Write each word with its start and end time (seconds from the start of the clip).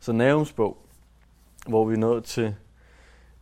Så 0.00 0.12
Nahums 0.12 0.52
bog, 0.52 0.86
hvor 1.68 1.84
vi 1.84 1.94
er 1.94 1.98
nået 1.98 2.24
til 2.24 2.54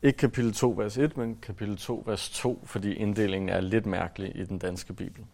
ikke 0.02 0.16
kapitel 0.16 0.52
2, 0.52 0.74
vers 0.76 0.98
1, 0.98 1.16
men 1.16 1.38
kapitel 1.42 1.76
2, 1.76 2.02
vers 2.06 2.30
2, 2.30 2.62
fordi 2.64 2.92
inddelingen 2.92 3.48
er 3.48 3.60
lidt 3.60 3.86
mærkelig 3.86 4.36
i 4.36 4.44
den 4.44 4.58
danske 4.58 4.92
bibel. 4.92 5.24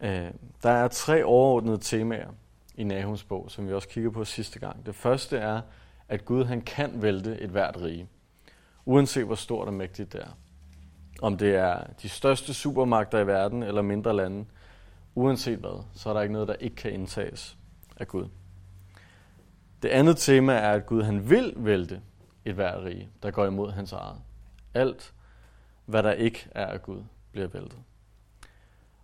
Øh, 0.00 0.30
der 0.62 0.70
er 0.70 0.88
tre 0.88 1.24
overordnede 1.24 1.78
temaer 1.78 2.28
i 2.74 2.84
Nahums 2.84 3.24
bog, 3.24 3.50
som 3.50 3.68
vi 3.68 3.72
også 3.72 3.88
kiggede 3.88 4.12
på 4.12 4.24
sidste 4.24 4.58
gang. 4.58 4.86
Det 4.86 4.94
første 4.94 5.36
er, 5.36 5.60
at 6.08 6.24
Gud 6.24 6.44
han 6.44 6.60
kan 6.60 7.02
vælte 7.02 7.40
et 7.40 7.50
hvert 7.50 7.82
rige, 7.82 8.08
uanset 8.84 9.24
hvor 9.24 9.34
stort 9.34 9.68
og 9.68 9.74
mægtigt 9.74 10.12
det 10.12 10.20
er. 10.20 10.36
Om 11.22 11.36
det 11.36 11.56
er 11.56 11.84
de 12.02 12.08
største 12.08 12.54
supermagter 12.54 13.18
i 13.18 13.26
verden 13.26 13.62
eller 13.62 13.82
mindre 13.82 14.16
lande, 14.16 14.44
uanset 15.14 15.58
hvad, 15.58 15.84
så 15.94 16.08
er 16.08 16.14
der 16.14 16.20
ikke 16.20 16.32
noget, 16.32 16.48
der 16.48 16.54
ikke 16.54 16.76
kan 16.76 16.92
indtages 16.92 17.58
af 17.96 18.08
Gud. 18.08 18.28
Det 19.82 19.88
andet 19.88 20.16
tema 20.16 20.52
er, 20.52 20.72
at 20.72 20.86
Gud 20.86 21.02
han 21.02 21.30
vil 21.30 21.52
vælte 21.56 22.00
et 22.44 22.54
hvert 22.54 22.84
rige, 22.84 23.08
der 23.22 23.30
går 23.30 23.46
imod 23.46 23.70
hans 23.70 23.92
eget. 23.92 24.16
Alt, 24.74 25.14
hvad 25.86 26.02
der 26.02 26.12
ikke 26.12 26.48
er 26.50 26.66
af 26.66 26.82
Gud, 26.82 27.02
bliver 27.32 27.46
væltet. 27.46 27.78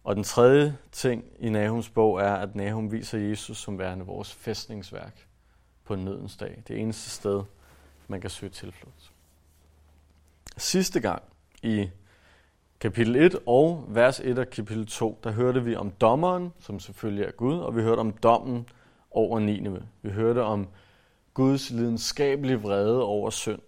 Og 0.05 0.17
den 0.17 0.25
tredje 0.25 0.77
ting 0.93 1.25
i 1.39 1.49
Nahums 1.49 1.91
bog 1.91 2.21
er, 2.21 2.35
at 2.35 2.55
Nahum 2.55 2.93
viser 2.93 3.19
Jesus 3.19 3.59
som 3.59 3.79
værende 3.79 4.05
vores 4.05 4.35
fæstningsværk 4.35 5.27
på 5.85 5.97
nødens 5.97 6.37
dag. 6.37 6.63
Det 6.69 6.81
eneste 6.81 7.11
sted, 7.11 7.43
man 8.09 8.21
kan 8.21 8.31
søge 8.31 8.51
tilflugt. 8.51 9.13
Sidste 10.57 11.01
gang 11.01 11.23
i 11.63 11.91
kapitel 12.81 13.17
1 13.17 13.37
og 13.47 13.85
vers 13.89 14.21
1 14.21 14.39
og 14.39 14.51
kapitel 14.51 14.87
2, 14.87 15.21
der 15.25 15.31
hørte 15.31 15.65
vi 15.65 15.77
om 15.77 15.91
dommeren, 15.91 16.53
som 16.59 16.81
selvfølgelig 16.81 17.25
er 17.25 17.31
Gud, 17.31 17.59
og 17.59 17.77
vi 17.77 17.83
hørte 17.83 18.01
om 18.01 18.13
dommen 18.13 18.69
over 19.15 19.41
Nineve. 19.41 19.83
Vi 20.03 20.11
hørte 20.11 20.43
om 20.43 20.69
Guds 21.35 21.71
lidenskabelige 21.71 22.61
vrede 22.61 23.03
over 23.05 23.31
synd, 23.31 23.61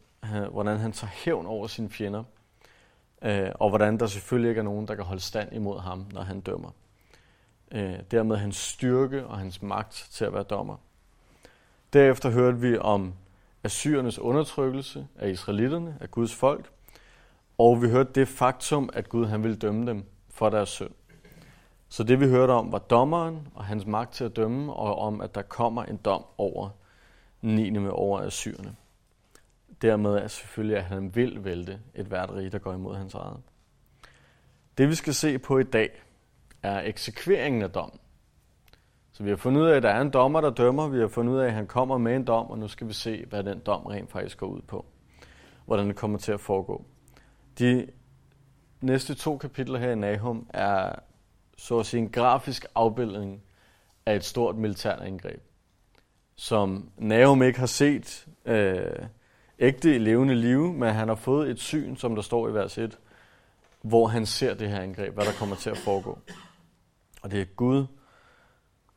hvordan 0.50 0.78
han 0.78 0.92
tager 0.92 1.10
hævn 1.24 1.46
over 1.46 1.66
sine 1.66 1.90
fjender, 1.90 2.24
øh, 3.22 3.50
og 3.54 3.68
hvordan 3.68 3.98
der 3.98 4.06
selvfølgelig 4.06 4.48
ikke 4.48 4.58
er 4.58 4.62
nogen, 4.62 4.88
der 4.88 4.94
kan 4.94 5.04
holde 5.04 5.20
stand 5.22 5.52
imod 5.52 5.80
ham, 5.80 6.06
når 6.12 6.22
han 6.22 6.40
dømmer. 6.40 6.70
Øh, 7.72 7.98
dermed 8.10 8.36
hans 8.36 8.56
styrke 8.56 9.26
og 9.26 9.38
hans 9.38 9.62
magt 9.62 10.08
til 10.12 10.24
at 10.24 10.32
være 10.32 10.42
dommer. 10.42 10.76
Derefter 11.92 12.30
hørte 12.30 12.58
vi 12.58 12.78
om 12.78 13.14
Assyrernes 13.64 14.18
undertrykkelse 14.18 15.06
af 15.16 15.28
israelitterne, 15.28 15.96
af 16.00 16.10
Guds 16.10 16.34
folk, 16.34 16.70
og 17.58 17.82
vi 17.82 17.88
hørte 17.88 18.12
det 18.12 18.28
faktum, 18.28 18.90
at 18.92 19.08
Gud 19.08 19.26
han 19.26 19.42
ville 19.42 19.56
dømme 19.56 19.86
dem 19.86 20.04
for 20.30 20.50
deres 20.50 20.68
synd. 20.68 20.90
Så 21.88 22.04
det 22.04 22.20
vi 22.20 22.28
hørte 22.28 22.50
om 22.50 22.72
var 22.72 22.78
dommeren 22.78 23.48
og 23.54 23.64
hans 23.64 23.86
magt 23.86 24.12
til 24.12 24.24
at 24.24 24.36
dømme, 24.36 24.72
og 24.72 24.98
om 24.98 25.20
at 25.20 25.34
der 25.34 25.42
kommer 25.42 25.84
en 25.84 25.96
dom 25.96 26.24
over 26.38 26.68
Nineve 27.42 27.92
over 27.92 28.20
Assyrerne. 28.20 28.76
Dermed 29.82 30.10
er 30.10 30.28
selvfølgelig, 30.28 30.76
at 30.76 30.84
han 30.84 31.14
vil 31.14 31.44
vælte 31.44 31.80
et 31.94 32.06
hvert 32.06 32.34
rige, 32.34 32.50
der 32.50 32.58
går 32.58 32.72
imod 32.72 32.96
hans 32.96 33.14
eget. 33.14 33.40
Det 34.78 34.88
vi 34.88 34.94
skal 34.94 35.14
se 35.14 35.38
på 35.38 35.58
i 35.58 35.62
dag, 35.62 36.02
er 36.62 36.80
eksekveringen 36.84 37.62
af 37.62 37.70
dommen. 37.70 37.98
Så 39.12 39.22
vi 39.22 39.28
har 39.28 39.36
fundet 39.36 39.60
ud 39.60 39.66
af, 39.66 39.76
at 39.76 39.82
der 39.82 39.90
er 39.90 40.00
en 40.00 40.10
dommer, 40.10 40.40
der 40.40 40.50
dømmer. 40.50 40.88
Vi 40.88 40.98
har 40.98 41.08
fundet 41.08 41.32
ud 41.32 41.38
af, 41.38 41.46
at 41.46 41.52
han 41.52 41.66
kommer 41.66 41.98
med 41.98 42.16
en 42.16 42.24
dom, 42.24 42.46
og 42.46 42.58
nu 42.58 42.68
skal 42.68 42.88
vi 42.88 42.92
se, 42.92 43.26
hvad 43.26 43.44
den 43.44 43.58
dom 43.58 43.86
rent 43.86 44.10
faktisk 44.10 44.38
går 44.38 44.46
ud 44.46 44.60
på. 44.60 44.86
Hvordan 45.66 45.88
det 45.88 45.96
kommer 45.96 46.18
til 46.18 46.32
at 46.32 46.40
foregå. 46.40 46.84
De 47.58 47.86
næste 48.80 49.14
to 49.14 49.38
kapitler 49.38 49.78
her 49.78 49.90
i 49.90 49.94
Nahum 49.94 50.46
er 50.48 50.92
så 51.56 51.78
at 51.78 51.86
sige 51.86 52.00
en 52.00 52.10
grafisk 52.10 52.66
afbildning 52.74 53.42
af 54.06 54.16
et 54.16 54.24
stort 54.24 54.56
militært 54.56 55.00
angreb, 55.00 55.42
som 56.34 56.90
Nahum 56.96 57.42
ikke 57.42 57.58
har 57.58 57.66
set 57.66 58.26
øh, 58.44 59.06
ægte 59.58 59.94
i 59.94 59.98
levende 59.98 60.34
liv, 60.34 60.72
men 60.72 60.94
han 60.94 61.08
har 61.08 61.14
fået 61.14 61.50
et 61.50 61.60
syn, 61.60 61.96
som 61.96 62.14
der 62.14 62.22
står 62.22 62.48
i 62.48 62.54
vers 62.54 62.78
1, 62.78 62.98
hvor 63.82 64.06
han 64.06 64.26
ser 64.26 64.54
det 64.54 64.68
her 64.68 64.80
angreb, 64.80 65.14
hvad 65.14 65.24
der 65.24 65.32
kommer 65.32 65.56
til 65.56 65.70
at 65.70 65.78
foregå. 65.78 66.18
Og 67.22 67.30
det 67.30 67.40
er 67.40 67.44
Gud, 67.44 67.86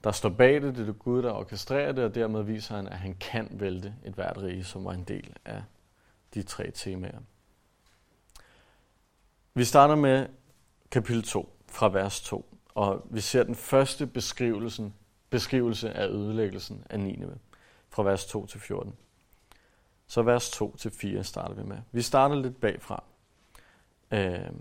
der 0.03 0.11
står 0.11 0.29
bag 0.29 0.61
det, 0.61 0.75
det 0.75 0.89
er 0.89 0.93
Gud, 0.93 1.21
der 1.21 1.31
orkestrerer 1.31 1.91
det, 1.91 2.03
og 2.03 2.15
dermed 2.15 2.43
viser 2.43 2.75
han, 2.75 2.87
at 2.87 2.97
han 2.97 3.13
kan 3.13 3.47
vælte 3.51 3.95
et 4.05 4.13
hvert 4.13 4.37
rige, 4.37 4.63
som 4.63 4.85
var 4.85 4.91
en 4.91 5.03
del 5.03 5.35
af 5.45 5.63
de 6.33 6.43
tre 6.43 6.71
temaer. 6.71 7.19
Vi 9.53 9.63
starter 9.63 9.95
med 9.95 10.27
kapitel 10.91 11.23
2, 11.23 11.58
fra 11.71 11.89
vers 11.89 12.21
2, 12.21 12.57
og 12.75 13.05
vi 13.09 13.21
ser 13.21 13.43
den 13.43 13.55
første 13.55 14.07
beskrivelsen, 14.07 14.93
beskrivelse 15.29 15.93
af 15.93 16.07
ødelæggelsen 16.07 16.83
af 16.89 16.99
Nineve, 16.99 17.37
fra 17.89 18.03
vers 18.03 18.25
2 18.25 18.45
til 18.45 18.59
14. 18.59 18.93
Så 20.07 20.21
vers 20.21 20.51
2 20.51 20.75
til 20.75 20.91
4 20.91 21.23
starter 21.23 21.55
vi 21.55 21.63
med. 21.63 21.77
Vi 21.91 22.01
starter 22.01 22.35
lidt 22.35 22.61
bagfra 22.61 23.03
øh, 24.11 24.51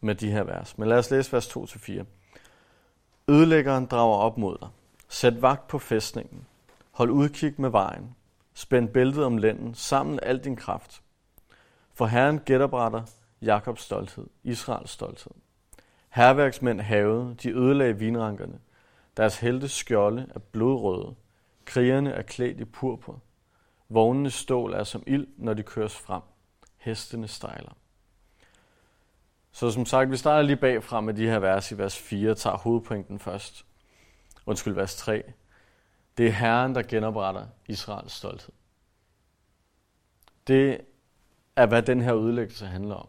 med 0.00 0.14
de 0.14 0.30
her 0.30 0.42
vers. 0.42 0.78
Men 0.78 0.88
lad 0.88 0.98
os 0.98 1.10
læse 1.10 1.32
vers 1.32 1.48
2 1.48 1.66
til 1.66 1.80
4. 1.80 2.04
Ødelæggeren 3.28 3.86
drager 3.86 4.16
op 4.16 4.38
mod 4.38 4.58
dig. 4.60 4.68
Sæt 5.08 5.42
vagt 5.42 5.68
på 5.68 5.78
fæstningen. 5.78 6.46
Hold 6.90 7.10
udkig 7.10 7.54
med 7.58 7.70
vejen. 7.70 8.14
Spænd 8.54 8.88
bæltet 8.88 9.24
om 9.24 9.38
lænden. 9.38 9.74
Samle 9.74 10.24
al 10.24 10.38
din 10.44 10.56
kraft. 10.56 11.02
For 11.94 12.06
Herren 12.06 12.38
gætterbrætter 12.38 13.02
Jakobs 13.44 13.82
stolthed, 13.82 14.26
Israels 14.42 14.90
stolthed. 14.90 15.32
Herværksmænd 16.08 16.80
havede, 16.80 17.34
de 17.42 17.50
ødelagde 17.50 17.98
vinrankerne. 17.98 18.58
Deres 19.16 19.38
helte 19.38 19.68
skjolde 19.68 20.30
er 20.34 20.38
blodrøde. 20.38 21.14
Krigerne 21.64 22.12
er 22.12 22.22
klædt 22.22 22.60
i 22.60 22.64
purpur. 22.64 23.20
Vognenes 23.88 24.34
stål 24.34 24.72
er 24.72 24.84
som 24.84 25.02
ild, 25.06 25.26
når 25.36 25.54
de 25.54 25.62
køres 25.62 25.96
frem. 25.96 26.22
Hestene 26.76 27.28
stejler. 27.28 27.72
Så 29.52 29.70
som 29.70 29.86
sagt, 29.86 30.10
vi 30.10 30.16
starter 30.16 30.42
lige 30.42 30.56
bagfra 30.56 31.00
med 31.00 31.14
de 31.14 31.26
her 31.26 31.38
vers 31.38 31.72
i 31.72 31.78
vers 31.78 31.98
4, 31.98 32.34
tager 32.34 32.56
hovedpointen 32.56 33.18
først. 33.18 33.66
Undskyld, 34.46 34.74
vers 34.74 34.96
3. 34.96 35.22
Det 36.18 36.26
er 36.26 36.30
Herren, 36.30 36.74
der 36.74 36.82
genopretter 36.82 37.46
Israels 37.66 38.12
stolthed. 38.12 38.52
Det 40.46 40.80
er, 41.56 41.66
hvad 41.66 41.82
den 41.82 42.00
her 42.00 42.12
udlæggelse 42.12 42.66
handler 42.66 42.94
om. 42.94 43.08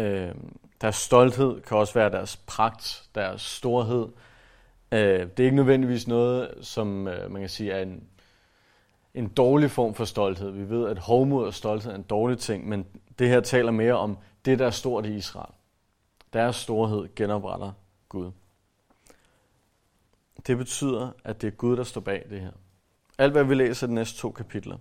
Øh, 0.00 0.34
deres 0.80 0.96
stolthed 0.96 1.60
kan 1.60 1.76
også 1.76 1.94
være 1.94 2.10
deres 2.10 2.36
pragt, 2.36 3.08
deres 3.14 3.42
storhed. 3.42 4.08
Øh, 4.92 5.20
det 5.20 5.40
er 5.40 5.44
ikke 5.44 5.56
nødvendigvis 5.56 6.08
noget, 6.08 6.54
som 6.60 7.08
øh, 7.08 7.30
man 7.30 7.42
kan 7.42 7.48
sige 7.48 7.72
er 7.72 7.82
en, 7.82 8.04
en 9.14 9.28
dårlig 9.28 9.70
form 9.70 9.94
for 9.94 10.04
stolthed. 10.04 10.50
Vi 10.50 10.68
ved, 10.68 10.88
at 10.88 10.98
hovmod 10.98 11.46
og 11.46 11.54
stolthed 11.54 11.92
er 11.92 11.96
en 11.96 12.02
dårlig 12.02 12.38
ting, 12.38 12.68
men 12.68 12.86
det 13.18 13.28
her 13.28 13.40
taler 13.40 13.70
mere 13.70 13.94
om 13.94 14.18
det, 14.44 14.58
der 14.58 14.66
er 14.66 14.70
stort 14.70 15.06
i 15.06 15.14
Israel. 15.14 15.52
Deres 16.32 16.56
storhed 16.56 17.14
genopretter 17.16 17.72
Gud. 18.08 18.30
Det 20.46 20.58
betyder, 20.58 21.10
at 21.24 21.42
det 21.42 21.46
er 21.46 21.56
Gud, 21.56 21.76
der 21.76 21.84
står 21.84 22.00
bag 22.00 22.26
det 22.30 22.40
her. 22.40 22.52
Alt, 23.18 23.32
hvad 23.32 23.44
vi 23.44 23.54
læser 23.54 23.86
i 23.86 23.90
de 23.90 23.94
næste 23.94 24.18
to 24.18 24.30
kapitler, 24.30 24.78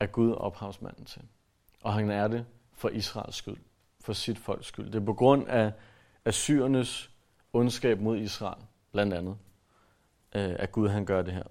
er 0.00 0.06
Gud 0.06 0.32
ophavsmanden 0.32 1.04
til. 1.04 1.22
Og 1.82 1.94
han 1.94 2.10
er 2.10 2.28
det 2.28 2.46
for 2.72 2.88
Israels 2.88 3.36
skyld, 3.36 3.56
for 4.08 4.12
sit 4.12 4.38
folks 4.38 4.66
skyld. 4.66 4.86
Det 4.86 4.94
er 4.94 5.04
på 5.04 5.14
grund 5.14 5.48
af 5.48 5.72
Assyrernes 6.24 7.10
ondskab 7.52 8.00
mod 8.00 8.18
Israel, 8.18 8.62
blandt 8.92 9.14
andet, 9.14 9.36
øh, 10.34 10.56
at 10.58 10.72
Gud 10.72 10.88
han 10.88 11.04
gør 11.04 11.22
det 11.22 11.34
her. 11.34 11.42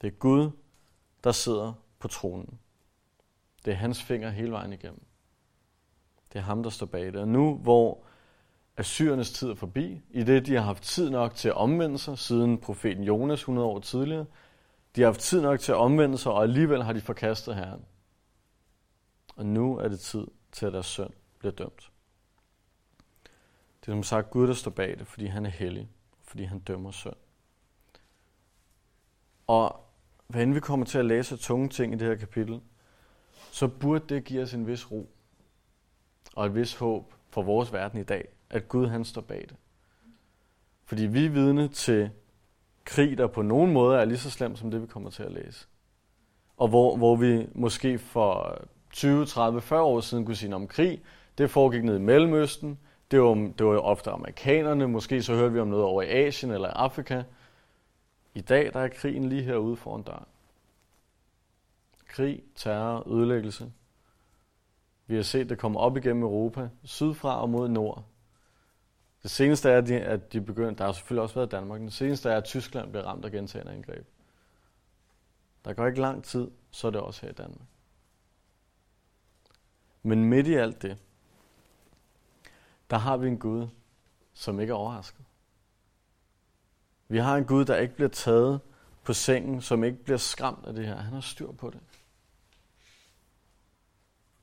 Det 0.00 0.06
er 0.06 0.10
Gud, 0.10 0.50
der 1.24 1.32
sidder 1.32 1.72
på 1.98 2.08
tronen. 2.08 2.58
Det 3.64 3.72
er 3.72 3.76
hans 3.76 4.02
finger 4.02 4.30
hele 4.30 4.50
vejen 4.50 4.72
igennem. 4.72 5.04
Det 6.32 6.38
er 6.38 6.42
ham, 6.42 6.62
der 6.62 6.70
står 6.70 6.86
bag 6.86 7.06
det. 7.06 7.16
Og 7.16 7.28
nu, 7.28 7.54
hvor 7.54 8.04
Assyrernes 8.76 9.32
tid 9.32 9.50
er 9.50 9.54
forbi, 9.54 10.02
i 10.10 10.22
det 10.22 10.46
de 10.46 10.54
har 10.54 10.62
haft 10.62 10.82
tid 10.82 11.10
nok 11.10 11.34
til 11.34 11.48
at 11.48 11.54
omvende 11.54 11.98
sig, 11.98 12.18
siden 12.18 12.58
profeten 12.58 13.04
Jonas 13.04 13.40
100 13.40 13.68
år 13.68 13.80
tidligere, 13.80 14.26
de 14.96 15.00
har 15.00 15.08
haft 15.08 15.20
tid 15.20 15.40
nok 15.40 15.60
til 15.60 15.72
at 15.72 15.78
omvende 15.78 16.18
sig, 16.18 16.32
og 16.32 16.42
alligevel 16.42 16.82
har 16.82 16.92
de 16.92 17.00
forkastet 17.00 17.56
Herren. 17.56 17.84
Og 19.36 19.46
nu 19.46 19.78
er 19.78 19.88
det 19.88 20.00
tid 20.00 20.26
til, 20.52 20.66
at 20.66 20.72
deres 20.72 20.86
søn 20.86 21.10
bliver 21.38 21.52
dømt. 21.52 21.90
Det 23.86 23.92
er 23.92 23.96
som 23.96 24.02
sagt 24.02 24.30
Gud, 24.30 24.46
der 24.46 24.54
står 24.54 24.70
bag 24.70 24.98
det, 24.98 25.06
fordi 25.06 25.26
han 25.26 25.46
er 25.46 25.50
hellig, 25.50 25.88
fordi 26.22 26.44
han 26.44 26.58
dømmer 26.58 26.90
søn. 26.90 27.12
Og 29.46 29.80
hvad 30.26 30.42
end 30.42 30.54
vi 30.54 30.60
kommer 30.60 30.86
til 30.86 30.98
at 30.98 31.04
læse 31.04 31.36
tunge 31.36 31.68
ting 31.68 31.92
i 31.94 31.96
det 31.96 32.06
her 32.06 32.14
kapitel, 32.14 32.60
så 33.52 33.68
burde 33.68 34.14
det 34.14 34.24
give 34.24 34.42
os 34.42 34.54
en 34.54 34.66
vis 34.66 34.90
ro 34.90 35.10
og 36.34 36.46
et 36.46 36.54
vis 36.54 36.74
håb 36.74 37.14
for 37.30 37.42
vores 37.42 37.72
verden 37.72 38.00
i 38.00 38.02
dag, 38.02 38.28
at 38.50 38.68
Gud 38.68 38.86
han 38.86 39.04
står 39.04 39.20
bag 39.20 39.40
det. 39.40 39.56
Fordi 40.84 41.06
vi 41.06 41.24
er 41.26 41.30
vidne 41.30 41.68
til 41.68 42.10
krig, 42.84 43.18
der 43.18 43.26
på 43.26 43.42
nogen 43.42 43.72
måde 43.72 44.00
er 44.00 44.04
lige 44.04 44.18
så 44.18 44.30
slem 44.30 44.56
som 44.56 44.70
det, 44.70 44.82
vi 44.82 44.86
kommer 44.86 45.10
til 45.10 45.22
at 45.22 45.32
læse. 45.32 45.66
Og 46.56 46.68
hvor, 46.68 46.96
hvor 46.96 47.16
vi 47.16 47.46
måske 47.54 47.98
for 47.98 48.58
20, 48.90 49.26
30, 49.26 49.60
40 49.60 49.82
år 49.82 50.00
siden 50.00 50.24
kunne 50.24 50.36
sige 50.36 50.54
om 50.54 50.68
krig, 50.68 51.02
det 51.38 51.50
foregik 51.50 51.84
ned 51.84 51.96
i 51.96 52.00
Mellemøsten, 52.00 52.78
det 53.10 53.20
var, 53.20 53.34
det 53.34 53.66
var 53.66 53.72
jo 53.72 53.80
ofte 53.80 54.10
amerikanerne, 54.10 54.88
måske 54.88 55.22
så 55.22 55.34
hørte 55.34 55.52
vi 55.52 55.60
om 55.60 55.68
noget 55.68 55.84
over 55.84 56.02
i 56.02 56.08
Asien 56.08 56.52
eller 56.52 56.68
Afrika, 56.68 57.22
I 58.34 58.40
dag 58.40 58.72
der 58.72 58.80
er 58.80 58.88
krigen 58.88 59.28
lige 59.28 59.42
herude 59.42 59.76
foran 59.76 60.02
døren. 60.02 60.26
Krig, 62.08 62.42
terror, 62.54 63.12
ødelæggelse. 63.12 63.72
Vi 65.06 65.14
har 65.14 65.22
set 65.22 65.48
det 65.48 65.58
komme 65.58 65.78
op 65.78 65.96
igennem 65.96 66.22
Europa, 66.22 66.68
sydfra 66.84 67.40
og 67.40 67.50
mod 67.50 67.68
nord. 67.68 68.04
Det 69.22 69.30
seneste 69.30 69.70
er, 69.70 70.04
at 70.04 70.32
de 70.32 70.40
begyndte, 70.40 70.78
der 70.78 70.84
har 70.84 70.92
selvfølgelig 70.92 71.22
også 71.22 71.34
været 71.34 71.50
Danmark, 71.50 71.80
det 71.80 71.92
seneste 71.92 72.30
er, 72.30 72.36
at 72.36 72.44
Tyskland 72.44 72.90
bliver 72.90 73.04
ramt 73.04 73.24
af 73.24 73.30
gentagende 73.30 73.72
angreb. 73.72 74.06
Der 75.64 75.72
går 75.72 75.86
ikke 75.86 76.00
lang 76.00 76.24
tid, 76.24 76.50
så 76.70 76.86
er 76.86 76.90
det 76.90 77.00
også 77.00 77.22
her 77.22 77.30
i 77.30 77.34
Danmark. 77.34 77.66
Men 80.02 80.24
midt 80.24 80.46
i 80.46 80.54
alt 80.54 80.82
det, 80.82 80.98
der 82.90 82.96
har 82.96 83.16
vi 83.16 83.28
en 83.28 83.38
Gud, 83.38 83.68
som 84.34 84.60
ikke 84.60 84.70
er 84.70 84.74
overrasket. 84.74 85.24
Vi 87.08 87.18
har 87.18 87.36
en 87.36 87.44
Gud, 87.44 87.64
der 87.64 87.76
ikke 87.76 87.94
bliver 87.94 88.08
taget 88.08 88.60
på 89.04 89.12
sengen, 89.12 89.60
som 89.60 89.84
ikke 89.84 90.04
bliver 90.04 90.18
skræmt 90.18 90.66
af 90.66 90.74
det 90.74 90.86
her. 90.86 90.96
Han 90.96 91.12
har 91.12 91.20
styr 91.20 91.52
på 91.52 91.70
det. 91.70 91.80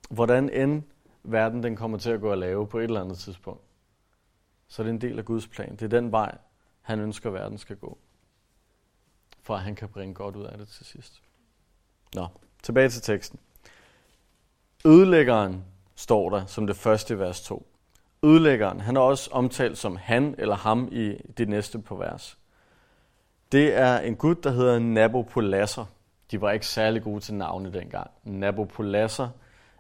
Hvordan 0.10 0.50
end 0.50 0.84
verden 1.24 1.64
den 1.64 1.76
kommer 1.76 1.98
til 1.98 2.10
at 2.12 2.22
gå 2.22 2.32
og 2.32 2.38
lave 2.38 2.68
på 2.68 2.80
et 2.80 2.84
eller 2.84 3.02
andet 3.02 3.18
tidspunkt, 3.18 3.64
så 4.68 4.82
er 4.82 4.84
det 4.84 4.92
en 4.92 5.02
del 5.02 5.20
af 5.20 5.26
Guds 5.26 5.48
plan. 5.48 5.72
Det 5.72 5.82
er 5.82 6.00
den 6.00 6.12
vej, 6.12 6.38
han 6.82 7.00
ønsker, 7.00 7.30
at 7.30 7.34
verden 7.34 7.58
skal 7.58 7.76
gå. 7.76 7.98
For 9.42 9.56
at 9.56 9.62
han 9.62 9.76
kan 9.76 9.90
bringe 9.90 10.14
godt 10.14 10.36
ud 10.36 10.44
af 10.44 10.58
det 10.58 10.68
til 10.68 10.86
sidst. 10.86 11.22
Nå, 12.16 12.28
tilbage 12.64 12.90
til 12.90 13.02
teksten. 13.02 13.40
Ødelæggeren 14.86 15.66
står 15.96 16.30
der 16.30 16.46
som 16.46 16.68
det 16.68 16.76
første 16.76 17.14
i 17.14 17.20
vers 17.20 17.42
2. 17.42 17.73
Ødelæggeren, 18.24 18.80
han 18.80 18.98
er 18.98 19.02
også 19.02 19.30
omtalt 19.32 19.78
som 19.78 19.96
han 19.96 20.36
eller 20.38 20.56
ham 20.56 20.90
i 20.92 21.16
det 21.38 21.50
næste 21.50 21.80
på 21.80 21.96
vers. 21.96 22.38
Det 23.52 23.76
er 23.76 24.00
en 24.00 24.16
gud, 24.16 24.36
der 24.36 24.52
hedder 24.52 24.80
Nabopolassar. 24.80 25.88
De 26.32 26.42
var 26.42 26.52
ikke 26.52 26.68
særlig 26.68 27.04
gode 27.04 27.20
til 27.20 27.34
navne 27.34 27.74
dengang. 27.74 28.12
Nabopolassar 28.24 29.32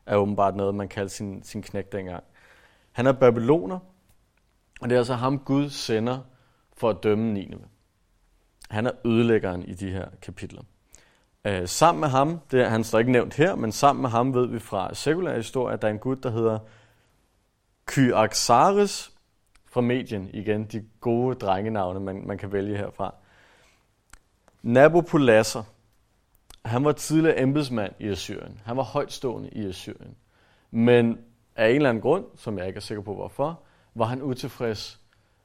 er 0.06 0.16
åbenbart 0.16 0.56
noget, 0.56 0.75
man 0.75 0.88
kaldte 0.88 1.16
sin, 1.16 1.44
sin 1.44 1.62
knæk 1.62 1.92
dengang. 1.92 2.24
Han 2.92 3.07
er 3.07 3.12
babyloner, 3.12 3.80
og 4.81 4.90
det 4.90 4.95
er 4.95 5.00
altså 5.00 5.13
ham, 5.13 5.40
Gud 5.40 5.69
sender 5.69 6.19
for 6.78 6.90
at 6.90 7.04
dømme 7.04 7.34
Nineve. 7.34 7.66
Han 8.69 8.88
er 8.88 8.92
ødelæggeren 9.06 9.63
i 9.63 9.74
de 9.74 9.90
her 9.90 10.06
kapitler. 10.22 10.62
Øh, 11.45 11.68
sammen 11.68 12.00
med 12.00 12.10
ham, 12.10 12.40
det 12.51 12.62
er, 12.62 12.69
han 12.69 12.84
står 12.84 13.00
ikke 13.00 13.12
nævnt 13.12 13.34
her, 13.34 13.56
men 13.56 13.72
sammen 13.72 14.01
med 14.01 14.10
ham 14.10 14.34
ved 14.34 14.48
vi 14.48 14.60
fra 14.60 14.94
sekulær 14.94 15.36
historie, 15.36 15.74
at 15.74 15.81
der 15.81 15.88
er 15.88 15.92
en 15.92 16.00
gud, 16.00 16.16
der 16.16 16.30
hedder 16.30 16.60
Kyaxares 17.85 19.13
fra 19.65 19.81
Medien. 19.81 20.30
Igen, 20.33 20.65
de 20.65 20.85
gode 21.00 21.35
drengenavne, 21.35 22.00
man, 22.00 22.27
man 22.27 22.38
kan 22.38 22.51
vælge 22.51 22.77
herfra. 22.77 23.15
Nabopolassar, 24.62 25.65
han 26.65 26.85
var 26.85 26.91
tidligere 26.91 27.39
embedsmand 27.39 27.94
i 28.00 28.09
Assyrien. 28.09 28.62
Han 28.65 28.77
var 28.77 28.83
højtstående 28.83 29.50
i 29.50 29.65
Assyrien. 29.65 30.15
Men 30.71 31.18
af 31.56 31.69
en 31.69 31.75
eller 31.75 31.89
anden 31.89 32.01
grund, 32.01 32.25
som 32.35 32.57
jeg 32.57 32.68
ikke 32.68 32.77
er 32.77 32.81
sikker 32.81 33.01
på 33.03 33.13
hvorfor, 33.13 33.62
var 33.95 34.06
han 34.06 34.21
utilfreds 34.21 35.00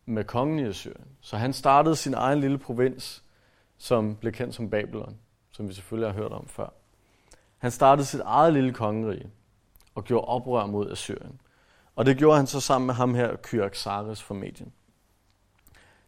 med 0.07 0.25
kongen 0.25 0.59
i 0.59 0.69
Assyrien. 0.69 1.09
Så 1.21 1.37
han 1.37 1.53
startede 1.53 1.97
sin 1.97 2.15
egen 2.15 2.41
lille 2.41 2.59
provins, 2.59 3.25
som 3.79 4.17
blev 4.17 4.33
kendt 4.33 4.55
som 4.55 4.71
Babylon, 4.71 5.19
som 5.51 5.69
vi 5.69 5.73
selvfølgelig 5.75 6.13
har 6.13 6.23
hørt 6.23 6.33
om 6.33 6.49
før. 6.49 6.69
Han 7.59 7.71
startede 7.71 8.07
sit 8.07 8.21
eget 8.25 8.53
lille 8.53 8.73
kongerige 8.73 9.31
og 9.95 10.05
gjorde 10.05 10.25
oprør 10.25 10.67
mod 10.67 10.91
Assyrien. 10.91 11.41
Og 11.99 12.07
det 12.07 12.17
gjorde 12.17 12.37
han 12.37 12.47
så 12.47 12.61
sammen 12.61 12.87
med 12.87 12.95
ham 12.95 13.15
her, 13.15 13.37
Kyrxares 13.43 14.23
fra 14.23 14.35
Medien. 14.35 14.73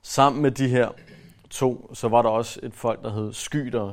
Sammen 0.03 0.43
med 0.43 0.51
de 0.51 0.69
her 0.69 0.91
to, 1.51 1.91
så 1.95 2.09
var 2.09 2.23
der 2.23 2.29
også 2.29 2.61
et 2.63 2.75
folk, 2.75 3.03
der 3.03 3.11
hed 3.11 3.33
Skyder. 3.33 3.93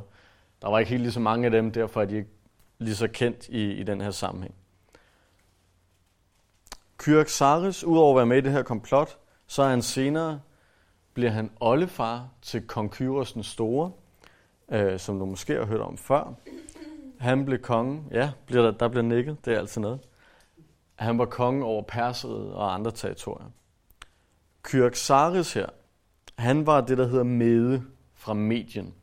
Der 0.61 0.69
var 0.69 0.79
ikke 0.79 0.89
helt 0.89 1.01
lige 1.01 1.11
så 1.11 1.19
mange 1.19 1.45
af 1.45 1.51
dem, 1.51 1.71
derfor 1.71 2.01
er 2.01 2.05
de 2.05 2.15
ikke 2.15 2.29
lige 2.79 2.95
så 2.95 3.07
kendt 3.07 3.47
i, 3.47 3.71
i 3.71 3.83
den 3.83 4.01
her 4.01 4.11
sammenhæng. 4.11 4.55
Kyrxares, 6.97 7.83
udover 7.83 8.11
at 8.11 8.17
være 8.17 8.25
med 8.25 8.37
i 8.37 8.41
det 8.41 8.51
her 8.51 8.63
komplot, 8.63 9.17
så 9.47 9.63
er 9.63 9.69
han 9.69 9.81
senere, 9.81 10.41
bliver 11.13 11.31
han 11.31 11.51
oldefar 11.59 12.29
til 12.41 12.67
kong 12.67 12.91
Kyros 12.91 13.33
den 13.33 13.43
Store, 13.43 13.91
øh, 14.71 14.99
som 14.99 15.19
du 15.19 15.25
måske 15.25 15.53
har 15.53 15.65
hørt 15.65 15.81
om 15.81 15.97
før. 15.97 16.33
Han 17.19 17.45
blev 17.45 17.59
konge, 17.59 18.03
ja, 18.11 18.31
bliver 18.45 18.63
der, 18.63 18.71
der 18.71 18.87
bliver 18.87 19.03
nikket, 19.03 19.45
det 19.45 19.53
er 19.53 19.59
altid 19.59 19.81
noget. 19.81 19.99
Han 20.97 21.17
var 21.17 21.25
konge 21.25 21.65
over 21.65 21.81
Perseret 21.81 22.53
og 22.53 22.73
andre 22.73 22.91
territorier. 22.91 23.47
Kyrxares 24.63 25.53
her, 25.53 25.69
han 26.37 26.65
var 26.65 26.81
det, 26.81 26.97
der 26.97 27.07
hedder 27.07 27.23
Mede 27.23 27.83
fra 28.13 28.33
Medien. 28.33 28.93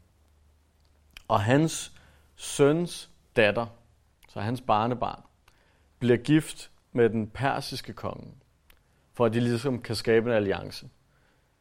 Og 1.29 1.41
hans 1.41 1.93
søns 2.37 3.11
datter, 3.37 3.67
så 4.29 4.41
hans 4.41 4.61
barnebarn, 4.61 5.23
bliver 5.99 6.17
gift 6.17 6.70
med 6.93 7.11
den 7.11 7.26
persiske 7.26 7.93
konge, 7.93 8.35
for 9.12 9.25
at 9.25 9.32
de 9.32 9.41
ligesom 9.41 9.82
kan 9.82 9.96
skabe 9.96 10.31
en 10.31 10.37
alliance. 10.37 10.88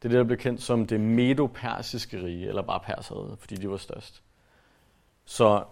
Det 0.01 0.05
er 0.05 0.09
det, 0.09 0.17
der 0.17 0.23
blev 0.23 0.37
kendt 0.37 0.61
som 0.61 0.87
det 0.87 0.99
medo-persiske 0.99 2.23
rige, 2.23 2.47
eller 2.47 2.61
bare 2.61 2.79
perseret, 2.79 3.39
fordi 3.39 3.55
de 3.55 3.69
var 3.69 3.77
størst. 3.77 4.23
Så 5.25 5.63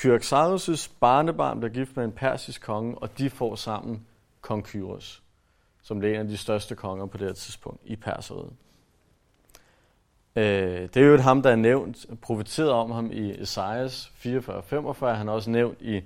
Kyrxares' 0.00 0.90
barnebarn 1.00 1.60
bliver 1.60 1.72
gift 1.72 1.96
med 1.96 2.04
en 2.04 2.12
persisk 2.12 2.62
konge, 2.62 2.98
og 2.98 3.18
de 3.18 3.30
får 3.30 3.54
sammen 3.54 4.06
kong 4.40 4.64
Kyros, 4.64 5.22
som 5.82 5.98
blev 5.98 6.14
en 6.14 6.20
af 6.20 6.26
de 6.26 6.36
største 6.36 6.74
konger 6.74 7.06
på 7.06 7.18
det 7.18 7.26
her 7.26 7.34
tidspunkt 7.34 7.80
i 7.84 7.96
perseriet. 7.96 8.52
Øh, 10.36 10.82
det 10.94 10.96
er 10.96 11.06
jo 11.06 11.14
et 11.14 11.20
ham, 11.20 11.42
der 11.42 11.50
er 11.50 11.56
nævnt, 11.56 12.06
profeteret 12.22 12.70
om 12.70 12.90
ham 12.90 13.10
i 13.12 13.40
Esajas 13.40 14.12
44-45. 14.24 15.06
Han 15.06 15.28
er 15.28 15.32
også 15.32 15.50
nævnt 15.50 15.80
i 15.80 16.00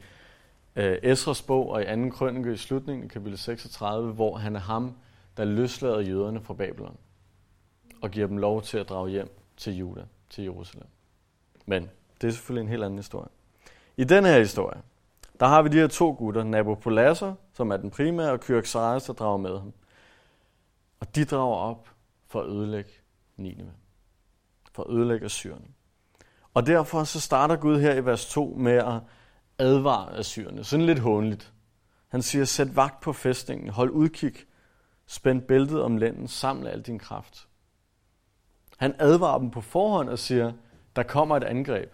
øh, 0.77 0.99
Esras 1.03 1.43
bog 1.43 1.71
og 1.71 1.83
i 1.83 1.85
2. 1.85 2.11
krønike 2.11 2.53
i 2.53 2.57
slutningen, 2.57 3.09
kapitel 3.09 3.39
36, 3.39 4.13
hvor 4.13 4.37
han 4.37 4.57
er 4.57 4.61
ham, 4.61 4.95
der 5.37 5.45
løslader 5.45 6.01
jøderne 6.01 6.41
fra 6.41 6.55
Babylon 6.55 6.97
og 8.03 8.11
giver 8.11 8.27
dem 8.27 8.39
lov 8.39 8.63
til 8.63 8.79
at 8.79 8.89
drage 8.89 9.11
hjem 9.11 9.29
til 9.57 9.77
Juda, 9.77 10.05
til 10.31 10.45
Jerusalem. 10.45 10.87
Men 11.67 11.91
det 12.21 12.29
er 12.29 12.33
selvfølgelig 12.33 12.63
en 12.63 12.69
helt 12.69 12.85
anden 12.85 12.99
historie. 12.99 13.29
I 13.97 14.05
den 14.05 14.25
her 14.25 14.39
historie, 14.39 14.83
der 15.41 15.47
har 15.47 15.63
vi 15.63 15.69
de 15.69 15.77
her 15.77 15.87
to 15.87 16.11
gutter, 16.19 16.45
Nabopolassar, 16.45 17.35
som 17.53 17.71
er 17.71 17.77
den 17.77 17.91
primære, 17.91 18.33
og 18.33 18.41
Kyrxares, 18.41 19.05
der 19.05 19.13
drager 19.13 19.37
med 19.37 19.59
ham. 19.59 19.73
Og 21.01 21.15
de 21.15 21.25
drager 21.25 21.57
op 21.57 21.89
for 22.29 22.41
at 22.41 22.49
ødelægge 22.49 22.91
Nineveh. 23.37 23.73
For 24.73 24.83
at 24.83 24.91
ødelægge 24.91 25.25
Assyrerne. 25.25 25.67
Og 26.55 26.67
derfor 26.67 27.05
så 27.05 27.21
starter 27.21 27.57
Gud 27.57 27.81
her 27.81 27.95
i 27.95 28.05
vers 28.05 28.27
2 28.27 28.55
med 28.59 28.73
at 28.73 29.01
advare 29.59 30.19
Assyrerne. 30.19 30.65
Sådan 30.65 30.87
lidt 30.87 30.99
hånligt. 30.99 31.53
Han 32.09 32.23
siger, 32.23 32.45
sæt 32.45 32.77
vagt 32.77 33.01
på 33.01 33.13
fæstningen, 33.13 33.69
hold 33.69 33.91
udkig, 33.91 34.35
spænd 35.07 35.43
bæltet 35.43 35.83
om 35.83 35.97
lænden, 35.97 36.29
samle 36.29 36.71
al 36.71 36.83
din 36.83 36.99
kraft. 36.99 37.49
Han 38.77 38.95
advarer 38.99 39.39
dem 39.39 39.51
på 39.51 39.61
forhånd 39.61 40.09
og 40.09 40.19
siger, 40.19 40.53
der 40.97 41.03
kommer 41.03 41.37
et 41.37 41.45
angreb. 41.45 41.93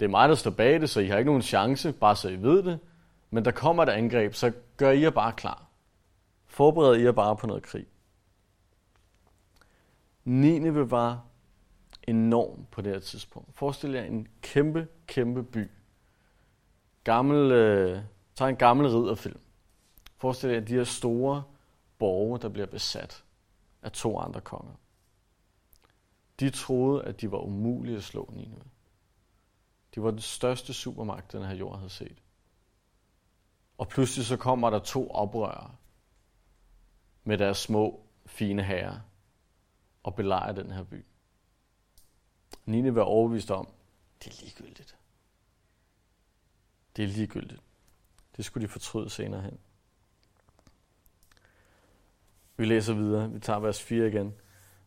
Det 0.00 0.06
er 0.06 0.10
mig, 0.10 0.28
der 0.28 0.34
står 0.34 0.50
bag 0.50 0.80
det, 0.80 0.90
så 0.90 1.00
I 1.00 1.06
har 1.06 1.18
ikke 1.18 1.28
nogen 1.28 1.42
chance, 1.42 1.92
bare 1.92 2.16
så 2.16 2.28
I 2.28 2.42
ved 2.42 2.62
det. 2.62 2.78
Men 3.30 3.44
der 3.44 3.50
kommer 3.50 3.82
et 3.82 3.88
angreb, 3.88 4.34
så 4.34 4.52
gør 4.76 4.90
I 4.90 5.02
jer 5.02 5.10
bare 5.10 5.32
klar. 5.32 5.66
Forbered 6.46 6.96
I 6.96 7.04
jer 7.04 7.12
bare 7.12 7.36
på 7.36 7.46
noget 7.46 7.62
krig. 7.62 7.86
Nineve 10.24 10.90
var 10.90 11.24
enorm 12.02 12.66
på 12.70 12.82
det 12.82 12.92
her 12.92 13.00
tidspunkt. 13.00 13.54
Forestil 13.54 13.90
jer 13.90 14.04
en 14.04 14.28
kæmpe, 14.42 14.88
kæmpe 15.06 15.42
by. 15.42 15.70
Gammel, 17.04 17.52
øh, 17.52 18.00
tag 18.34 18.48
en 18.48 18.56
gammel 18.56 18.86
ridderfilm. 18.86 19.40
Forestil 20.16 20.50
jer 20.50 20.60
de 20.60 20.74
her 20.74 20.84
store 20.84 21.42
borge, 21.98 22.38
der 22.38 22.48
bliver 22.48 22.66
besat 22.66 23.24
af 23.82 23.92
to 23.92 24.18
andre 24.18 24.40
konger. 24.40 24.72
De 26.40 26.50
troede, 26.50 27.04
at 27.04 27.20
de 27.20 27.32
var 27.32 27.38
umulige 27.38 27.96
at 27.96 28.02
slå 28.02 28.32
Nineve. 28.36 28.62
Det 29.98 30.04
var 30.04 30.10
den 30.10 30.20
største 30.20 30.74
supermagt, 30.74 31.32
den 31.32 31.44
her 31.44 31.54
jord 31.54 31.76
havde 31.76 31.90
set. 31.90 32.22
Og 33.78 33.88
pludselig 33.88 34.26
så 34.26 34.36
kommer 34.36 34.70
der 34.70 34.78
to 34.78 35.10
oprørere 35.10 35.74
med 37.24 37.38
deres 37.38 37.58
små, 37.58 38.06
fine 38.26 38.62
herrer 38.62 39.00
og 40.02 40.14
belejrer 40.14 40.52
den 40.52 40.70
her 40.70 40.84
by. 40.84 41.04
Nine 42.64 42.94
var 42.94 43.02
overbevist 43.02 43.50
om, 43.50 43.68
det 44.24 44.32
er 44.32 44.42
ligegyldigt. 44.42 44.96
Det 46.96 47.04
er 47.04 47.08
ligegyldigt. 47.08 47.62
Det 48.36 48.44
skulle 48.44 48.66
de 48.66 48.72
fortryde 48.72 49.10
senere 49.10 49.42
hen. 49.42 49.58
Vi 52.56 52.64
læser 52.64 52.94
videre. 52.94 53.30
Vi 53.30 53.40
tager 53.40 53.58
vers 53.58 53.82
4 53.82 54.08
igen. 54.08 54.34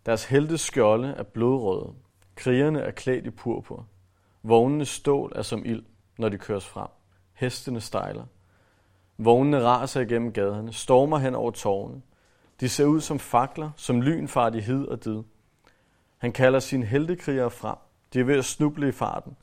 Deres 0.06 0.26
helte 0.26 0.58
skjolde 0.58 1.08
er 1.08 1.24
blodrøde. 1.24 1.96
Krigerne 2.36 2.82
er 2.82 2.92
klædt 2.92 3.26
i 3.26 3.30
purpur. 3.30 3.88
Vognene 4.44 4.86
stål 4.86 5.32
er 5.36 5.42
som 5.42 5.66
ild, 5.66 5.84
når 6.18 6.30
de 6.30 6.38
køres 6.38 6.68
frem. 6.68 6.88
Hestene 7.34 7.82
stejler. 7.82 8.26
Vognene 9.18 9.64
raser 9.64 10.02
igennem 10.02 10.34
gaderne, 10.34 10.74
stormer 10.74 11.18
hen 11.18 11.36
over 11.36 11.52
tårne. 11.52 12.02
De 12.60 12.70
ser 12.70 12.86
ud 12.86 13.02
som 13.02 13.20
fakler, 13.20 13.72
som 13.76 14.02
lyn 14.02 14.28
far 14.28 14.50
de 14.50 14.62
hid 14.62 14.86
og 14.86 15.04
did. 15.04 15.24
Han 16.18 16.32
kalder 16.32 16.60
sine 16.60 16.86
heltekrigere 16.86 17.52
frem. 17.52 17.78
De 18.14 18.20
er 18.20 18.24
ved 18.24 18.38
at 18.38 18.46
snuble 18.46 18.88
i 18.88 18.92
farten. 18.92 19.38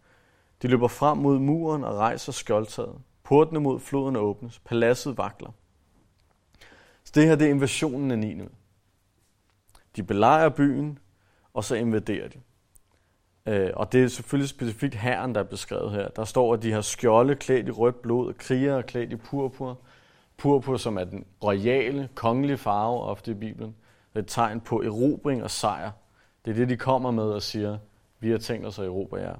De 0.62 0.68
løber 0.68 0.88
frem 0.88 1.18
mod 1.18 1.38
muren 1.38 1.84
og 1.84 1.94
rejser 1.94 2.32
skjoldtaget. 2.32 2.94
Portene 3.22 3.60
mod 3.60 3.80
floden 3.80 4.16
åbnes. 4.16 4.58
Paladset 4.58 5.18
vakler. 5.18 5.50
Så 7.04 7.12
det 7.14 7.26
her 7.26 7.36
det 7.36 7.46
er 7.46 7.50
invasionen 7.50 8.10
af 8.10 8.18
Nineveh. 8.18 8.50
De 9.96 10.02
belejrer 10.02 10.48
byen, 10.48 10.98
og 11.54 11.64
så 11.64 11.74
invaderer 11.74 12.28
de. 12.28 12.40
Øh, 13.48 13.70
og 13.76 13.92
det 13.92 14.04
er 14.04 14.08
selvfølgelig 14.08 14.48
specifikt 14.48 14.94
herren, 14.94 15.34
der 15.34 15.40
er 15.40 15.44
beskrevet 15.44 15.92
her. 15.92 16.08
Der 16.08 16.24
står, 16.24 16.54
at 16.54 16.62
de 16.62 16.72
har 16.72 16.80
skjolde 16.80 17.34
klædt 17.34 17.68
i 17.68 17.70
rødt 17.70 18.02
blod, 18.02 18.34
krigere 18.34 18.82
klædt 18.82 19.12
i 19.12 19.16
purpur. 19.16 19.78
Purpur, 20.36 20.76
som 20.76 20.98
er 20.98 21.04
den 21.04 21.24
royale, 21.44 22.08
kongelige 22.14 22.58
farve 22.58 23.00
ofte 23.00 23.30
i 23.30 23.34
Bibelen. 23.34 23.76
Det 24.12 24.18
er 24.18 24.20
et 24.20 24.26
tegn 24.26 24.60
på 24.60 24.82
erobring 24.82 25.42
og 25.42 25.50
sejr. 25.50 25.90
Det 26.44 26.50
er 26.50 26.54
det, 26.54 26.68
de 26.68 26.76
kommer 26.76 27.10
med 27.10 27.24
og 27.24 27.42
siger, 27.42 27.78
vi 28.20 28.30
har 28.30 28.38
tænkt 28.38 28.66
os 28.66 28.78
at 28.78 28.84
erobre 28.84 29.16
jer. 29.16 29.36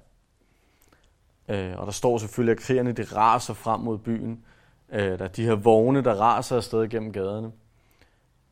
Øh, 1.49 1.79
og 1.79 1.87
der 1.87 1.93
står 1.93 2.19
selvfølgelig, 2.19 2.53
at 2.53 2.59
krigerne 2.59 2.93
de 2.93 3.03
raser 3.03 3.55
frem 3.55 3.81
mod 3.81 3.99
byen. 3.99 4.45
Øh, 4.93 5.19
der 5.19 5.25
er 5.25 5.29
de 5.29 5.45
her 5.45 5.55
vogne, 5.55 6.05
der 6.05 6.15
raser 6.15 6.57
afsted 6.57 6.89
gennem 6.89 7.13
gaderne. 7.13 7.53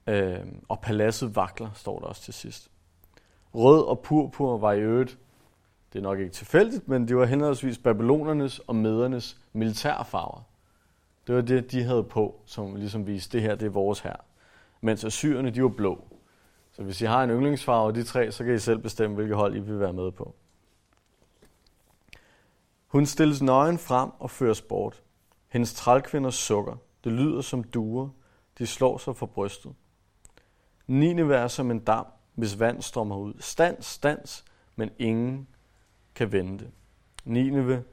Øh, 0.07 0.39
og 0.69 0.81
paladset 0.81 1.37
vakler, 1.37 1.71
står 1.75 1.99
der 1.99 2.07
også 2.07 2.23
til 2.23 2.35
sidst. 2.35 2.71
Rød 3.55 3.85
og 3.85 4.01
purpur 4.01 4.59
var 4.59 4.73
i 4.73 4.81
øvrigt 4.81 5.19
det 5.93 5.99
er 5.99 6.03
nok 6.03 6.19
ikke 6.19 6.33
tilfældigt, 6.33 6.89
men 6.89 7.09
det 7.09 7.17
var 7.17 7.25
henholdsvis 7.25 7.79
babylonernes 7.79 8.59
og 8.59 8.77
medernes 8.77 9.41
militærfarver. 9.53 10.43
Det 11.27 11.35
var 11.35 11.41
det, 11.41 11.73
de 11.73 11.83
havde 11.83 12.05
på, 12.05 12.41
som 12.47 12.77
ligesom 12.77 13.07
viste, 13.07 13.33
det 13.33 13.43
her 13.43 13.55
det 13.55 13.67
er 13.67 13.71
vores 13.71 14.01
her. 14.01 14.17
Mens 14.81 15.05
assyrerne, 15.05 15.51
de 15.51 15.63
var 15.63 15.69
blå. 15.69 16.05
Så 16.73 16.83
hvis 16.83 17.01
I 17.01 17.05
har 17.05 17.25
en 17.25 17.31
yndlingsfarve 17.31 17.89
af 17.89 17.95
de 17.95 18.05
tre, 18.05 18.33
så 18.33 18.45
kan 18.45 18.55
I 18.55 18.59
selv 18.59 18.79
bestemme, 18.79 19.17
hvilket 19.17 19.37
hold 19.37 19.57
I 19.57 19.61
vil 19.61 19.81
være 19.81 19.93
med 19.93 20.11
på. 20.13 20.35
Hun 22.87 23.07
stilles 23.07 23.43
nøgen 23.43 23.79
frem 23.79 24.11
og 24.19 24.31
føres 24.31 24.63
bort. 24.63 25.03
Hendes 25.49 25.75
trælkvinder 25.75 26.31
sukker. 26.31 26.77
Det 27.05 27.13
lyder 27.13 27.41
som 27.41 27.65
duer. 27.65 28.09
De 28.59 28.67
slår 28.67 28.99
sig 28.99 29.17
for 29.17 29.27
brystet. 29.27 29.73
Niende 30.87 31.35
er 31.35 31.49
som 31.49 31.71
en 31.71 31.79
dam, 31.79 32.07
hvis 32.35 32.61
vand 32.61 32.83
strømmer 32.83 33.17
ud. 33.17 33.35
Stans, 33.39 33.87
stans, 33.87 34.45
men 34.77 34.91
ingen 34.99 35.49
kan 36.17 36.33
vente. 36.33 36.71
Nineve 37.25 37.85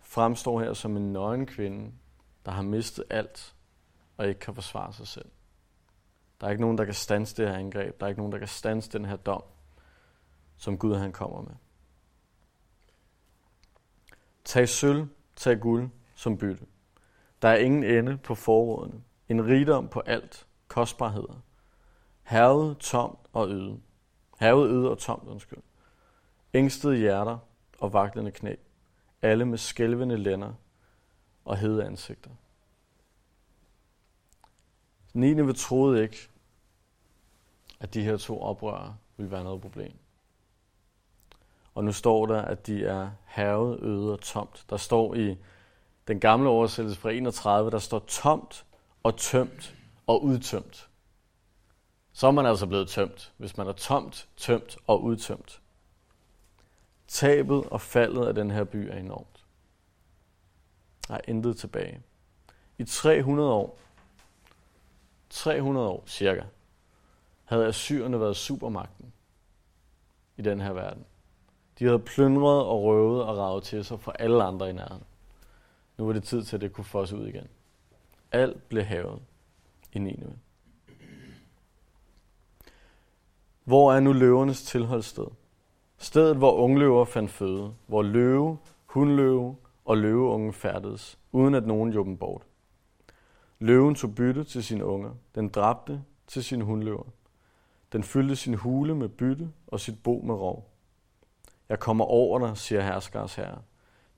fremstår 0.00 0.60
her 0.60 0.72
som 0.72 0.96
en 0.96 1.12
nøgen 1.12 1.46
kvinde, 1.46 1.92
der 2.44 2.52
har 2.52 2.62
mistet 2.62 3.04
alt 3.10 3.54
og 4.16 4.28
ikke 4.28 4.40
kan 4.40 4.54
forsvare 4.54 4.92
sig 4.92 5.06
selv. 5.06 5.30
Der 6.40 6.46
er 6.46 6.50
ikke 6.50 6.60
nogen, 6.60 6.78
der 6.78 6.84
kan 6.84 6.94
stanse 6.94 7.36
det 7.36 7.48
her 7.48 7.56
angreb. 7.56 8.00
Der 8.00 8.06
er 8.06 8.08
ikke 8.08 8.20
nogen, 8.20 8.32
der 8.32 8.38
kan 8.38 8.48
stanse 8.48 8.92
den 8.92 9.04
her 9.04 9.16
dom, 9.16 9.42
som 10.56 10.78
Gud 10.78 10.94
han 10.94 11.12
kommer 11.12 11.42
med. 11.42 11.54
Tag 14.44 14.68
sølv, 14.68 15.08
tag 15.36 15.60
guld 15.60 15.90
som 16.14 16.38
bytte. 16.38 16.66
Der 17.42 17.48
er 17.48 17.56
ingen 17.56 17.84
ende 17.84 18.16
på 18.16 18.34
forrådene. 18.34 19.02
En 19.28 19.46
rigdom 19.46 19.88
på 19.88 20.00
alt. 20.00 20.46
Kostbarheder. 20.68 21.42
Hervet, 22.22 22.78
tomt 22.78 23.18
og 23.32 23.48
øde. 23.48 23.80
Hervet, 24.40 24.70
øde 24.70 24.90
og 24.90 24.98
tomt, 24.98 25.28
undskyld. 25.28 25.62
Ængstede 26.54 26.96
hjerter 26.96 27.38
og 27.82 27.92
vaklende 27.92 28.30
knæ, 28.30 28.54
alle 29.22 29.44
med 29.44 29.58
skælvende 29.58 30.16
lænder 30.16 30.52
og 31.44 31.58
hede 31.58 31.84
ansigter. 31.84 32.30
Nineve 35.12 35.52
troede 35.52 36.02
ikke, 36.02 36.28
at 37.80 37.94
de 37.94 38.02
her 38.02 38.16
to 38.16 38.42
oprørere 38.42 38.96
ville 39.16 39.30
være 39.30 39.44
noget 39.44 39.60
problem. 39.60 39.92
Og 41.74 41.84
nu 41.84 41.92
står 41.92 42.26
der, 42.26 42.42
at 42.42 42.66
de 42.66 42.84
er 42.84 43.10
havet, 43.24 43.80
øde 43.80 44.12
og 44.12 44.20
tomt. 44.20 44.64
Der 44.70 44.76
står 44.76 45.14
i 45.14 45.36
den 46.08 46.20
gamle 46.20 46.48
oversættelse 46.48 47.00
fra 47.00 47.10
31, 47.10 47.70
der 47.70 47.78
står 47.78 47.98
tomt 47.98 48.64
og 49.02 49.16
tømt 49.16 49.76
og 50.06 50.24
udtømt. 50.24 50.88
Så 52.12 52.26
er 52.26 52.30
man 52.30 52.46
altså 52.46 52.66
blevet 52.66 52.88
tømt, 52.88 53.32
hvis 53.36 53.56
man 53.56 53.66
er 53.66 53.72
tomt, 53.72 54.28
tømt 54.36 54.76
og 54.86 55.02
udtømt. 55.02 55.61
Tabet 57.12 57.66
og 57.66 57.80
faldet 57.80 58.26
af 58.26 58.34
den 58.34 58.50
her 58.50 58.64
by 58.64 58.76
er 58.76 58.96
enormt. 58.96 59.44
Der 61.08 61.14
er 61.14 61.20
intet 61.28 61.56
tilbage. 61.56 62.02
I 62.78 62.84
300 62.84 63.52
år, 63.52 63.78
300 65.30 65.88
år 65.88 66.04
cirka, 66.06 66.42
havde 67.44 67.66
Assyrerne 67.66 68.20
været 68.20 68.36
supermagten 68.36 69.12
i 70.36 70.42
den 70.42 70.60
her 70.60 70.72
verden. 70.72 71.04
De 71.78 71.84
havde 71.84 71.98
plyndret 71.98 72.64
og 72.64 72.82
røvet 72.82 73.22
og 73.24 73.38
ravet 73.38 73.64
til 73.64 73.84
sig 73.84 74.00
for 74.00 74.12
alle 74.12 74.44
andre 74.44 74.70
i 74.70 74.72
nærheden. 74.72 75.04
Nu 75.98 76.06
var 76.06 76.12
det 76.12 76.24
tid 76.24 76.42
til, 76.42 76.56
at 76.56 76.60
det 76.60 76.72
kunne 76.72 76.84
fosse 76.84 77.16
ud 77.16 77.26
igen. 77.26 77.48
Alt 78.32 78.68
blev 78.68 78.84
havet 78.84 79.22
i 79.92 79.98
Nineveh. 79.98 80.34
Hvor 83.64 83.92
er 83.92 84.00
nu 84.00 84.12
løvernes 84.12 84.62
tilholdssted? 84.62 85.26
Stedet, 86.02 86.36
hvor 86.36 86.52
ungløver 86.52 87.04
fandt 87.04 87.30
føde, 87.30 87.74
hvor 87.86 88.02
løve, 88.02 88.58
hundløve 88.86 89.56
og 89.84 89.96
løveunge 89.98 90.52
færdedes, 90.52 91.18
uden 91.32 91.54
at 91.54 91.66
nogen 91.66 91.92
jog 91.92 92.06
dem 92.06 92.16
bort. 92.16 92.42
Løven 93.58 93.94
tog 93.94 94.14
bytte 94.14 94.44
til 94.44 94.64
sine 94.64 94.84
unger, 94.84 95.10
den 95.34 95.48
dræbte 95.48 96.02
til 96.26 96.44
sine 96.44 96.64
hundløver. 96.64 97.04
Den 97.92 98.02
fyldte 98.02 98.36
sin 98.36 98.54
hule 98.54 98.94
med 98.94 99.08
bytte 99.08 99.52
og 99.66 99.80
sit 99.80 100.02
bo 100.02 100.22
med 100.24 100.34
rov. 100.34 100.70
Jeg 101.68 101.80
kommer 101.80 102.04
over 102.04 102.38
dig, 102.38 102.56
siger 102.56 102.80
herskers 102.82 103.34
herre. 103.34 103.58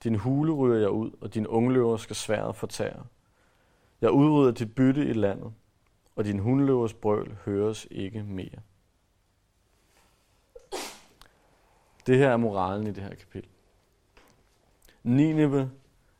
Din 0.03 0.15
hule 0.15 0.53
ryger 0.53 0.79
jeg 0.79 0.89
ud, 0.89 1.11
og 1.21 1.33
din 1.33 1.47
ungløver 1.47 1.97
skal 1.97 2.15
sværet 2.15 2.55
fortære. 2.55 3.03
Jeg 4.01 4.11
udrydder 4.11 4.51
dit 4.51 4.75
bytte 4.75 5.05
i 5.05 5.13
landet, 5.13 5.53
og 6.15 6.25
din 6.25 6.39
hundløvers 6.39 6.93
brøl 6.93 7.37
høres 7.45 7.87
ikke 7.91 8.23
mere. 8.23 8.61
Det 12.07 12.17
her 12.17 12.29
er 12.29 12.37
moralen 12.37 12.87
i 12.87 12.91
det 12.91 13.03
her 13.03 13.15
kapitel. 13.15 13.49
Nineve 15.03 15.71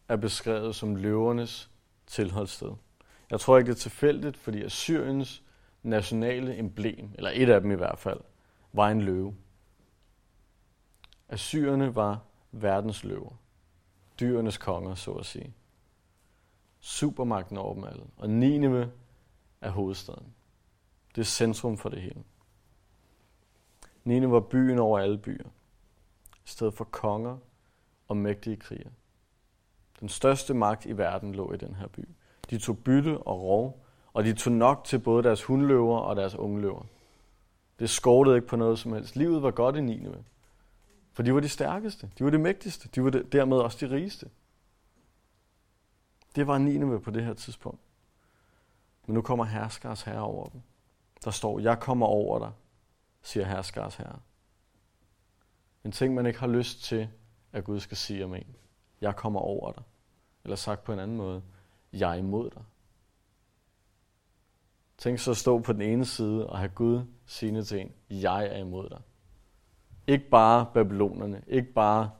er 0.07 0.15
beskrevet 0.15 0.75
som 0.75 0.95
løvernes 0.95 1.69
tilholdssted. 2.07 2.71
Jeg 3.31 3.39
tror 3.39 3.57
ikke, 3.57 3.67
det 3.67 3.75
er 3.75 3.79
tilfældigt, 3.79 4.37
fordi 4.37 4.63
Assyriens 4.63 5.43
nationale 5.83 6.57
emblem, 6.57 7.09
eller 7.13 7.31
et 7.33 7.49
af 7.49 7.61
dem 7.61 7.71
i 7.71 7.75
hvert 7.75 7.99
fald, 7.99 8.19
var 8.73 8.89
en 8.89 9.01
løve. 9.01 9.35
Assyrerne 11.29 11.95
var 11.95 12.19
verdens 12.51 13.03
løver. 13.03 13.31
Dyrenes 14.19 14.57
konger, 14.57 14.95
så 14.95 15.11
at 15.11 15.25
sige. 15.25 15.53
Supermagten 16.79 17.57
over 17.57 17.73
dem 17.73 17.83
alle. 17.83 18.03
Og 18.17 18.29
Nineve 18.29 18.91
er 19.61 19.69
hovedstaden. 19.69 20.33
Det 21.15 21.21
er 21.21 21.25
centrum 21.25 21.77
for 21.77 21.89
det 21.89 22.01
hele. 22.01 22.23
Nineve 24.03 24.31
var 24.31 24.39
byen 24.39 24.79
over 24.79 24.99
alle 24.99 25.17
byer 25.17 25.49
i 26.45 26.47
stedet 26.47 26.73
for 26.73 26.83
konger 26.83 27.37
og 28.07 28.17
mægtige 28.17 28.57
kriger. 28.57 28.89
Den 29.99 30.09
største 30.09 30.53
magt 30.53 30.85
i 30.85 30.97
verden 30.97 31.35
lå 31.35 31.53
i 31.53 31.57
den 31.57 31.75
her 31.75 31.87
by. 31.87 32.07
De 32.49 32.57
tog 32.57 32.77
bytte 32.77 33.17
og 33.17 33.41
rov, 33.41 33.85
og 34.13 34.23
de 34.23 34.33
tog 34.33 34.53
nok 34.53 34.83
til 34.83 34.99
både 34.99 35.23
deres 35.23 35.43
hundløver 35.43 35.97
og 35.97 36.15
deres 36.15 36.35
ungløver. 36.35 36.83
Det 37.79 37.89
skortede 37.89 38.35
ikke 38.35 38.47
på 38.47 38.55
noget 38.55 38.79
som 38.79 38.93
helst. 38.93 39.15
Livet 39.15 39.43
var 39.43 39.51
godt 39.51 39.75
i 39.75 39.81
Nineve. 39.81 40.23
For 41.13 41.23
de 41.23 41.33
var 41.33 41.39
de 41.39 41.49
stærkeste, 41.49 42.11
de 42.17 42.23
var 42.23 42.29
de 42.29 42.37
mægtigste, 42.37 42.89
de 42.95 43.03
var 43.03 43.09
dermed 43.09 43.57
også 43.57 43.87
de 43.87 43.95
rigeste. 43.95 44.29
Det 46.35 46.47
var 46.47 46.57
Nineve 46.57 46.99
på 46.99 47.11
det 47.11 47.23
her 47.23 47.33
tidspunkt. 47.33 47.81
Men 49.05 49.13
nu 49.13 49.21
kommer 49.21 49.45
herskers 49.45 50.01
herre 50.01 50.21
over 50.21 50.49
dem. 50.49 50.61
Der 51.23 51.31
står, 51.31 51.59
jeg 51.59 51.79
kommer 51.79 52.05
over 52.05 52.39
dig, 52.39 52.51
siger 53.21 53.45
herskers 53.45 53.95
herre. 53.95 54.19
En 55.85 55.91
ting, 55.91 56.13
man 56.13 56.25
ikke 56.25 56.39
har 56.39 56.47
lyst 56.47 56.83
til, 56.83 57.09
at 57.51 57.63
Gud 57.63 57.79
skal 57.79 57.97
sige 57.97 58.25
om 58.25 58.33
en. 58.33 58.55
Jeg 59.01 59.15
kommer 59.15 59.39
over 59.39 59.71
dig. 59.71 59.83
Eller 60.43 60.55
sagt 60.55 60.83
på 60.83 60.93
en 60.93 60.99
anden 60.99 61.17
måde. 61.17 61.43
Jeg 61.93 62.11
er 62.11 62.15
imod 62.15 62.49
dig. 62.49 62.63
Tænk 64.97 65.19
så 65.19 65.31
at 65.31 65.37
stå 65.37 65.59
på 65.59 65.73
den 65.73 65.81
ene 65.81 66.05
side 66.05 66.47
og 66.47 66.57
have 66.57 66.69
Gud 66.69 67.05
sige 67.25 67.63
til 67.63 67.79
en, 67.79 67.91
jeg 68.09 68.45
er 68.45 68.57
imod 68.57 68.89
dig. 68.89 69.01
Ikke 70.07 70.29
bare 70.29 70.65
babylonerne, 70.73 71.43
ikke 71.47 71.73
bare 71.73 72.11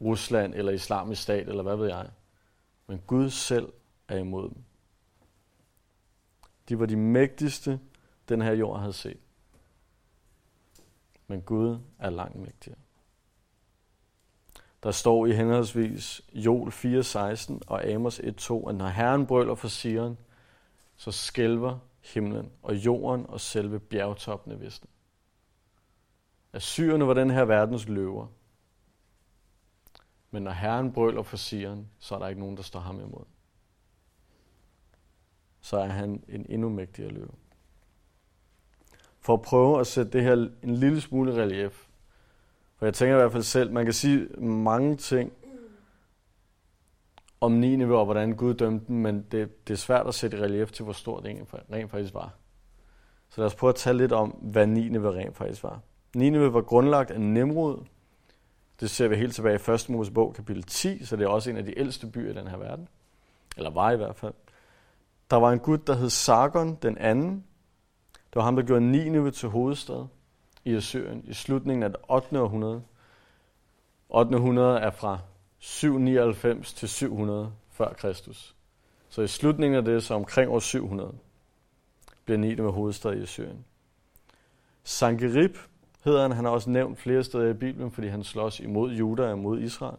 Rusland 0.00 0.54
eller 0.54 0.72
islamisk 0.72 1.22
stat, 1.22 1.48
eller 1.48 1.62
hvad 1.62 1.76
ved 1.76 1.88
jeg. 1.88 2.10
Men 2.86 3.00
Gud 3.06 3.30
selv 3.30 3.72
er 4.08 4.16
imod 4.16 4.48
dem. 4.48 4.64
De 6.68 6.78
var 6.78 6.86
de 6.86 6.96
mægtigste, 6.96 7.80
den 8.28 8.42
her 8.42 8.52
jord 8.52 8.80
havde 8.80 8.92
set. 8.92 9.20
Men 11.32 11.42
Gud 11.42 11.78
er 11.98 12.10
langt 12.10 12.36
mægtigere. 12.36 12.78
Der 14.82 14.90
står 14.90 15.26
i 15.26 15.32
henholdsvis 15.32 16.22
Jol 16.32 16.68
4.16 16.68 17.58
og 17.66 17.84
Amos 17.84 18.20
1.2, 18.20 18.68
at 18.68 18.74
når 18.74 18.88
Herren 18.88 19.26
brøler 19.26 19.54
for 19.54 19.68
Sion, 19.68 20.18
så 20.96 21.12
skælver 21.12 21.78
himlen 22.00 22.52
og 22.62 22.76
jorden 22.76 23.26
og 23.26 23.40
selve 23.40 23.80
bjergtoppene 23.80 24.58
visne. 24.58 24.88
Assyrerne 26.52 27.06
var 27.06 27.14
den 27.14 27.30
her 27.30 27.44
verdens 27.44 27.88
løver. 27.88 28.26
Men 30.30 30.42
når 30.42 30.52
Herren 30.52 30.92
brøler 30.92 31.22
for 31.22 31.36
Sion, 31.36 31.88
så 31.98 32.14
er 32.14 32.18
der 32.18 32.28
ikke 32.28 32.40
nogen, 32.40 32.56
der 32.56 32.62
står 32.62 32.80
ham 32.80 33.00
imod. 33.00 33.24
Så 35.60 35.76
er 35.76 35.86
han 35.88 36.24
en 36.28 36.46
endnu 36.48 36.68
mægtigere 36.68 37.10
løve. 37.10 37.41
For 39.22 39.34
at 39.34 39.42
prøve 39.42 39.80
at 39.80 39.86
sætte 39.86 40.12
det 40.12 40.22
her 40.22 40.32
en 40.62 40.74
lille 40.74 41.00
smule 41.00 41.34
relief. 41.34 41.86
For 42.76 42.86
jeg 42.86 42.94
tænker 42.94 43.16
i 43.16 43.18
hvert 43.18 43.32
fald 43.32 43.42
selv, 43.42 43.72
man 43.72 43.84
kan 43.84 43.94
sige 43.94 44.26
mange 44.40 44.96
ting 44.96 45.32
om 47.40 47.52
Nineve 47.52 47.98
og 47.98 48.04
hvordan 48.04 48.32
Gud 48.32 48.54
dømte 48.54 48.86
dem, 48.86 48.96
men 48.96 49.26
det, 49.32 49.68
det 49.68 49.74
er 49.74 49.78
svært 49.78 50.06
at 50.06 50.14
sætte 50.14 50.36
i 50.36 50.40
relief 50.40 50.72
til, 50.72 50.84
hvor 50.84 50.92
stort 50.92 51.24
det 51.24 51.48
rent 51.72 51.90
faktisk 51.90 52.14
var. 52.14 52.34
Så 53.30 53.40
lad 53.40 53.46
os 53.46 53.54
prøve 53.54 53.68
at 53.68 53.74
tale 53.74 53.98
lidt 53.98 54.12
om, 54.12 54.30
hvad 54.30 54.66
Nineve 54.66 55.12
rent 55.12 55.36
faktisk 55.36 55.62
var. 55.62 55.80
Nineve 56.14 56.54
var 56.54 56.60
grundlagt 56.60 57.10
af 57.10 57.20
Nimrod. 57.20 57.84
Det 58.80 58.90
ser 58.90 59.08
vi 59.08 59.16
helt 59.16 59.34
tilbage 59.34 59.60
i 59.68 59.70
1. 59.70 59.88
Mosebog 59.88 60.34
kapitel 60.34 60.62
10, 60.62 61.04
så 61.04 61.16
det 61.16 61.24
er 61.24 61.28
også 61.28 61.50
en 61.50 61.56
af 61.56 61.64
de 61.64 61.78
ældste 61.78 62.06
byer 62.06 62.30
i 62.30 62.34
den 62.34 62.46
her 62.46 62.56
verden. 62.56 62.88
Eller 63.56 63.70
var 63.70 63.90
i 63.90 63.96
hvert 63.96 64.16
fald. 64.16 64.34
Der 65.30 65.36
var 65.36 65.52
en 65.52 65.58
gud, 65.58 65.78
der 65.78 65.94
hed 65.94 66.10
Sargon 66.10 66.78
den 66.82 66.98
anden. 66.98 67.44
Det 68.32 68.36
var 68.36 68.42
ham, 68.42 68.56
der 68.56 68.62
gjorde 68.62 68.90
Nineve 68.90 69.30
til 69.30 69.48
hovedstad 69.48 70.06
i 70.64 70.74
Assyrien 70.74 71.24
i 71.24 71.32
slutningen 71.32 71.82
af 71.82 71.90
det 71.90 72.00
8. 72.10 72.40
århundrede. 72.40 72.82
8. 74.08 74.36
århundrede 74.36 74.78
er 74.78 74.90
fra 74.90 75.18
799 75.58 76.72
til 76.72 76.88
700 76.88 77.52
før 77.70 77.92
Kristus. 77.92 78.56
Så 79.08 79.22
i 79.22 79.28
slutningen 79.28 79.76
af 79.76 79.84
det, 79.84 80.02
så 80.02 80.14
omkring 80.14 80.50
år 80.50 80.58
700, 80.58 81.14
bliver 82.24 82.38
Nineve 82.38 82.72
hovedstad 82.72 83.12
i 83.12 83.22
Assyrien. 83.22 83.64
Sankerib 84.84 85.56
hedder 86.04 86.22
han. 86.22 86.32
Han 86.32 86.46
er 86.46 86.50
også 86.50 86.70
nævnt 86.70 86.98
flere 86.98 87.24
steder 87.24 87.50
i 87.50 87.54
Bibelen, 87.54 87.90
fordi 87.90 88.08
han 88.08 88.24
slås 88.24 88.60
imod 88.60 88.92
Juda 88.92 89.22
og 89.22 89.32
imod 89.32 89.60
Israel. 89.60 89.96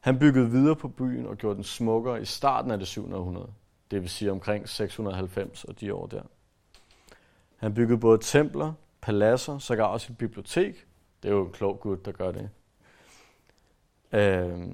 Han 0.00 0.18
byggede 0.18 0.50
videre 0.50 0.76
på 0.76 0.88
byen 0.88 1.26
og 1.26 1.36
gjorde 1.36 1.56
den 1.56 1.64
smukkere 1.64 2.22
i 2.22 2.24
starten 2.24 2.70
af 2.70 2.78
det 2.78 2.88
700. 2.88 3.20
århundrede. 3.20 3.52
Det 3.90 4.00
vil 4.00 4.10
sige 4.10 4.30
omkring 4.30 4.68
690 4.68 5.64
og 5.64 5.80
de 5.80 5.94
år 5.94 6.06
der. 6.06 6.22
Han 7.56 7.74
byggede 7.74 7.98
både 7.98 8.18
templer, 8.22 8.72
paladser, 9.00 9.58
sågar 9.58 9.84
også 9.84 10.12
et 10.12 10.18
bibliotek. 10.18 10.86
Det 11.22 11.28
er 11.28 11.32
jo 11.32 11.46
en 11.46 11.52
klog 11.52 11.80
gud, 11.80 11.96
der 11.96 12.12
gør 12.12 12.32
det. 12.32 12.50
Øh, 14.12 14.68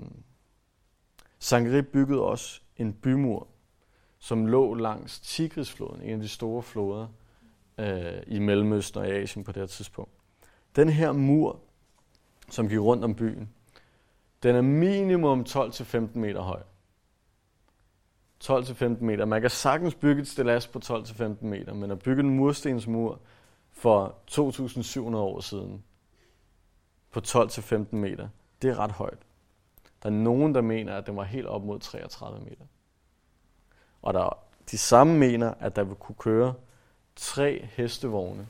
Sankerib 1.38 1.86
byggede 1.86 2.22
også 2.22 2.60
en 2.76 2.92
bymur, 2.92 3.48
som 4.18 4.46
lå 4.46 4.74
langs 4.74 5.20
Tigrisfloden, 5.20 6.02
en 6.02 6.10
af 6.10 6.20
de 6.20 6.28
store 6.28 6.62
floder 6.62 7.08
øh, 7.78 8.22
i 8.26 8.38
Mellemøsten 8.38 9.00
og 9.00 9.06
Asien 9.06 9.44
på 9.44 9.52
det 9.52 9.60
her 9.60 9.66
tidspunkt. 9.66 10.12
Den 10.76 10.88
her 10.88 11.12
mur, 11.12 11.60
som 12.50 12.68
gik 12.68 12.78
rundt 12.78 13.04
om 13.04 13.14
byen, 13.14 13.50
den 14.42 14.56
er 14.56 14.60
minimum 14.60 15.46
12-15 15.48 15.98
meter 16.18 16.40
høj. 16.40 16.62
12-15 18.44 18.84
meter. 18.84 19.24
Man 19.24 19.40
kan 19.40 19.50
sagtens 19.50 19.94
bygge 19.94 20.22
et 20.22 20.28
stilas 20.28 20.66
på 20.66 20.80
12-15 20.84 21.24
meter, 21.40 21.74
men 21.74 21.90
at 21.90 21.98
bygge 21.98 22.22
en 22.22 22.30
murstensmur 22.30 23.20
for 23.72 24.14
2.700 24.30 25.16
år 25.16 25.40
siden 25.40 25.84
på 27.10 27.20
12-15 27.26 27.96
meter, 27.96 28.28
det 28.62 28.70
er 28.70 28.78
ret 28.78 28.92
højt. 28.92 29.18
Der 30.02 30.08
er 30.08 30.14
nogen, 30.14 30.54
der 30.54 30.60
mener, 30.60 30.96
at 30.96 31.06
den 31.06 31.16
var 31.16 31.24
helt 31.24 31.46
op 31.46 31.64
mod 31.64 31.80
33 31.80 32.40
meter. 32.40 32.64
Og 34.02 34.14
der, 34.14 34.38
de 34.70 34.78
samme 34.78 35.18
mener, 35.18 35.54
at 35.60 35.76
der 35.76 35.84
vil 35.84 35.94
kunne 35.94 36.16
køre 36.18 36.54
tre 37.16 37.68
hestevogne 37.72 38.46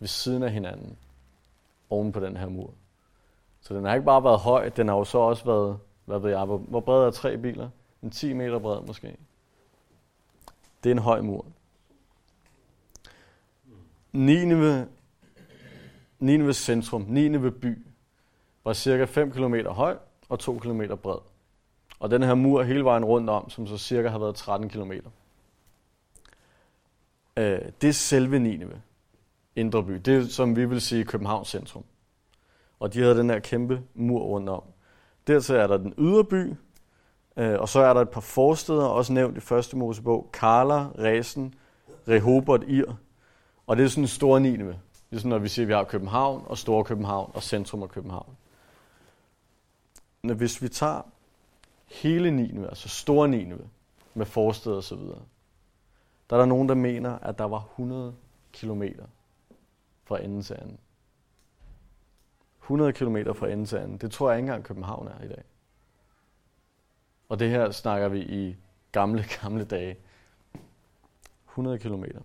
ved 0.00 0.08
siden 0.08 0.42
af 0.42 0.52
hinanden 0.52 0.96
oven 1.90 2.12
på 2.12 2.20
den 2.20 2.36
her 2.36 2.48
mur. 2.48 2.70
Så 3.60 3.74
den 3.74 3.84
har 3.84 3.94
ikke 3.94 4.04
bare 4.04 4.24
været 4.24 4.40
høj, 4.40 4.68
den 4.68 4.88
har 4.88 4.96
jo 4.96 5.04
så 5.04 5.18
også 5.18 5.44
været, 5.44 5.78
hvad 6.04 6.18
ved 6.18 6.30
jeg, 6.30 6.44
hvor, 6.44 6.56
hvor 6.56 6.80
bred 6.80 7.06
er 7.06 7.10
tre 7.10 7.38
biler? 7.38 7.68
En 8.02 8.10
10 8.10 8.32
meter 8.32 8.58
bred 8.58 8.80
måske. 8.80 9.16
Det 10.84 10.90
er 10.90 10.94
en 10.94 11.02
høj 11.02 11.20
mur. 11.20 11.46
Nineve, 14.12 14.88
Nineves 16.18 16.56
centrum, 16.56 17.04
Nineve 17.08 17.50
by, 17.50 17.86
var 18.64 18.72
cirka 18.72 19.04
5 19.04 19.30
km 19.30 19.54
høj 19.54 19.96
og 20.28 20.38
2 20.38 20.58
km 20.58 20.82
bred. 21.02 21.18
Og 21.98 22.10
den 22.10 22.22
her 22.22 22.34
mur 22.34 22.62
hele 22.62 22.84
vejen 22.84 23.04
rundt 23.04 23.30
om, 23.30 23.50
som 23.50 23.66
så 23.66 23.78
cirka 23.78 24.08
har 24.08 24.18
været 24.18 24.34
13 24.34 24.68
km. 24.68 24.92
Øh, 27.36 27.60
det 27.80 27.88
er 27.88 27.92
selve 27.92 28.38
Nineve, 28.38 28.82
Indre 29.56 29.84
by. 29.84 29.92
Det 29.92 30.16
er, 30.16 30.24
som 30.24 30.56
vi 30.56 30.64
vil 30.64 30.80
sige, 30.80 31.04
Københavns 31.04 31.48
centrum. 31.48 31.84
Og 32.78 32.94
de 32.94 33.00
havde 33.00 33.18
den 33.18 33.30
her 33.30 33.38
kæmpe 33.38 33.82
mur 33.94 34.20
rundt 34.20 34.48
om. 34.48 34.62
Dertil 35.26 35.54
er 35.54 35.66
der 35.66 35.76
den 35.76 35.94
ydre 35.98 36.24
by, 36.24 36.54
Øh, 37.36 37.60
og 37.60 37.68
så 37.68 37.80
er 37.80 37.94
der 37.94 38.00
et 38.00 38.08
par 38.08 38.20
forsteder, 38.20 38.84
også 38.84 39.12
nævnt 39.12 39.36
i 39.36 39.40
første 39.40 39.76
Mosebog, 39.76 40.30
Karla, 40.32 40.86
Resen, 40.98 41.54
Rehobot, 42.08 42.62
Ir. 42.62 42.94
Og 43.66 43.76
det 43.76 43.84
er 43.84 43.88
sådan 43.88 44.04
en 44.04 44.08
stor 44.08 44.38
Nineve. 44.38 44.78
Det 45.10 45.16
er 45.16 45.20
sådan, 45.20 45.28
når 45.28 45.38
vi 45.38 45.48
siger, 45.48 45.64
at 45.64 45.68
vi 45.68 45.72
har 45.72 45.84
København 45.84 46.44
og 46.46 46.58
Store 46.58 46.84
København 46.84 47.30
og 47.34 47.42
centrum 47.42 47.82
af 47.82 47.88
København. 47.88 48.36
Når 50.22 50.34
Hvis 50.34 50.62
vi 50.62 50.68
tager 50.68 51.02
hele 51.86 52.30
Nineve, 52.30 52.68
altså 52.68 52.88
store 52.88 53.28
Nineve, 53.28 53.68
med 54.14 54.26
forsteder 54.26 54.76
og 54.76 54.84
så 54.84 54.96
videre, 54.96 55.22
der 56.30 56.36
er 56.36 56.40
der 56.40 56.46
nogen, 56.46 56.68
der 56.68 56.74
mener, 56.74 57.18
at 57.18 57.38
der 57.38 57.44
var 57.44 57.68
100 57.70 58.14
kilometer 58.52 59.04
fra 60.04 60.22
ende 60.22 60.42
til 60.42 60.54
anden. 60.54 60.78
100 62.62 62.92
kilometer 62.92 63.32
fra 63.32 63.48
ende 63.48 63.66
til 63.66 63.76
anden. 63.76 63.96
Det 63.96 64.10
tror 64.10 64.30
jeg 64.30 64.38
ikke 64.38 64.46
engang 64.46 64.64
København 64.64 65.08
er 65.08 65.24
i 65.24 65.28
dag. 65.28 65.42
Og 67.34 67.40
det 67.40 67.50
her 67.50 67.70
snakker 67.70 68.08
vi 68.08 68.20
i 68.20 68.56
gamle, 68.92 69.24
gamle 69.42 69.64
dage. 69.64 69.96
100 71.48 71.78
kilometer. 71.78 72.20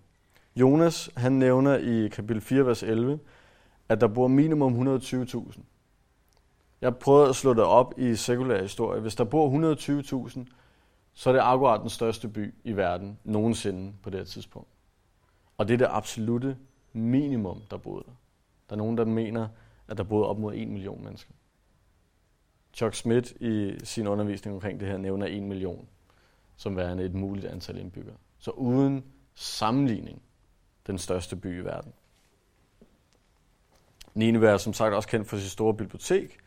Jonas, 0.56 1.10
han 1.18 1.32
nævner 1.32 1.78
i 1.78 2.08
kapitel 2.08 2.42
4, 2.42 2.66
vers 2.66 2.84
11, 2.84 3.20
at 3.90 4.02
der 4.02 4.08
bor 4.08 4.28
minimum 4.28 4.96
120.000. 4.98 5.60
Jeg 6.82 6.98
prøvede 6.98 7.30
at 7.30 7.36
slå 7.36 7.54
det 7.54 7.64
op 7.64 7.94
i 7.98 8.16
sekulær 8.16 8.62
historie. 8.62 9.02
Hvis 9.02 9.16
der 9.16 9.24
bor 9.24 9.74
120.000, 10.30 10.46
så 11.14 11.30
er 11.30 11.34
det 11.34 11.42
akkurat 11.42 11.82
den 11.82 11.90
største 11.90 12.28
by 12.28 12.54
i 12.64 12.72
verden 12.72 13.20
nogensinde 13.24 13.94
på 14.04 14.10
det 14.10 14.20
her 14.20 14.26
tidspunkt. 14.26 14.70
Og 15.58 15.68
det 15.68 15.74
er 15.74 15.78
det 15.78 15.88
absolute 15.90 16.58
minimum, 16.94 17.62
der 17.72 17.78
boede 17.78 18.04
der. 18.06 18.14
Der 18.70 18.76
er 18.76 18.78
nogen, 18.78 18.98
der 18.98 19.06
mener, 19.06 19.48
at 19.88 19.98
der 19.98 20.04
boede 20.04 20.28
op 20.28 20.40
mod 20.40 20.54
1 20.56 20.68
million 20.68 21.04
mennesker. 21.04 21.34
Chuck 22.80 22.96
Smith 22.96 23.32
i 23.40 23.78
sin 23.84 24.08
undervisning 24.08 24.56
omkring 24.56 24.80
det 24.80 24.88
her 24.88 24.98
nævner 24.98 25.26
1 25.26 25.44
million 25.44 25.88
som 26.58 26.78
værende 26.78 27.04
et 27.04 27.14
muligt 27.14 27.46
antal 27.46 27.78
indbyggere. 27.78 28.16
Så 28.38 28.52
uden 28.52 29.04
sammenligning 29.36 30.22
den 30.88 30.98
største 30.98 31.36
by 31.36 31.62
i 31.62 31.66
verden. 31.66 31.94
Nineve 34.14 34.50
er 34.50 34.58
som 34.58 34.74
sagt 34.74 34.94
også 34.94 35.10
kendt 35.10 35.28
for 35.28 35.38
sit 35.38 35.52
store 35.52 35.74
bibliotek, 35.74 36.38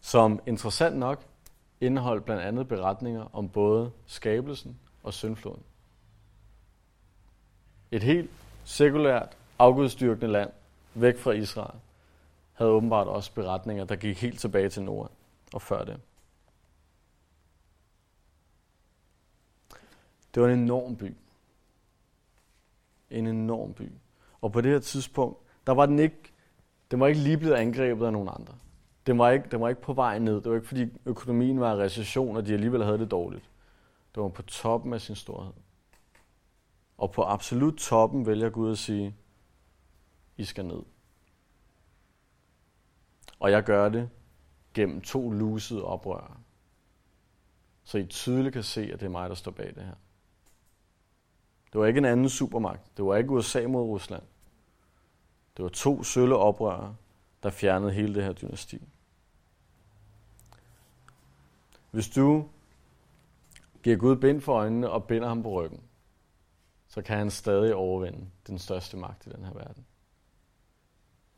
som 0.00 0.40
interessant 0.46 0.96
nok 0.96 1.24
indeholdt 1.80 2.24
blandt 2.24 2.42
andet 2.42 2.68
beretninger 2.68 3.28
om 3.32 3.48
både 3.48 3.90
skabelsen 4.06 4.78
og 5.02 5.14
syndfloden. 5.14 5.62
Et 7.90 8.02
helt 8.02 8.30
sekulært, 8.64 9.36
afgudstyrkende 9.58 10.32
land, 10.32 10.50
væk 10.94 11.18
fra 11.18 11.32
Israel, 11.32 11.78
havde 12.52 12.70
åbenbart 12.70 13.06
også 13.06 13.32
beretninger, 13.34 13.84
der 13.84 13.96
gik 13.96 14.20
helt 14.22 14.40
tilbage 14.40 14.68
til 14.68 14.82
Norden 14.82 15.16
og 15.54 15.62
før 15.62 15.84
det. 15.84 16.00
Det 20.34 20.42
var 20.42 20.48
en 20.48 20.58
enorm 20.58 20.96
by. 20.96 21.16
En 23.10 23.26
enorm 23.26 23.74
by. 23.74 23.92
Og 24.40 24.52
på 24.52 24.60
det 24.60 24.72
her 24.72 24.78
tidspunkt, 24.78 25.38
der 25.66 25.72
var 25.72 25.86
den 25.86 25.98
ikke, 25.98 26.32
den 26.90 27.00
var 27.00 27.06
ikke 27.06 27.20
lige 27.20 27.38
blevet 27.38 27.54
angrebet 27.54 28.06
af 28.06 28.12
nogen 28.12 28.28
andre. 28.28 28.54
Den 29.06 29.18
var, 29.18 29.30
ikke, 29.30 29.48
den 29.50 29.60
var 29.60 29.68
ikke 29.68 29.80
på 29.80 29.92
vej 29.92 30.18
ned. 30.18 30.34
Det 30.34 30.50
var 30.50 30.54
ikke, 30.54 30.68
fordi 30.68 30.86
økonomien 31.06 31.60
var 31.60 31.76
i 31.76 31.82
recession, 31.84 32.36
og 32.36 32.46
de 32.46 32.52
alligevel 32.52 32.84
havde 32.84 32.98
det 32.98 33.10
dårligt. 33.10 33.50
Det 34.14 34.22
var 34.22 34.28
på 34.28 34.42
toppen 34.42 34.92
af 34.92 35.00
sin 35.00 35.16
storhed. 35.16 35.52
Og 36.98 37.10
på 37.10 37.22
absolut 37.22 37.74
toppen 37.74 38.26
vælger 38.26 38.50
Gud 38.50 38.70
at 38.70 38.78
sige, 38.78 39.16
I 40.36 40.44
skal 40.44 40.64
ned. 40.64 40.82
Og 43.38 43.50
jeg 43.50 43.62
gør 43.62 43.88
det 43.88 44.10
gennem 44.74 45.00
to 45.00 45.30
lusede 45.30 45.84
oprør. 45.84 46.40
Så 47.84 47.98
I 47.98 48.06
tydeligt 48.06 48.52
kan 48.52 48.62
se, 48.62 48.90
at 48.92 49.00
det 49.00 49.06
er 49.06 49.10
mig, 49.10 49.28
der 49.28 49.34
står 49.34 49.50
bag 49.50 49.74
det 49.74 49.84
her. 49.84 49.94
Det 51.72 51.80
var 51.80 51.86
ikke 51.86 51.98
en 51.98 52.04
anden 52.04 52.28
supermagt. 52.28 52.96
Det 52.96 53.04
var 53.04 53.16
ikke 53.16 53.30
USA 53.30 53.66
mod 53.66 53.82
Rusland. 53.82 54.22
Det 55.56 55.62
var 55.62 55.68
to 55.68 56.02
sølle 56.02 56.36
oprørere, 56.36 56.96
der 57.42 57.50
fjernede 57.50 57.92
hele 57.92 58.14
det 58.14 58.24
her 58.24 58.32
dynasti. 58.32 58.82
Hvis 61.90 62.08
du 62.08 62.48
giver 63.82 63.96
Gud 63.96 64.16
bind 64.16 64.40
for 64.40 64.54
øjnene 64.54 64.90
og 64.90 65.04
binder 65.04 65.28
ham 65.28 65.42
på 65.42 65.50
ryggen, 65.50 65.80
så 66.88 67.02
kan 67.02 67.18
han 67.18 67.30
stadig 67.30 67.74
overvinde 67.74 68.26
den 68.46 68.58
største 68.58 68.96
magt 68.96 69.26
i 69.26 69.30
den 69.30 69.44
her 69.44 69.52
verden. 69.52 69.86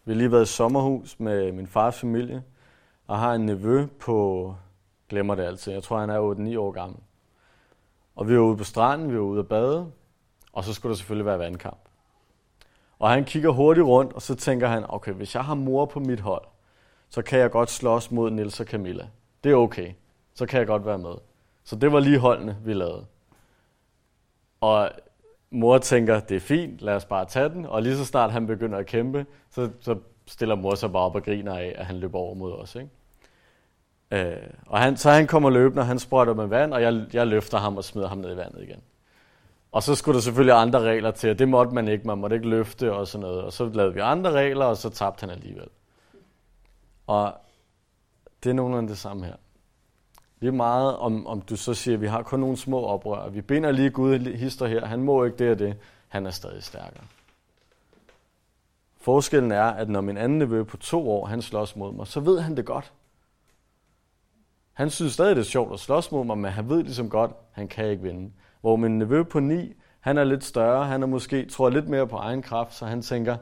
Vi 0.05 0.13
har 0.13 0.17
lige 0.17 0.33
været 0.33 0.43
i 0.43 0.53
sommerhus 0.53 1.21
med 1.21 1.53
min 1.53 1.67
fars 1.67 2.01
familie, 2.01 2.45
og 3.07 3.19
har 3.19 3.35
en 3.35 3.47
nevø 3.47 3.87
på, 3.87 4.55
glemmer 5.09 5.35
det 5.35 5.43
altid, 5.43 5.73
jeg 5.73 5.83
tror 5.83 5.99
han 5.99 6.11
er 6.11 6.55
8-9 6.55 6.59
år 6.59 6.71
gammel. 6.71 6.99
Og 8.17 8.29
vi 8.29 8.37
var 8.37 8.43
ude 8.43 8.57
på 8.57 8.65
stranden, 8.65 9.11
vi 9.11 9.17
var 9.17 9.23
ude 9.23 9.41
at 9.41 9.49
bade, 9.49 9.91
og 10.53 10.65
så 10.65 10.75
skulle 10.75 10.91
der 10.91 10.97
selvfølgelig 10.97 11.27
være 11.27 11.39
vandkamp. 11.39 11.79
Og 12.99 13.11
han 13.11 13.25
kigger 13.25 13.51
hurtigt 13.51 13.87
rundt, 13.87 14.13
og 14.13 14.23
så 14.23 14.35
tænker 14.35 14.69
han, 14.69 14.85
okay, 14.89 15.13
hvis 15.13 15.35
jeg 15.35 15.45
har 15.45 15.55
mor 15.55 15.85
på 15.85 16.01
mit 16.01 16.21
hold, 16.21 16.45
så 17.09 17.23
kan 17.23 17.39
jeg 17.39 17.51
godt 17.51 17.71
slås 17.71 18.11
mod 18.11 18.31
Nils 18.31 18.61
og 18.61 18.67
Camilla. 18.67 19.09
Det 19.45 19.53
er 19.53 19.57
okay. 19.57 19.93
Så 20.35 20.47
kan 20.47 20.59
jeg 20.59 20.67
godt 20.67 20.87
være 20.87 20.99
med. 20.99 21.15
Så 21.65 21.77
det 21.77 21.93
var 21.93 22.01
lige 22.01 22.19
holdene, 22.19 22.57
vi 22.65 22.73
lavede. 22.73 23.07
Og 24.61 24.91
mor 25.51 25.79
tænker, 25.79 26.21
det 26.21 26.37
er 26.37 26.41
fint, 26.41 26.81
lad 26.81 26.95
os 26.95 27.05
bare 27.05 27.25
tage 27.25 27.49
den. 27.49 27.67
Og 27.67 27.83
lige 27.83 27.97
så 27.97 28.05
snart 28.05 28.33
han 28.33 28.47
begynder 28.47 28.79
at 28.79 28.87
kæmpe, 28.87 29.27
så, 29.51 29.71
så 29.81 29.99
stiller 30.27 30.55
mor 30.55 30.75
sig 30.75 30.93
bare 30.93 31.03
op 31.03 31.15
og 31.15 31.23
griner 31.23 31.59
af, 31.59 31.75
at 31.77 31.87
han 31.87 31.97
løber 31.97 32.19
over 32.19 32.35
mod 32.35 32.53
os. 32.53 32.75
Ikke? 32.75 32.91
Øh, 34.11 34.51
og 34.67 34.79
han, 34.79 34.97
så 34.97 35.11
han 35.11 35.27
kommer 35.27 35.51
løbende, 35.51 35.81
og 35.81 35.87
han 35.87 35.99
sprøjter 35.99 36.35
med 36.35 36.47
vand, 36.47 36.75
og 36.75 36.83
jeg, 36.83 37.05
jeg 37.13 37.27
løfter 37.27 37.59
ham 37.59 37.77
og 37.77 37.85
smider 37.85 38.09
ham 38.09 38.19
ned 38.19 38.33
i 38.33 38.37
vandet 38.37 38.63
igen. 38.63 38.81
Og 39.73 39.83
så 39.83 39.95
skulle 39.95 40.15
der 40.15 40.23
selvfølgelig 40.23 40.57
andre 40.57 40.81
regler 40.81 41.11
til, 41.11 41.31
og 41.31 41.39
det 41.39 41.49
måtte 41.49 41.75
man 41.75 41.89
ikke, 41.89 42.07
man 42.07 42.19
måtte 42.19 42.37
ikke 42.37 42.49
løfte 42.49 42.93
og 42.93 43.09
sådan 43.09 43.27
noget. 43.27 43.43
Og 43.43 43.53
så 43.53 43.65
lavede 43.65 43.95
vi 43.95 44.01
andre 44.01 44.31
regler, 44.31 44.65
og 44.65 44.77
så 44.77 44.91
tabte 44.91 45.21
han 45.21 45.31
alligevel. 45.31 45.69
Og 47.07 47.35
det 48.45 48.51
er 48.51 48.55
nogenlunde 48.55 48.89
det 48.89 48.99
samme 48.99 49.27
her. 49.27 49.35
Det 50.41 50.49
er 50.49 50.53
meget, 50.53 50.97
om, 50.97 51.27
om 51.27 51.41
du 51.43 51.57
så 51.57 51.75
siger, 51.75 51.95
at 51.95 52.01
vi 52.01 52.07
har 52.07 52.23
kun 52.23 52.41
nogle 52.41 52.57
små 52.57 52.85
oprør. 52.85 53.29
Vi 53.29 53.41
binder 53.41 53.71
lige 53.73 53.91
Gud 53.91 54.19
hister 54.19 54.67
her. 54.67 54.87
Han 54.87 55.03
må 55.03 55.25
ikke 55.25 55.37
det 55.37 55.51
og 55.51 55.59
det. 55.59 55.77
Han 56.09 56.27
er 56.27 56.31
stadig 56.31 56.63
stærkere. 56.63 57.05
Forskellen 59.05 59.53
er, 59.53 59.65
at 59.65 59.89
når 59.89 60.01
min 60.01 60.17
anden 60.17 60.39
nevø 60.39 60.63
på 60.63 60.77
to 60.77 61.11
år, 61.11 61.27
han 61.27 61.43
slås 61.43 61.77
mod 61.77 61.93
mig, 61.93 62.07
så 62.07 62.21
ved 62.21 62.41
han 62.41 62.57
det 62.57 62.67
godt. 62.67 62.93
Han 64.73 64.91
synes 64.91 65.13
stadig, 65.13 65.37
det 65.37 65.43
er 65.43 65.47
sjovt 65.47 65.73
at 65.73 65.81
slås 65.81 66.13
mod 66.13 66.25
mig, 66.25 66.39
men 66.39 66.53
han 66.53 66.69
ved 66.69 66.83
ligesom 66.83 67.11
godt, 67.11 67.31
han 67.51 67.69
kan 67.69 67.91
ikke 67.91 68.03
vinde. 68.03 68.33
Hvor 68.61 68.77
min 68.77 68.99
nevø 68.99 69.23
på 69.23 69.41
9, 69.41 69.73
han 70.01 70.19
er 70.19 70.25
lidt 70.25 70.45
større, 70.45 70.87
han 70.87 71.03
er 71.03 71.07
måske, 71.07 71.47
tror 71.47 71.71
lidt 71.71 71.89
mere 71.89 72.07
på 72.07 72.17
egen 72.17 72.43
kraft, 72.43 72.75
så 72.75 72.87
han 72.87 73.03
tænker, 73.03 73.37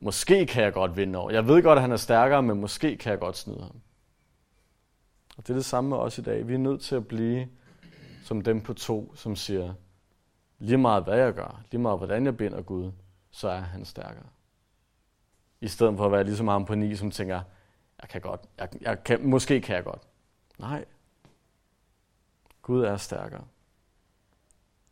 måske 0.00 0.46
kan 0.46 0.62
jeg 0.62 0.72
godt 0.72 0.96
vinde 0.96 1.18
over. 1.18 1.30
Jeg 1.30 1.48
ved 1.48 1.62
godt, 1.62 1.76
at 1.76 1.82
han 1.82 1.92
er 1.92 1.96
stærkere, 1.96 2.42
men 2.42 2.60
måske 2.60 2.96
kan 2.96 3.10
jeg 3.10 3.20
godt 3.20 3.36
snyde 3.36 3.60
ham. 3.60 3.80
Og 5.36 5.46
det 5.46 5.50
er 5.50 5.54
det 5.54 5.64
samme 5.64 5.90
med 5.90 5.96
os 5.96 6.18
i 6.18 6.22
dag. 6.22 6.48
Vi 6.48 6.54
er 6.54 6.58
nødt 6.58 6.80
til 6.80 6.94
at 6.94 7.08
blive 7.08 7.48
som 8.24 8.40
dem 8.40 8.60
på 8.60 8.74
to, 8.74 9.12
som 9.16 9.36
siger, 9.36 9.74
lige 10.58 10.78
meget 10.78 11.04
hvad 11.04 11.18
jeg 11.18 11.32
gør, 11.32 11.62
lige 11.70 11.80
meget 11.80 11.98
hvordan 11.98 12.26
jeg 12.26 12.36
binder 12.36 12.62
Gud, 12.62 12.92
så 13.30 13.48
er 13.48 13.60
han 13.60 13.84
stærkere. 13.84 14.33
I 15.64 15.68
stedet 15.68 15.96
for 15.96 16.06
at 16.06 16.12
være 16.12 16.24
ligesom 16.24 16.48
ham 16.48 16.64
på 16.64 16.74
ni, 16.74 16.96
som 16.96 17.10
tænker, 17.10 17.40
jeg 18.02 18.08
kan 18.08 18.20
godt, 18.20 18.40
jeg, 18.58 18.68
jeg 18.80 19.04
kan, 19.04 19.26
måske 19.26 19.60
kan 19.60 19.76
jeg 19.76 19.84
godt. 19.84 20.02
Nej. 20.58 20.84
Gud 22.62 22.82
er 22.82 22.96
stærkere. 22.96 23.44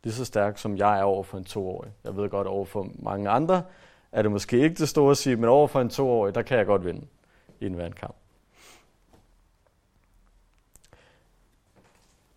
Lige 0.03 0.13
så 0.13 0.25
stærk 0.25 0.57
som 0.57 0.77
jeg 0.77 0.99
er 0.99 1.03
over 1.03 1.23
for 1.23 1.37
en 1.37 1.43
toårig. 1.43 1.91
Jeg 2.03 2.15
ved 2.15 2.29
godt, 2.29 2.47
over 2.47 2.65
for 2.65 2.87
mange 2.95 3.29
andre 3.29 3.63
er 4.11 4.21
det 4.21 4.31
måske 4.31 4.59
ikke 4.59 4.75
det 4.75 4.89
store 4.89 5.11
at 5.11 5.17
sige, 5.17 5.35
men 5.35 5.49
over 5.49 5.67
for 5.67 5.81
en 5.81 5.89
toårig, 5.89 6.35
der 6.35 6.41
kan 6.41 6.57
jeg 6.57 6.65
godt 6.65 6.85
vinde 6.85 7.07
i 7.59 7.65
en 7.65 7.77
vandkamp. 7.77 8.15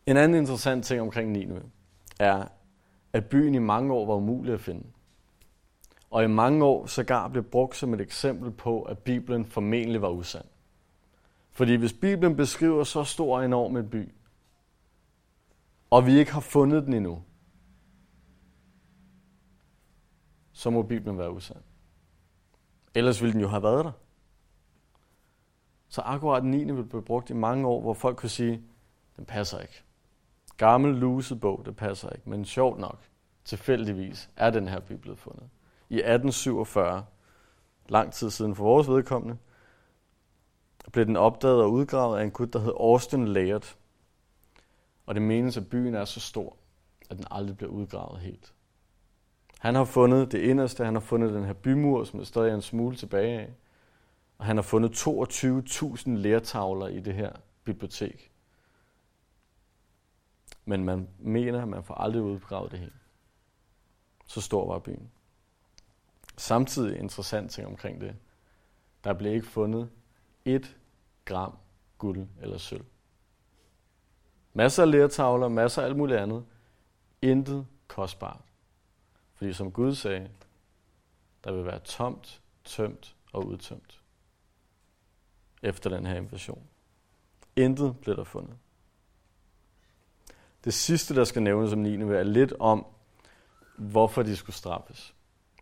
En 0.07 0.17
anden 0.17 0.39
interessant 0.39 0.85
ting 0.85 1.01
omkring 1.01 1.31
Nineveh 1.31 1.65
er, 2.21 2.45
at 3.13 3.29
byen 3.29 3.55
i 3.55 3.59
mange 3.59 3.93
år 3.93 4.07
var 4.07 4.15
umulig 4.15 4.55
at 4.55 4.61
finde. 4.61 4.87
Og 6.11 6.25
i 6.25 6.27
mange 6.27 6.65
år 6.65 6.87
sågar 6.87 7.29
blev 7.29 7.45
brugt 7.45 7.77
som 7.77 7.95
et 7.95 8.01
eksempel 8.01 8.51
på, 8.51 8.83
at 8.83 8.99
Bibelen 8.99 9.45
formentlig 9.45 10.03
var 10.03 10.09
usand. 10.09 10.45
Fordi 11.51 11.75
hvis 11.75 11.93
Bibelen 11.93 12.37
beskriver 12.37 12.85
så 12.85 13.05
stor 13.05 13.39
og 13.39 13.45
enorm 13.45 13.77
en 13.77 13.91
by, 13.91 14.13
og 15.91 16.07
vi 16.07 16.19
ikke 16.19 16.33
har 16.33 16.41
fundet 16.41 16.87
den 16.87 16.93
endnu, 16.93 17.23
så 20.53 20.71
må 20.71 20.83
Bibelen 20.83 21.19
være 21.19 21.31
usand. 21.31 21.63
Ellers 22.95 23.23
ville 23.23 23.33
den 23.33 23.41
jo 23.41 23.49
have 23.49 23.63
været 23.63 23.85
der. 23.85 23.93
Så 25.89 26.01
akkurat 26.01 26.43
den 26.43 26.51
9. 26.51 26.73
vil 26.73 26.85
blive 26.85 27.03
brugt 27.03 27.31
i 27.31 27.33
mange 27.33 27.67
år, 27.67 27.81
hvor 27.81 27.95
folk 27.95 28.17
kunne 28.17 28.29
sige, 28.29 28.63
den 29.17 29.25
passer 29.25 29.61
ikke. 29.61 29.83
Gammel, 30.57 30.95
luset 30.95 31.41
bog, 31.41 31.63
det 31.67 31.77
passer 31.77 32.11
ikke. 32.11 32.31
Men 32.31 32.45
sjovt 32.45 32.79
nok, 32.79 33.01
tilfældigvis, 33.45 34.31
er 34.37 34.51
den 34.51 34.69
her 34.69 34.81
bibel 34.81 35.17
fundet. 35.17 35.49
I 35.89 35.95
1847, 35.95 37.05
lang 37.89 38.13
tid 38.13 38.31
siden 38.31 38.55
for 38.55 38.65
vores 38.65 38.89
vedkommende, 38.89 39.39
blev 40.93 41.07
den 41.07 41.17
opdaget 41.17 41.63
og 41.63 41.73
udgravet 41.73 42.19
af 42.19 42.25
en 42.25 42.31
gut, 42.31 42.53
der 42.53 42.59
hed 42.59 42.73
Austin 42.81 43.29
Laird. 43.29 43.77
Og 45.07 45.15
det 45.15 45.23
menes, 45.23 45.57
at 45.57 45.69
byen 45.69 45.95
er 45.95 46.05
så 46.05 46.21
stor, 46.21 46.57
at 47.11 47.17
den 47.17 47.27
aldrig 47.31 47.57
bliver 47.57 47.73
udgravet 47.73 48.21
helt. 48.21 48.55
Han 49.59 49.75
har 49.75 49.85
fundet 49.85 50.33
det 50.33 50.39
inderste, 50.39 50.85
han 50.85 50.95
har 50.95 51.01
fundet 51.01 51.35
den 51.35 51.45
her 51.45 51.53
bymur, 51.53 52.05
som 52.05 52.21
er 52.21 52.25
stadig 52.25 52.55
en 52.55 52.63
smule 52.63 52.97
tilbage 52.97 53.41
af. 53.41 53.55
Og 54.39 54.45
han 54.45 54.57
har 54.57 54.63
fundet 54.63 55.07
22.000 55.09 56.11
lærtavler 56.11 56.89
i 56.89 57.01
det 57.01 57.15
her 57.15 57.33
bibliotek. 57.65 58.33
Men 60.65 60.85
man 60.85 61.09
mener, 61.19 61.63
at 61.63 61.69
man 61.69 61.85
får 61.85 61.95
aldrig 61.95 62.23
udgravet 62.23 62.71
det 62.71 62.79
hele. 62.79 62.93
Så 64.27 64.41
stor 64.41 64.73
var 64.73 64.79
byen. 64.79 65.11
Samtidig 66.37 66.99
interessant 66.99 67.51
ting 67.51 67.67
omkring 67.67 68.01
det. 68.01 68.17
Der 69.05 69.13
blev 69.13 69.35
ikke 69.35 69.47
fundet 69.47 69.91
et 70.45 70.77
gram 71.25 71.59
guld 71.99 72.29
eller 72.43 72.59
sølv. 72.59 72.85
Masser 74.53 74.83
af 74.83 74.91
lertavler, 74.91 75.49
masser 75.49 75.83
af 75.83 75.87
alt 75.87 75.97
muligt 75.97 76.19
andet. 76.19 76.45
Intet 77.23 77.67
kostbart. 77.89 78.41
Fordi 79.35 79.53
som 79.53 79.73
Gud 79.73 79.95
sagde, 79.95 80.31
der 81.45 81.53
vil 81.53 81.65
være 81.65 81.79
tomt, 81.79 82.43
tømt 82.65 83.17
og 83.33 83.47
udtømt. 83.47 84.03
Efter 85.63 85.91
den 85.91 86.07
her 86.07 86.15
invasion. 86.15 86.67
Intet 87.57 87.97
blev 88.01 88.17
der 88.17 88.25
fundet. 88.25 88.57
Det 90.65 90.75
sidste, 90.75 91.15
der 91.15 91.25
skal 91.25 91.43
nævnes 91.43 91.73
om 91.73 91.79
9. 91.79 91.95
er 91.95 92.23
lidt 92.23 92.53
om, 92.61 92.87
hvorfor 93.79 94.23
de 94.23 94.37
skulle 94.37 94.57
straffes. 94.57 95.15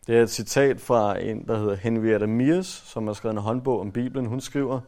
Det 0.07 0.19
er 0.19 0.23
et 0.23 0.31
citat 0.31 0.81
fra 0.81 1.21
en, 1.21 1.47
der 1.49 1.59
hedder 1.59 1.75
Henrietta 1.75 2.27
Mears, 2.27 2.67
som 2.67 3.07
har 3.07 3.14
skrevet 3.14 3.35
en 3.35 3.43
håndbog 3.43 3.81
om 3.81 3.93
Bibelen. 3.93 4.27
Hun 4.27 4.40
skriver, 4.40 4.81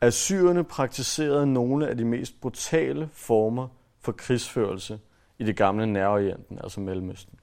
at 0.00 0.14
syrerne 0.14 0.64
praktiserede 0.64 1.46
nogle 1.46 1.88
af 1.88 1.96
de 1.96 2.04
mest 2.04 2.40
brutale 2.40 3.08
former 3.12 3.68
for 4.00 4.12
krigsførelse 4.12 5.00
i 5.38 5.44
det 5.44 5.56
gamle 5.56 5.86
Nærorienten, 5.86 6.58
altså 6.62 6.80
Mellemøsten. 6.80 7.38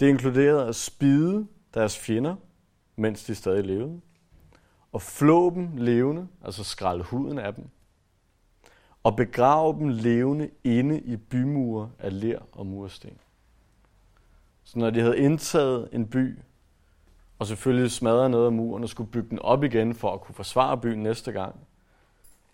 Det 0.00 0.08
inkluderede 0.08 0.68
at 0.68 0.76
spide 0.76 1.46
deres 1.74 1.98
fjender, 1.98 2.36
mens 2.96 3.24
de 3.24 3.34
stadig 3.34 3.66
levede, 3.66 4.00
og 4.92 5.02
flå 5.02 5.50
dem 5.50 5.76
levende, 5.76 6.28
altså 6.44 6.64
skralde 6.64 7.04
huden 7.04 7.38
af 7.38 7.54
dem, 7.54 7.64
og 9.02 9.16
begrave 9.16 9.78
dem 9.78 9.88
levende 9.88 10.50
inde 10.64 11.00
i 11.00 11.16
bymure 11.16 11.90
af 11.98 12.20
ler 12.20 12.38
og 12.52 12.66
mursten. 12.66 13.18
Så 14.70 14.78
når 14.78 14.90
de 14.90 15.00
havde 15.00 15.18
indtaget 15.18 15.88
en 15.92 16.06
by, 16.08 16.38
og 17.38 17.46
selvfølgelig 17.46 17.90
smadret 17.90 18.30
noget 18.30 18.46
af 18.46 18.52
muren 18.52 18.82
og 18.82 18.88
skulle 18.88 19.10
bygge 19.10 19.30
den 19.30 19.38
op 19.38 19.64
igen 19.64 19.94
for 19.94 20.12
at 20.12 20.20
kunne 20.20 20.34
forsvare 20.34 20.78
byen 20.78 21.02
næste 21.02 21.32
gang, 21.32 21.60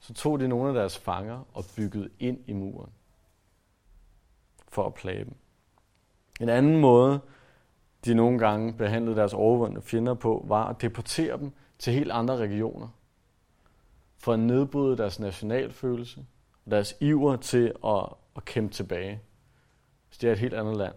så 0.01 0.15
tog 0.15 0.41
de 0.41 0.49
nogle 0.49 0.69
af 0.69 0.75
deres 0.75 0.99
fanger 0.99 1.45
og 1.55 1.65
byggede 1.77 2.09
ind 2.19 2.39
i 2.47 2.53
muren 2.53 2.91
for 4.69 4.87
at 4.87 4.95
plage 4.95 5.25
dem. 5.25 5.35
En 6.41 6.49
anden 6.49 6.81
måde, 6.81 7.21
de 8.05 8.15
nogle 8.15 8.39
gange 8.39 8.73
behandlede 8.73 9.17
deres 9.17 9.35
overvundne 9.35 9.83
fjender 9.83 10.15
på, 10.15 10.45
var 10.49 10.69
at 10.69 10.83
deportere 10.83 11.39
dem 11.39 11.53
til 11.79 11.93
helt 11.93 12.11
andre 12.11 12.37
regioner 12.37 12.89
for 14.19 14.33
at 14.33 14.39
nedbryde 14.39 14.97
deres 14.97 15.21
nationalfølelse 15.21 16.27
og 16.65 16.71
deres 16.71 16.95
iver 17.01 17.37
til 17.37 17.73
at, 17.85 18.09
at 18.37 18.45
kæmpe 18.45 18.75
tilbage. 18.75 19.21
Så 20.11 20.19
det 20.21 20.29
er 20.29 20.33
et 20.33 20.39
helt 20.39 20.55
andet 20.55 20.77
land. 20.77 20.95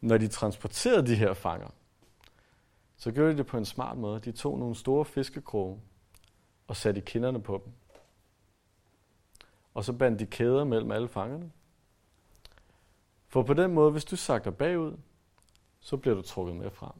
Når 0.00 0.18
de 0.18 0.28
transporterede 0.28 1.06
de 1.06 1.14
her 1.14 1.34
fanger, 1.34 1.68
så 2.96 3.12
gjorde 3.12 3.32
de 3.32 3.38
det 3.38 3.46
på 3.46 3.56
en 3.56 3.64
smart 3.64 3.98
måde. 3.98 4.20
De 4.20 4.32
tog 4.32 4.58
nogle 4.58 4.74
store 4.74 5.04
fiskekroge 5.04 5.80
og 6.66 6.76
satte 6.76 7.00
kinderne 7.00 7.42
på 7.42 7.62
dem. 7.64 7.72
Og 9.74 9.84
så 9.84 9.92
bandt 9.92 10.20
de 10.20 10.26
kæder 10.26 10.64
mellem 10.64 10.90
alle 10.90 11.08
fangerne. 11.08 11.52
For 13.28 13.42
på 13.42 13.54
den 13.54 13.74
måde, 13.74 13.90
hvis 13.92 14.04
du 14.04 14.16
sakter 14.16 14.50
bagud, 14.50 14.96
så 15.80 15.96
bliver 15.96 16.14
du 16.14 16.22
trukket 16.22 16.56
med 16.56 16.70
frem. 16.70 16.92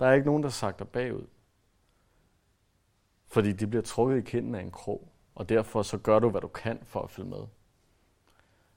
Der 0.00 0.06
er 0.06 0.12
ikke 0.12 0.26
nogen, 0.26 0.42
der 0.42 0.48
sakter 0.48 0.84
bagud. 0.84 1.26
Fordi 3.26 3.52
de 3.52 3.66
bliver 3.66 3.82
trukket 3.82 4.18
i 4.18 4.20
kinden 4.20 4.54
af 4.54 4.60
en 4.60 4.70
krog, 4.70 5.12
og 5.34 5.48
derfor 5.48 5.82
så 5.82 5.98
gør 5.98 6.18
du, 6.18 6.30
hvad 6.30 6.40
du 6.40 6.48
kan 6.48 6.78
for 6.84 7.02
at 7.02 7.10
følge 7.10 7.28
med. 7.28 7.46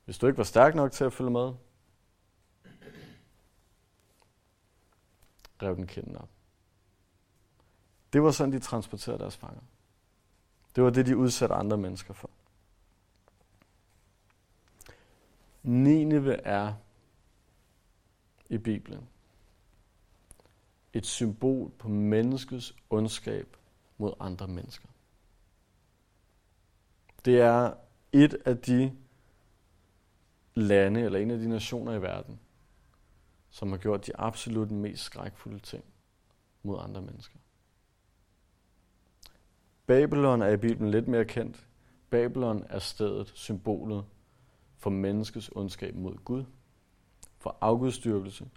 Hvis 0.06 0.18
du 0.18 0.28
ikke 0.28 0.38
var 0.38 0.44
stærk 0.44 0.76
nok 0.76 0.92
til 0.92 1.04
at 1.04 1.14
følge 1.14 1.32
med, 1.32 1.54
rev 5.62 5.76
den 5.76 5.88
kinden 5.88 6.18
op. 6.18 6.30
Det 8.14 8.24
var 8.24 8.32
sådan, 8.32 8.54
de 8.54 8.60
transporterede 8.60 9.20
deres 9.20 9.38
fanger. 9.38 9.62
Det 10.76 10.84
var 10.84 10.90
det, 10.90 11.06
de 11.06 11.18
udsatte 11.18 11.56
andre 11.56 11.78
mennesker 11.78 12.14
for. 12.14 12.30
Nineve 15.64 16.34
er 16.34 16.74
i 18.50 18.58
Bibelen 18.58 19.08
et 20.94 21.06
symbol 21.06 21.72
på 21.80 21.88
menneskets 21.88 22.76
ondskab 22.90 23.58
mod 23.98 24.14
andre 24.20 24.48
mennesker. 24.48 24.88
Det 27.26 27.42
er 27.42 27.74
et 28.12 28.34
af 28.46 28.58
de 28.58 28.98
lande, 30.56 31.02
eller 31.02 31.20
en 31.20 31.32
af 31.32 31.38
de 31.38 31.50
nationer 31.50 31.94
i 31.94 32.02
verden, 32.02 32.40
som 33.56 33.72
har 33.72 33.78
gjort 33.78 34.08
de 34.08 34.20
absolut 34.20 34.72
mest 34.72 35.04
skrækfulde 35.04 35.60
ting 35.60 35.84
mod 36.64 36.80
andre 36.82 37.02
mennesker. 37.02 37.38
Babylon 39.88 40.42
er 40.42 40.50
i 40.50 40.58
Bibelen 40.58 40.92
lidt 40.92 41.08
mere 41.08 41.26
kendt. 41.26 41.68
Babylon 42.10 42.66
er 42.70 42.80
stedet, 42.80 43.32
symbolet 43.36 44.06
for 44.78 44.90
menneskets 44.90 45.52
ondskab 45.56 45.96
mod 45.96 46.16
Gud, 46.16 46.46
for 47.38 47.58
afgudstyrkelse, 47.62 48.50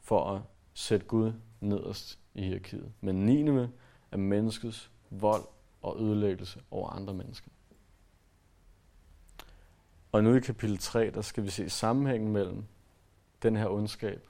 for 0.00 0.30
at 0.30 0.42
sætte 0.74 1.06
Gud 1.06 1.32
nederst 1.60 2.18
i 2.34 2.42
hierarkiet. 2.42 2.92
Men 3.00 3.26
Nineve 3.26 3.70
er 4.10 4.16
menneskets 4.16 4.90
vold 5.10 5.44
og 5.82 6.00
ødelæggelse 6.00 6.62
over 6.70 6.90
andre 6.90 7.14
mennesker. 7.14 7.50
Og 10.12 10.24
nu 10.24 10.34
i 10.34 10.40
kapitel 10.40 10.78
3, 10.78 11.10
der 11.10 11.20
skal 11.20 11.44
vi 11.44 11.50
se 11.50 11.70
sammenhængen 11.70 12.32
mellem 12.32 12.64
den 13.42 13.56
her 13.56 13.68
ondskab 13.68 14.28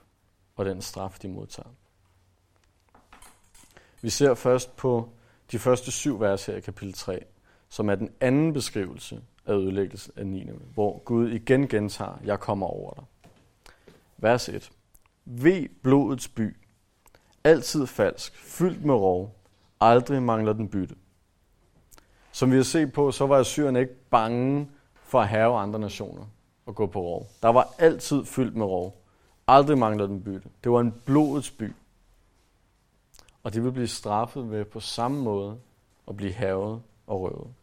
og 0.55 0.65
den 0.65 0.81
straf, 0.81 1.17
de 1.21 1.27
modtager. 1.27 1.69
Vi 4.01 4.09
ser 4.09 4.33
først 4.33 4.75
på 4.75 5.09
de 5.51 5.59
første 5.59 5.91
syv 5.91 6.19
vers 6.19 6.45
her 6.45 6.55
i 6.55 6.59
kapitel 6.59 6.93
3, 6.93 7.25
som 7.69 7.89
er 7.89 7.95
den 7.95 8.09
anden 8.21 8.53
beskrivelse 8.53 9.21
af 9.45 9.53
ødelæggelsen 9.53 10.13
af 10.15 10.27
Nineve, 10.27 10.61
hvor 10.73 10.97
Gud 10.97 11.29
igen 11.29 11.67
gentager, 11.67 12.19
jeg 12.23 12.39
kommer 12.39 12.67
over 12.67 12.93
dig. 12.93 13.03
Vers 14.17 14.49
1. 14.49 14.71
Ved 15.25 15.69
blodets 15.83 16.27
by, 16.27 16.57
altid 17.43 17.87
falsk, 17.87 18.37
fyldt 18.37 18.85
med 18.85 18.93
rov, 18.93 19.35
aldrig 19.81 20.23
mangler 20.23 20.53
den 20.53 20.69
bytte. 20.69 20.95
Som 22.31 22.51
vi 22.51 22.55
har 22.55 22.63
set 22.63 22.93
på, 22.93 23.11
så 23.11 23.27
var 23.27 23.39
Assyrien 23.39 23.75
ikke 23.75 23.95
bange 24.09 24.69
for 25.03 25.21
at 25.21 25.27
have 25.27 25.57
andre 25.57 25.79
nationer 25.79 26.25
og 26.65 26.75
gå 26.75 26.87
på 26.87 27.01
rov. 27.01 27.27
Der 27.41 27.49
var 27.49 27.73
altid 27.77 28.25
fyldt 28.25 28.55
med 28.55 28.65
rov. 28.65 29.02
Aldrig 29.47 29.77
mangler 29.77 30.07
den 30.07 30.23
bytte. 30.23 30.49
Det 30.63 30.71
var 30.71 30.79
en 30.79 30.93
blodets 31.05 31.51
by. 31.51 31.73
Og 33.43 33.53
de 33.53 33.63
vil 33.63 33.71
blive 33.71 33.87
straffet 33.87 34.51
ved 34.51 34.65
på 34.65 34.79
samme 34.79 35.21
måde 35.21 35.57
at 36.07 36.17
blive 36.17 36.33
havet 36.33 36.81
og 37.07 37.21
røvet. 37.21 37.53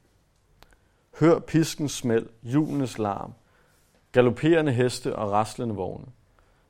Hør 1.21 1.39
piskens 1.39 1.93
smæld, 1.93 2.29
julenes 2.43 2.99
larm, 2.99 3.33
galopperende 4.13 4.73
heste 4.73 5.17
og 5.17 5.31
raslende 5.31 5.75
vogne, 5.75 6.07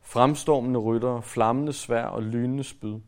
fremstormende 0.02 0.80
ryttere, 0.80 1.22
flammende 1.22 1.72
svær 1.72 2.04
og 2.04 2.22
lynende 2.22 2.64
spyd, 2.64 3.00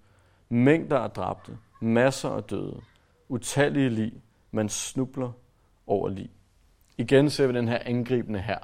mængder 0.48 0.98
af 0.98 1.10
dræbte, 1.10 1.58
masser 1.80 2.30
af 2.30 2.42
døde, 2.42 2.80
utallige 3.28 3.90
lig, 3.90 4.12
man 4.50 4.68
snubler 4.68 5.32
over 5.86 6.08
lig. 6.08 6.30
Igen 6.98 7.30
ser 7.30 7.46
vi 7.46 7.52
den 7.52 7.68
her 7.68 7.78
angribende 7.84 8.38
her, 8.38 8.58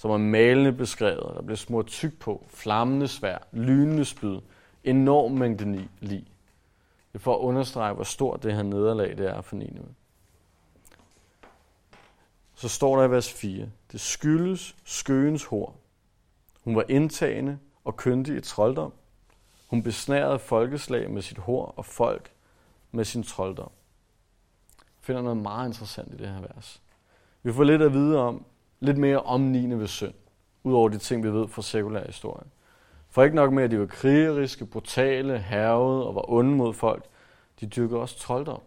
som 0.00 0.10
er 0.10 0.18
malende 0.18 0.72
beskrevet. 0.72 1.32
Der 1.34 1.42
bliver 1.42 1.56
smurt 1.56 1.86
tyk 1.86 2.18
på, 2.18 2.46
flammende 2.48 3.08
svær, 3.08 3.38
lynende 3.52 4.04
spyd, 4.04 4.40
enorm 4.84 5.32
mængde 5.32 5.88
lig. 6.00 6.26
Det 7.12 7.14
er 7.14 7.18
for 7.18 7.34
at 7.34 7.38
understrege, 7.38 7.94
hvor 7.94 8.04
stort 8.04 8.42
det 8.42 8.54
her 8.54 8.62
nederlag 8.62 9.18
det 9.18 9.30
er 9.30 9.40
for 9.40 9.56
Nineve. 9.56 9.94
Så 12.54 12.68
står 12.68 12.96
der 12.96 13.04
i 13.04 13.10
vers 13.10 13.32
4, 13.32 13.68
det 13.92 14.00
skyldes 14.00 14.76
skøens 14.84 15.44
hår. 15.44 15.76
Hun 16.60 16.76
var 16.76 16.84
indtagende 16.88 17.58
og 17.84 17.96
kyndig 17.96 18.36
i 18.36 18.40
trolddom. 18.40 18.92
Hun 19.66 19.82
besnærede 19.82 20.38
folkeslag 20.38 21.10
med 21.10 21.22
sit 21.22 21.38
hår 21.38 21.74
og 21.76 21.84
folk 21.84 22.32
med 22.90 23.04
sin 23.04 23.22
trolddom. 23.22 23.70
Jeg 24.78 24.84
finder 25.00 25.22
noget 25.22 25.38
meget 25.38 25.68
interessant 25.68 26.14
i 26.14 26.16
det 26.16 26.28
her 26.28 26.40
vers. 26.40 26.82
Vi 27.42 27.52
får 27.52 27.64
lidt 27.64 27.82
at 27.82 27.92
vide 27.92 28.18
om, 28.18 28.44
lidt 28.80 28.98
mere 28.98 29.20
om 29.20 29.40
9. 29.40 29.74
ved 29.74 29.86
synd, 29.86 30.14
udover 30.62 30.88
de 30.88 30.98
ting, 30.98 31.22
vi 31.22 31.32
ved 31.32 31.48
fra 31.48 31.62
sekulær 31.62 32.06
historie. 32.06 32.46
For 33.08 33.22
ikke 33.22 33.36
nok 33.36 33.52
med, 33.52 33.62
at 33.62 33.70
de 33.70 33.78
var 33.78 33.86
krigeriske, 33.86 34.66
brutale, 34.66 35.38
hervede 35.38 36.06
og 36.06 36.14
var 36.14 36.30
onde 36.30 36.56
mod 36.56 36.74
folk, 36.74 37.04
de 37.60 37.66
dyrkede 37.66 38.00
også 38.00 38.18
trolddom, 38.18 38.62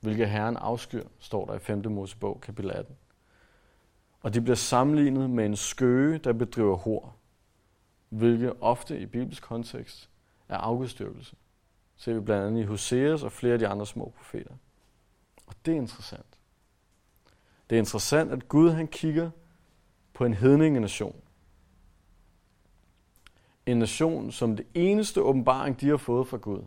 hvilket 0.00 0.30
herren 0.30 0.56
afskyr, 0.56 1.04
står 1.18 1.46
der 1.46 1.54
i 1.54 1.58
5. 1.58 1.92
Mosebog, 1.92 2.40
kapitel 2.40 2.70
18. 2.70 2.96
Og 4.22 4.34
de 4.34 4.40
bliver 4.40 4.56
sammenlignet 4.56 5.30
med 5.30 5.46
en 5.46 5.56
skøge, 5.56 6.18
der 6.18 6.32
bedriver 6.32 6.76
hår, 6.76 7.16
hvilket 8.08 8.52
ofte 8.60 9.00
i 9.00 9.06
bibelsk 9.06 9.42
kontekst 9.42 10.10
er 10.48 10.56
afgudstyrkelse. 10.56 11.36
Ser 11.96 12.14
vi 12.14 12.20
blandt 12.20 12.46
andet 12.46 12.60
i 12.60 12.64
Hoseas 12.64 13.22
og 13.22 13.32
flere 13.32 13.52
af 13.52 13.58
de 13.58 13.68
andre 13.68 13.86
små 13.86 14.12
profeter. 14.16 14.54
Og 15.46 15.54
det 15.66 15.72
er 15.72 15.76
interessant. 15.76 16.38
Det 17.70 17.76
er 17.76 17.80
interessant, 17.80 18.32
at 18.32 18.48
Gud 18.48 18.70
han 18.70 18.88
kigger 18.88 19.30
på 20.12 20.24
en 20.24 20.34
hedningenation. 20.34 21.20
En 23.66 23.78
nation, 23.78 24.32
som 24.32 24.56
det 24.56 24.66
eneste 24.74 25.22
åbenbaring, 25.22 25.80
de 25.80 25.88
har 25.88 25.96
fået 25.96 26.28
fra 26.28 26.36
Gud, 26.36 26.62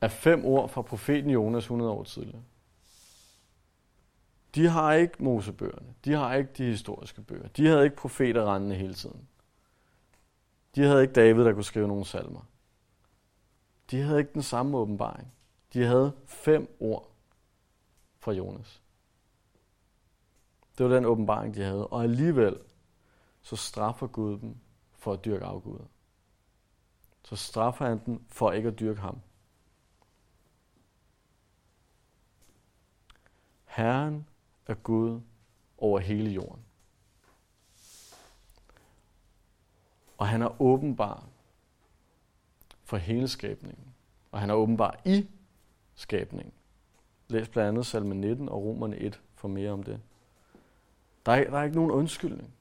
er 0.00 0.08
fem 0.08 0.44
ord 0.44 0.68
fra 0.68 0.82
profeten 0.82 1.30
Jonas 1.30 1.64
100 1.64 1.90
år 1.90 2.04
tidligere. 2.04 2.42
De 4.54 4.66
har 4.66 4.92
ikke 4.92 5.22
Mosebøgerne. 5.22 5.94
De 6.04 6.12
har 6.12 6.34
ikke 6.34 6.50
de 6.58 6.64
historiske 6.64 7.22
bøger. 7.22 7.48
De 7.48 7.66
havde 7.66 7.84
ikke 7.84 7.96
profeter 7.96 8.54
rendende 8.54 8.76
hele 8.76 8.94
tiden. 8.94 9.28
De 10.74 10.82
havde 10.82 11.02
ikke 11.02 11.14
David, 11.14 11.44
der 11.44 11.52
kunne 11.52 11.64
skrive 11.64 11.88
nogle 11.88 12.04
salmer. 12.04 12.40
De 13.90 14.00
havde 14.00 14.18
ikke 14.18 14.32
den 14.34 14.42
samme 14.42 14.78
åbenbaring. 14.78 15.32
De 15.72 15.84
havde 15.84 16.12
fem 16.26 16.76
ord 16.80 17.10
fra 18.18 18.32
Jonas. 18.32 18.82
Det 20.78 20.86
var 20.86 20.94
den 20.94 21.04
åbenbaring, 21.04 21.54
de 21.54 21.62
havde. 21.62 21.86
Og 21.86 22.02
alligevel, 22.02 22.58
så 23.42 23.56
straffer 23.56 24.06
Gud 24.06 24.38
dem 24.38 24.56
for 24.92 25.12
at 25.12 25.24
dyrke 25.24 25.44
afguder. 25.44 25.84
Så 27.22 27.36
straffer 27.36 27.86
han 27.86 28.00
dem 28.06 28.24
for 28.28 28.52
ikke 28.52 28.68
at 28.68 28.78
dyrke 28.78 29.00
ham. 29.00 29.20
Herren 33.64 34.26
er 34.66 34.74
Gud 34.74 35.20
over 35.78 35.98
hele 35.98 36.30
jorden. 36.30 36.64
Og 40.18 40.28
han 40.28 40.42
er 40.42 40.62
åbenbar 40.62 41.24
for 42.84 42.96
hele 42.96 43.28
skabningen. 43.28 43.94
Og 44.32 44.40
han 44.40 44.50
er 44.50 44.54
åbenbar 44.54 45.00
i 45.04 45.28
skabningen. 45.94 46.52
Læs 47.28 47.48
blandt 47.48 47.68
andet 47.68 47.86
salme 47.86 48.14
19 48.14 48.48
og 48.48 48.62
Romerne 48.62 48.96
1 48.96 49.20
for 49.34 49.48
mere 49.48 49.70
om 49.70 49.82
det. 49.82 50.00
Der 51.28 51.34
er, 51.34 51.50
der 51.50 51.58
er 51.58 51.62
ikke 51.62 51.76
nogen 51.76 51.90
undskyldning. 51.90 52.54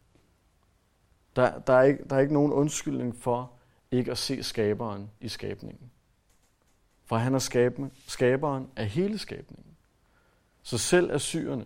Der, 1.35 1.59
der, 1.59 1.73
er 1.73 1.83
ikke, 1.83 2.03
der 2.09 2.15
er 2.15 2.19
ikke 2.19 2.33
nogen 2.33 2.53
undskyldning 2.53 3.15
for 3.15 3.51
ikke 3.91 4.11
at 4.11 4.17
se 4.17 4.43
skaberen 4.43 5.11
i 5.21 5.27
skabningen. 5.27 5.91
For 7.05 7.17
han 7.17 7.33
er 7.35 7.39
skaben, 7.39 7.91
skaberen 8.07 8.69
af 8.75 8.87
hele 8.87 9.17
skabningen. 9.17 9.75
Så 10.63 10.77
selv 10.77 11.11
Assyrerne 11.11 11.65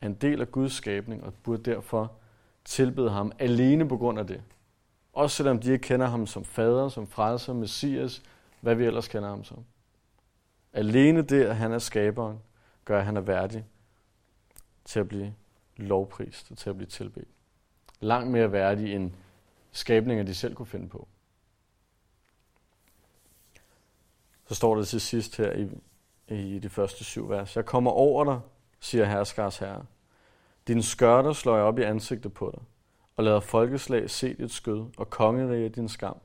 er 0.00 0.06
en 0.06 0.14
del 0.14 0.40
af 0.40 0.52
Guds 0.52 0.72
skabning 0.72 1.24
og 1.24 1.34
burde 1.34 1.70
derfor 1.70 2.12
tilbede 2.64 3.10
ham 3.10 3.32
alene 3.38 3.88
på 3.88 3.96
grund 3.96 4.18
af 4.18 4.26
det. 4.26 4.42
Også 5.12 5.36
selvom 5.36 5.60
de 5.60 5.72
ikke 5.72 5.82
kender 5.82 6.06
ham 6.06 6.26
som 6.26 6.44
fader, 6.44 6.88
som 6.88 7.06
frelser, 7.06 7.52
messias, 7.52 8.22
hvad 8.60 8.74
vi 8.74 8.84
ellers 8.84 9.08
kender 9.08 9.28
ham 9.28 9.44
som. 9.44 9.64
Alene 10.72 11.22
det, 11.22 11.44
at 11.44 11.56
han 11.56 11.72
er 11.72 11.78
skaberen, 11.78 12.38
gør, 12.84 12.98
at 12.98 13.04
han 13.04 13.16
er 13.16 13.20
værdig 13.20 13.64
til 14.84 15.00
at 15.00 15.08
blive 15.08 15.34
lovprist 15.76 16.50
og 16.50 16.58
til 16.58 16.70
at 16.70 16.76
blive 16.76 16.88
tilbedt. 16.88 17.28
Langt 18.00 18.30
mere 18.30 18.52
værdig 18.52 18.94
end 18.94 19.12
skabninger, 19.72 20.24
de 20.24 20.34
selv 20.34 20.54
kunne 20.54 20.66
finde 20.66 20.88
på. 20.88 21.08
Så 24.46 24.54
står 24.54 24.76
det 24.76 24.88
til 24.88 25.00
sidst 25.00 25.36
her 25.36 25.52
i, 25.52 25.68
i 26.28 26.58
de 26.58 26.68
første 26.68 27.04
syv 27.04 27.28
vers. 27.28 27.56
Jeg 27.56 27.64
kommer 27.64 27.90
over 27.90 28.24
dig, 28.24 28.40
siger 28.80 29.04
herskars 29.04 29.58
herre. 29.58 29.84
Din 30.68 30.82
skørter 30.82 31.32
slår 31.32 31.56
jeg 31.56 31.64
op 31.64 31.78
i 31.78 31.82
ansigtet 31.82 32.34
på 32.34 32.50
dig, 32.54 32.62
og 33.16 33.24
lader 33.24 33.40
folkeslag 33.40 34.10
se 34.10 34.34
dit 34.34 34.52
skød 34.52 34.86
og 34.96 35.10
kongerige 35.10 35.68
din 35.68 35.88
skam. 35.88 36.16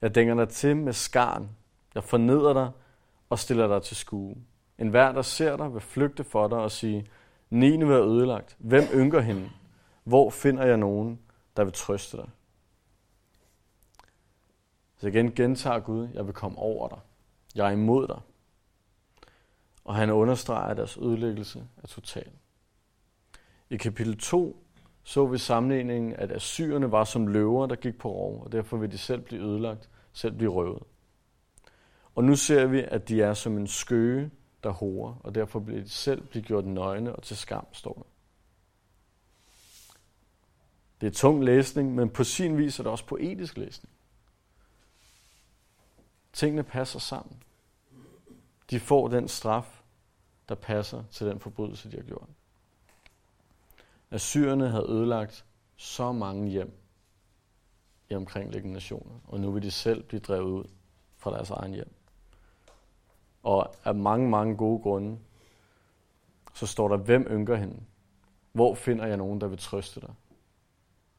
Jeg 0.00 0.14
dænger 0.14 0.34
dig 0.34 0.48
til 0.48 0.76
med 0.76 0.92
skarn. 0.92 1.50
Jeg 1.94 2.04
forneder 2.04 2.52
dig 2.52 2.70
og 3.30 3.38
stiller 3.38 3.68
dig 3.68 3.82
til 3.82 3.96
skue. 3.96 4.36
En 4.78 4.88
hver, 4.88 5.12
der 5.12 5.22
ser 5.22 5.56
dig, 5.56 5.74
vil 5.74 5.80
flygte 5.80 6.24
for 6.24 6.48
dig 6.48 6.58
og 6.58 6.70
sige, 6.70 7.06
Nineve 7.50 7.94
er 7.94 8.04
ødelagt. 8.04 8.56
Hvem 8.58 8.84
ynker 8.94 9.20
hende? 9.20 9.50
Hvor 10.04 10.30
finder 10.30 10.66
jeg 10.66 10.76
nogen, 10.76 11.20
der 11.56 11.64
vil 11.64 11.72
trøste 11.72 12.16
dig? 12.16 12.30
Så 14.96 15.08
igen 15.08 15.32
gentager 15.32 15.80
Gud, 15.80 16.08
jeg 16.14 16.26
vil 16.26 16.34
komme 16.34 16.58
over 16.58 16.88
dig. 16.88 16.98
Jeg 17.54 17.66
er 17.66 17.70
imod 17.70 18.08
dig. 18.08 18.20
Og 19.84 19.94
han 19.94 20.10
understreger, 20.10 20.68
at 20.68 20.76
deres 20.76 20.96
ødelæggelse 20.96 21.64
er 21.82 21.86
total. 21.86 22.30
I 23.70 23.76
kapitel 23.76 24.18
2 24.18 24.64
så 25.02 25.26
vi 25.26 25.38
sammenligningen, 25.38 26.14
at 26.16 26.32
assyrerne 26.32 26.92
var 26.92 27.04
som 27.04 27.26
løver, 27.26 27.66
der 27.66 27.76
gik 27.76 27.98
på 27.98 28.12
rov, 28.12 28.42
og 28.44 28.52
derfor 28.52 28.76
vil 28.76 28.92
de 28.92 28.98
selv 28.98 29.20
blive 29.20 29.42
ødelagt, 29.42 29.88
selv 30.12 30.32
blive 30.32 30.50
røvet. 30.50 30.82
Og 32.14 32.24
nu 32.24 32.36
ser 32.36 32.66
vi, 32.66 32.84
at 32.88 33.08
de 33.08 33.22
er 33.22 33.34
som 33.34 33.56
en 33.56 33.66
skøge, 33.66 34.30
der 34.62 34.70
horer, 34.70 35.14
og 35.20 35.34
derfor 35.34 35.60
bliver 35.60 35.80
de 35.80 35.88
selv 35.88 36.26
blive 36.26 36.42
gjort 36.42 36.64
nøgne 36.64 37.16
og 37.16 37.22
til 37.22 37.36
skam, 37.36 37.66
står 37.72 37.94
der. 37.94 38.02
Det 41.00 41.06
er 41.06 41.10
tung 41.10 41.44
læsning, 41.44 41.94
men 41.94 42.10
på 42.10 42.24
sin 42.24 42.58
vis 42.58 42.78
er 42.78 42.82
det 42.82 42.92
også 42.92 43.06
poetisk 43.06 43.56
læsning. 43.56 43.94
Tingene 46.32 46.62
passer 46.62 46.98
sammen. 46.98 47.42
De 48.70 48.80
får 48.80 49.08
den 49.08 49.28
straf, 49.28 49.82
der 50.48 50.54
passer 50.54 51.04
til 51.10 51.26
den 51.26 51.40
forbrydelse, 51.40 51.90
de 51.90 51.96
har 51.96 52.02
gjort. 52.02 52.28
Assyrerne 54.10 54.68
havde 54.68 54.90
ødelagt 54.90 55.44
så 55.76 56.12
mange 56.12 56.50
hjem 56.50 56.72
i 58.10 58.14
omkringliggende 58.14 58.72
nationer, 58.72 59.20
og 59.28 59.40
nu 59.40 59.50
vil 59.50 59.62
de 59.62 59.70
selv 59.70 60.02
blive 60.02 60.20
drevet 60.20 60.50
ud 60.50 60.64
fra 61.16 61.30
deres 61.30 61.50
egen 61.50 61.74
hjem. 61.74 61.92
Og 63.42 63.74
af 63.84 63.94
mange, 63.94 64.28
mange 64.28 64.56
gode 64.56 64.82
grunde, 64.82 65.18
så 66.54 66.66
står 66.66 66.88
der, 66.88 66.96
hvem 66.96 67.26
ynker 67.30 67.56
hende? 67.56 67.76
Hvor 68.52 68.74
finder 68.74 69.06
jeg 69.06 69.16
nogen, 69.16 69.40
der 69.40 69.46
vil 69.46 69.58
trøste 69.58 70.00
dig? 70.00 70.14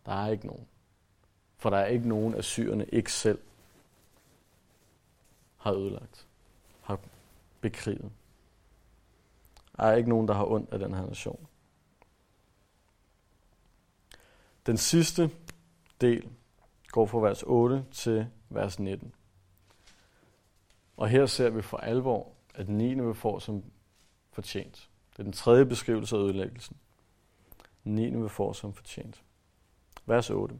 Der 0.05 0.11
er 0.11 0.27
ikke 0.27 0.47
nogen. 0.47 0.67
For 1.57 1.69
der 1.69 1.77
er 1.77 1.85
ikke 1.85 2.07
nogen 2.07 2.35
af 2.35 2.43
syrerne 2.43 2.85
ikke 2.85 3.11
selv 3.13 3.39
har 5.57 5.73
ødelagt, 5.73 6.27
har 6.81 6.99
bekriget. 7.61 8.11
Der 9.77 9.83
er 9.83 9.95
ikke 9.95 10.09
nogen, 10.09 10.27
der 10.27 10.33
har 10.33 10.45
ondt 10.45 10.73
af 10.73 10.79
den 10.79 10.93
her 10.93 11.05
nation. 11.05 11.47
Den 14.65 14.77
sidste 14.77 15.31
del 16.01 16.29
går 16.87 17.05
fra 17.05 17.19
vers 17.19 17.43
8 17.43 17.85
til 17.91 18.27
vers 18.49 18.79
19. 18.79 19.13
Og 21.01 21.09
her 21.09 21.25
ser 21.25 21.49
vi 21.49 21.61
for 21.61 21.77
alvor, 21.77 22.27
at 22.55 22.69
Nineve 22.69 23.15
får 23.15 23.39
som 23.39 23.63
fortjent. 24.31 24.89
Det 25.11 25.19
er 25.19 25.23
den 25.23 25.31
tredje 25.31 25.65
beskrivelse 25.65 26.15
af 26.15 26.19
ødelæggelsen. 26.19 26.77
Nineve 27.83 28.29
får 28.29 28.53
som 28.53 28.73
fortjent. 28.73 29.23
Vers 30.05 30.29
8. 30.29 30.59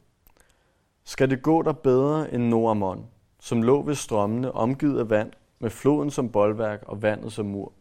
Skal 1.03 1.29
det 1.29 1.41
gå 1.41 1.61
der 1.61 1.73
bedre 1.73 2.33
end 2.33 2.43
Noamon, 2.43 3.07
som 3.39 3.61
lå 3.61 3.81
ved 3.81 3.95
strømmene, 3.95 4.51
omgivet 4.51 4.99
af 4.99 5.09
vand, 5.09 5.31
med 5.59 5.69
floden 5.69 6.11
som 6.11 6.31
boldværk 6.31 6.83
og 6.83 7.01
vandet 7.01 7.33
som 7.33 7.45
mur? 7.45 7.73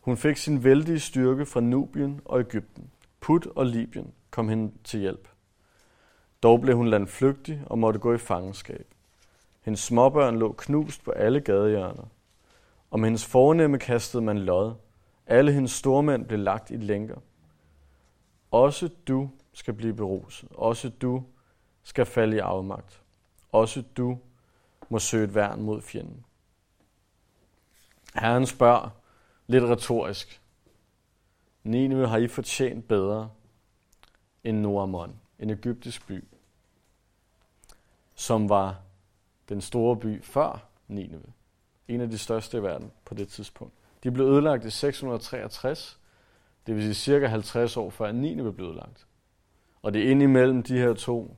Hun 0.00 0.16
fik 0.16 0.36
sin 0.36 0.64
vældige 0.64 1.00
styrke 1.00 1.46
fra 1.46 1.60
Nubien 1.60 2.20
og 2.24 2.40
Ægypten. 2.40 2.90
Put 3.20 3.46
og 3.46 3.66
Libyen 3.66 4.12
kom 4.30 4.48
hende 4.48 4.72
til 4.84 5.00
hjælp. 5.00 5.28
Dog 6.42 6.60
blev 6.60 6.76
hun 6.76 6.88
landflygtig 6.88 7.62
og 7.66 7.78
måtte 7.78 8.00
gå 8.00 8.14
i 8.14 8.18
fangenskab. 8.18 8.94
Hendes 9.60 9.80
småbørn 9.80 10.38
lå 10.38 10.52
knust 10.52 11.04
på 11.04 11.10
alle 11.10 11.40
gadehjørner. 11.40 12.06
Om 12.90 13.04
hendes 13.04 13.26
fornemme 13.26 13.78
kastede 13.78 14.22
man 14.22 14.38
lod. 14.38 14.74
Alle 15.26 15.52
hendes 15.52 15.70
stormænd 15.70 16.26
blev 16.26 16.38
lagt 16.38 16.70
i 16.70 16.76
lænker. 16.76 17.20
Også 18.50 18.88
du 19.08 19.30
skal 19.52 19.74
blive 19.74 19.94
beruset. 19.94 20.48
Også 20.54 20.88
du 20.88 21.24
skal 21.82 22.06
falde 22.06 22.36
i 22.36 22.38
afmagt. 22.38 23.02
Også 23.52 23.82
du 23.96 24.18
må 24.88 24.98
søge 24.98 25.24
et 25.24 25.34
værn 25.34 25.62
mod 25.62 25.82
fjenden. 25.82 26.24
Herren 28.14 28.46
spørger 28.46 28.90
lidt 29.46 29.64
retorisk. 29.64 30.42
Nineve 31.64 32.08
har 32.08 32.18
I 32.18 32.28
fortjent 32.28 32.88
bedre 32.88 33.30
end 34.44 34.58
Noamon, 34.58 35.20
en 35.38 35.50
egyptisk 35.50 36.06
by, 36.06 36.24
som 38.14 38.48
var 38.48 38.80
den 39.48 39.60
store 39.60 39.96
by 39.96 40.22
før 40.22 40.68
Nineve. 40.88 41.32
En 41.88 42.00
af 42.00 42.10
de 42.10 42.18
største 42.18 42.58
i 42.58 42.62
verden 42.62 42.90
på 43.04 43.14
det 43.14 43.28
tidspunkt. 43.28 43.74
De 44.02 44.10
blev 44.10 44.26
ødelagt 44.26 44.64
i 44.64 44.70
663, 44.70 45.98
det 46.66 46.74
vil 46.74 46.82
sige 46.82 46.94
cirka 46.94 47.26
50 47.26 47.76
år 47.76 47.90
før 47.90 48.12
Nineve 48.12 48.52
blev 48.52 48.66
ødelagt. 48.66 49.06
Og 49.82 49.94
det 49.94 50.06
er 50.06 50.10
ind 50.10 50.22
imellem 50.22 50.62
de 50.62 50.78
her 50.78 50.94
to, 50.94 51.36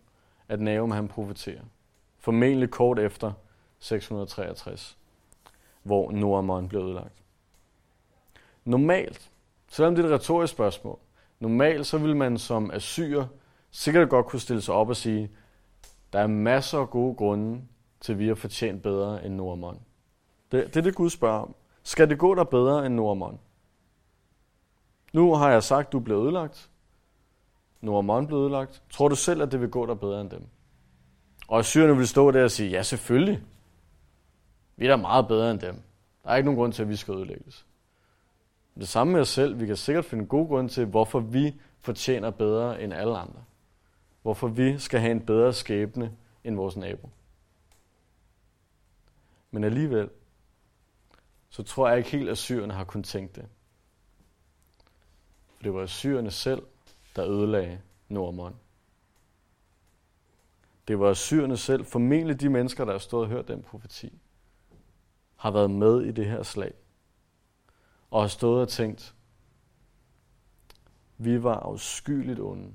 at 0.49 0.61
Nahum 0.61 0.91
han 0.91 1.09
profeterer. 1.09 1.63
Formentlig 2.19 2.71
kort 2.71 2.99
efter 2.99 3.33
663, 3.79 4.99
hvor 5.83 6.13
Noamon 6.13 6.69
blev 6.69 6.81
ødelagt. 6.81 7.23
Normalt, 8.65 9.31
selvom 9.69 9.95
det 9.95 10.05
er 10.05 10.09
et 10.09 10.15
retorisk 10.15 10.53
spørgsmål, 10.53 10.99
normalt 11.41 11.87
så 11.87 11.99
vil 11.99 12.17
man 12.17 12.39
som 12.39 12.71
assyrer 12.71 13.27
sikkert 13.71 14.09
godt 14.09 14.27
kunne 14.27 14.41
stille 14.41 14.63
sig 14.63 14.75
op 14.75 14.89
og 14.89 14.97
sige, 14.97 15.31
der 16.13 16.19
er 16.19 16.27
masser 16.27 16.79
af 16.79 16.91
gode 16.91 17.15
grunde 17.15 17.63
til, 18.01 18.19
vi 18.19 18.29
har 18.29 18.35
fortjent 18.35 18.83
bedre 18.83 19.25
end 19.25 19.35
Noamon. 19.35 19.81
Det, 20.53 20.67
det 20.67 20.77
er 20.77 20.81
det, 20.81 20.95
Gud 20.95 21.11
spørger 21.11 21.41
om. 21.41 21.55
Skal 21.83 22.11
det 22.11 22.19
gå 22.19 22.35
der 22.35 22.45
bedre 22.45 22.87
end 22.87 22.95
Noamon? 22.95 23.39
Nu 25.13 25.35
har 25.35 25.51
jeg 25.51 25.63
sagt, 25.63 25.93
du 25.93 26.01
blev 26.01 26.17
ødelagt. 26.17 26.71
Noamon 27.81 28.27
blev 28.27 28.39
ødelagt. 28.39 28.83
Tror 28.91 29.09
du 29.09 29.17
selv, 29.17 29.43
at 29.43 29.53
det 29.53 29.61
vil 29.61 29.71
gå 29.71 29.87
der 29.87 29.95
bedre 29.95 30.21
end 30.21 30.31
dem? 30.31 30.47
Og 31.49 31.65
syrerne 31.65 31.97
vil 31.97 32.09
stå 32.09 32.31
der 32.31 32.45
og 32.45 32.51
sige, 32.51 32.71
ja 32.71 32.83
selvfølgelig. 32.83 33.43
Vi 34.77 34.87
er 34.87 34.91
da 34.91 34.97
meget 34.97 35.29
bedre 35.29 35.51
end 35.51 35.61
dem. 35.61 35.83
Der 36.25 36.31
er 36.31 36.37
ikke 36.37 36.45
nogen 36.45 36.59
grund 36.59 36.73
til, 36.73 36.83
at 36.83 36.89
vi 36.89 36.97
skal 36.97 37.15
ødelægges. 37.15 37.67
Det 38.75 38.89
samme 38.89 39.13
med 39.13 39.21
os 39.21 39.29
selv. 39.29 39.61
Vi 39.61 39.67
kan 39.67 39.77
sikkert 39.77 40.05
finde 40.05 40.27
god 40.27 40.49
grund 40.49 40.69
til, 40.69 40.85
hvorfor 40.85 41.21
vi 41.21 41.55
fortjener 41.79 42.31
bedre 42.31 42.83
end 42.83 42.95
alle 42.95 43.19
andre. 43.19 43.45
Hvorfor 44.23 44.49
vi 44.49 44.79
skal 44.79 45.01
have 45.01 45.13
en 45.13 45.21
bedre 45.21 45.53
skæbne 45.53 46.13
end 46.45 46.57
vores 46.57 46.77
nabo. 46.77 47.09
Men 49.51 49.65
alligevel, 49.65 50.11
så 51.49 51.63
tror 51.63 51.89
jeg 51.89 51.99
ikke 51.99 52.11
helt, 52.11 52.29
at 52.29 52.39
syrerne 52.39 52.75
har 52.75 52.85
kun 52.85 53.03
tænkt 53.03 53.37
det. 53.37 53.49
For 55.57 55.63
det 55.63 55.75
var 55.75 55.87
syrerne 55.87 56.31
selv, 56.31 56.63
der 57.17 57.29
ødelagde 57.29 57.81
Nordmon. 58.09 58.57
Det 60.89 61.01
var 61.01 61.15
syrerne 61.15 61.57
selv, 61.57 61.85
formentlig 61.85 62.41
de 62.41 62.49
mennesker, 62.49 62.85
der 62.85 62.93
har 62.93 62.99
stået 62.99 63.23
og 63.25 63.29
hørt 63.29 63.49
den 63.49 63.63
profeti, 63.63 64.19
har 65.37 65.51
været 65.51 65.71
med 65.71 66.03
i 66.03 66.13
det 66.13 66.27
her 66.27 66.43
slag. 66.43 66.73
Og 68.11 68.21
har 68.21 68.29
stået 68.29 68.63
og 68.63 68.69
tænkt, 68.69 69.15
vi 71.19 71.43
var 71.43 71.55
afskyeligt 71.55 72.41
onde 72.41 72.73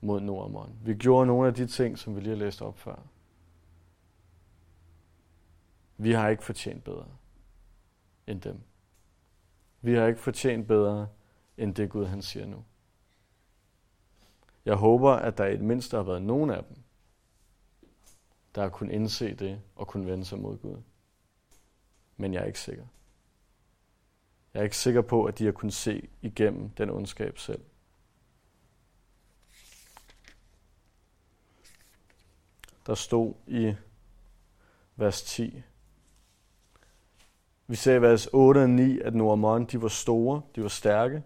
mod 0.00 0.20
Nordmon. 0.20 0.78
Vi 0.84 0.94
gjorde 0.94 1.26
nogle 1.26 1.48
af 1.48 1.54
de 1.54 1.66
ting, 1.66 1.98
som 1.98 2.16
vi 2.16 2.20
lige 2.20 2.36
har 2.36 2.44
læst 2.44 2.62
op 2.62 2.78
før. 2.78 2.96
Vi 5.96 6.12
har 6.12 6.28
ikke 6.28 6.44
fortjent 6.44 6.84
bedre 6.84 7.06
end 8.26 8.40
dem. 8.40 8.60
Vi 9.80 9.94
har 9.94 10.06
ikke 10.06 10.20
fortjent 10.20 10.68
bedre 10.68 11.08
end 11.56 11.74
det 11.74 11.90
Gud 11.90 12.06
han 12.06 12.22
siger 12.22 12.46
nu. 12.46 12.64
Jeg 14.64 14.74
håber, 14.74 15.12
at 15.12 15.38
der 15.38 15.46
i 15.46 15.52
det 15.52 15.64
mindste 15.64 15.96
har 15.96 16.04
været 16.04 16.22
nogen 16.22 16.50
af 16.50 16.64
dem, 16.64 16.76
der 18.54 18.62
har 18.62 18.68
kunnet 18.68 18.92
indse 18.92 19.34
det 19.34 19.62
og 19.76 19.86
kunne 19.86 20.06
vende 20.06 20.24
sig 20.24 20.38
mod 20.38 20.58
Gud. 20.58 20.82
Men 22.16 22.34
jeg 22.34 22.42
er 22.42 22.46
ikke 22.46 22.60
sikker. 22.60 22.86
Jeg 24.54 24.60
er 24.60 24.64
ikke 24.64 24.76
sikker 24.76 25.02
på, 25.02 25.24
at 25.24 25.38
de 25.38 25.44
har 25.44 25.52
kunnet 25.52 25.74
se 25.74 26.08
igennem 26.22 26.70
den 26.70 26.90
ondskab 26.90 27.38
selv. 27.38 27.64
Der 32.86 32.94
stod 32.94 33.34
i 33.46 33.74
vers 34.96 35.22
10, 35.22 35.62
vi 37.66 37.76
ser 37.76 37.94
i 37.94 38.02
vers 38.02 38.28
8 38.32 38.58
og 38.58 38.70
9, 38.70 39.00
at 39.00 39.14
Noamon, 39.14 39.64
de 39.64 39.82
var 39.82 39.88
store, 39.88 40.42
de 40.56 40.62
var 40.62 40.68
stærke. 40.68 41.22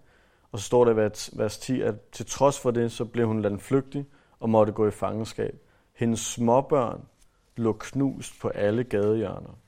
Og 0.53 0.59
så 0.59 0.65
står 0.65 0.85
der 0.85 0.93
i 0.93 1.11
vers 1.39 1.59
10, 1.59 1.81
at 1.81 2.01
til 2.01 2.27
trods 2.27 2.61
for 2.61 2.71
det, 2.71 2.93
så 2.93 3.05
blev 3.05 3.27
hun 3.27 3.43
landflygtig 3.43 4.07
og 4.39 4.51
måtte 4.51 4.73
gå 4.73 4.87
i 4.87 4.91
fangenskab. 4.91 5.61
Hendes 5.93 6.21
småbørn 6.21 7.07
lå 7.57 7.73
knust 7.73 8.41
på 8.41 8.49
alle 8.49 8.85
gadehjørner. 8.85 9.59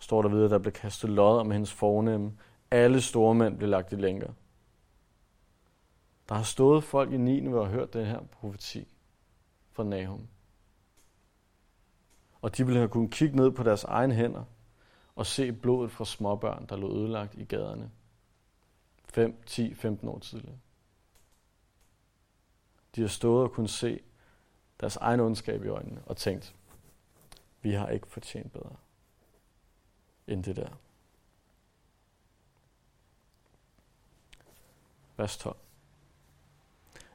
Står 0.00 0.22
der 0.22 0.28
videre, 0.28 0.44
at 0.44 0.50
der 0.50 0.58
blev 0.58 0.72
kastet 0.72 1.10
lod 1.10 1.38
om 1.38 1.50
hendes 1.50 1.72
fornemme. 1.72 2.32
Alle 2.70 3.00
store 3.00 3.34
mænd 3.34 3.56
blev 3.56 3.68
lagt 3.68 3.92
i 3.92 3.96
lænker. 3.96 4.32
Der 6.28 6.34
har 6.34 6.42
stået 6.42 6.84
folk 6.84 7.12
i 7.12 7.16
Nineve 7.16 7.60
og 7.60 7.68
hørt 7.68 7.92
den 7.92 8.06
her 8.06 8.20
profeti 8.32 8.88
fra 9.72 9.84
Nahum. 9.84 10.26
Og 12.42 12.56
de 12.56 12.66
ville 12.66 12.78
have 12.78 12.88
kunnet 12.88 13.10
kigge 13.10 13.36
ned 13.36 13.50
på 13.50 13.62
deres 13.62 13.84
egne 13.84 14.14
hænder 14.14 14.44
og 15.18 15.26
se 15.26 15.52
blodet 15.52 15.92
fra 15.92 16.04
småbørn, 16.04 16.66
der 16.66 16.76
lå 16.76 16.96
ødelagt 16.96 17.34
i 17.34 17.44
gaderne 17.44 17.90
5, 19.04 19.42
10, 19.46 19.74
15 19.74 20.08
år 20.08 20.18
tidligere. 20.18 20.58
De 22.96 23.00
har 23.00 23.08
stået 23.08 23.44
og 23.44 23.52
kunne 23.52 23.68
se 23.68 24.00
deres 24.80 24.96
egen 24.96 25.20
ondskab 25.20 25.64
i 25.64 25.68
øjnene 25.68 26.02
og 26.06 26.16
tænkt, 26.16 26.54
vi 27.62 27.72
har 27.72 27.88
ikke 27.88 28.06
fortjent 28.06 28.52
bedre 28.52 28.76
end 30.26 30.44
det 30.44 30.56
der. 30.56 30.68
Vers 35.16 35.38
12. 35.38 35.56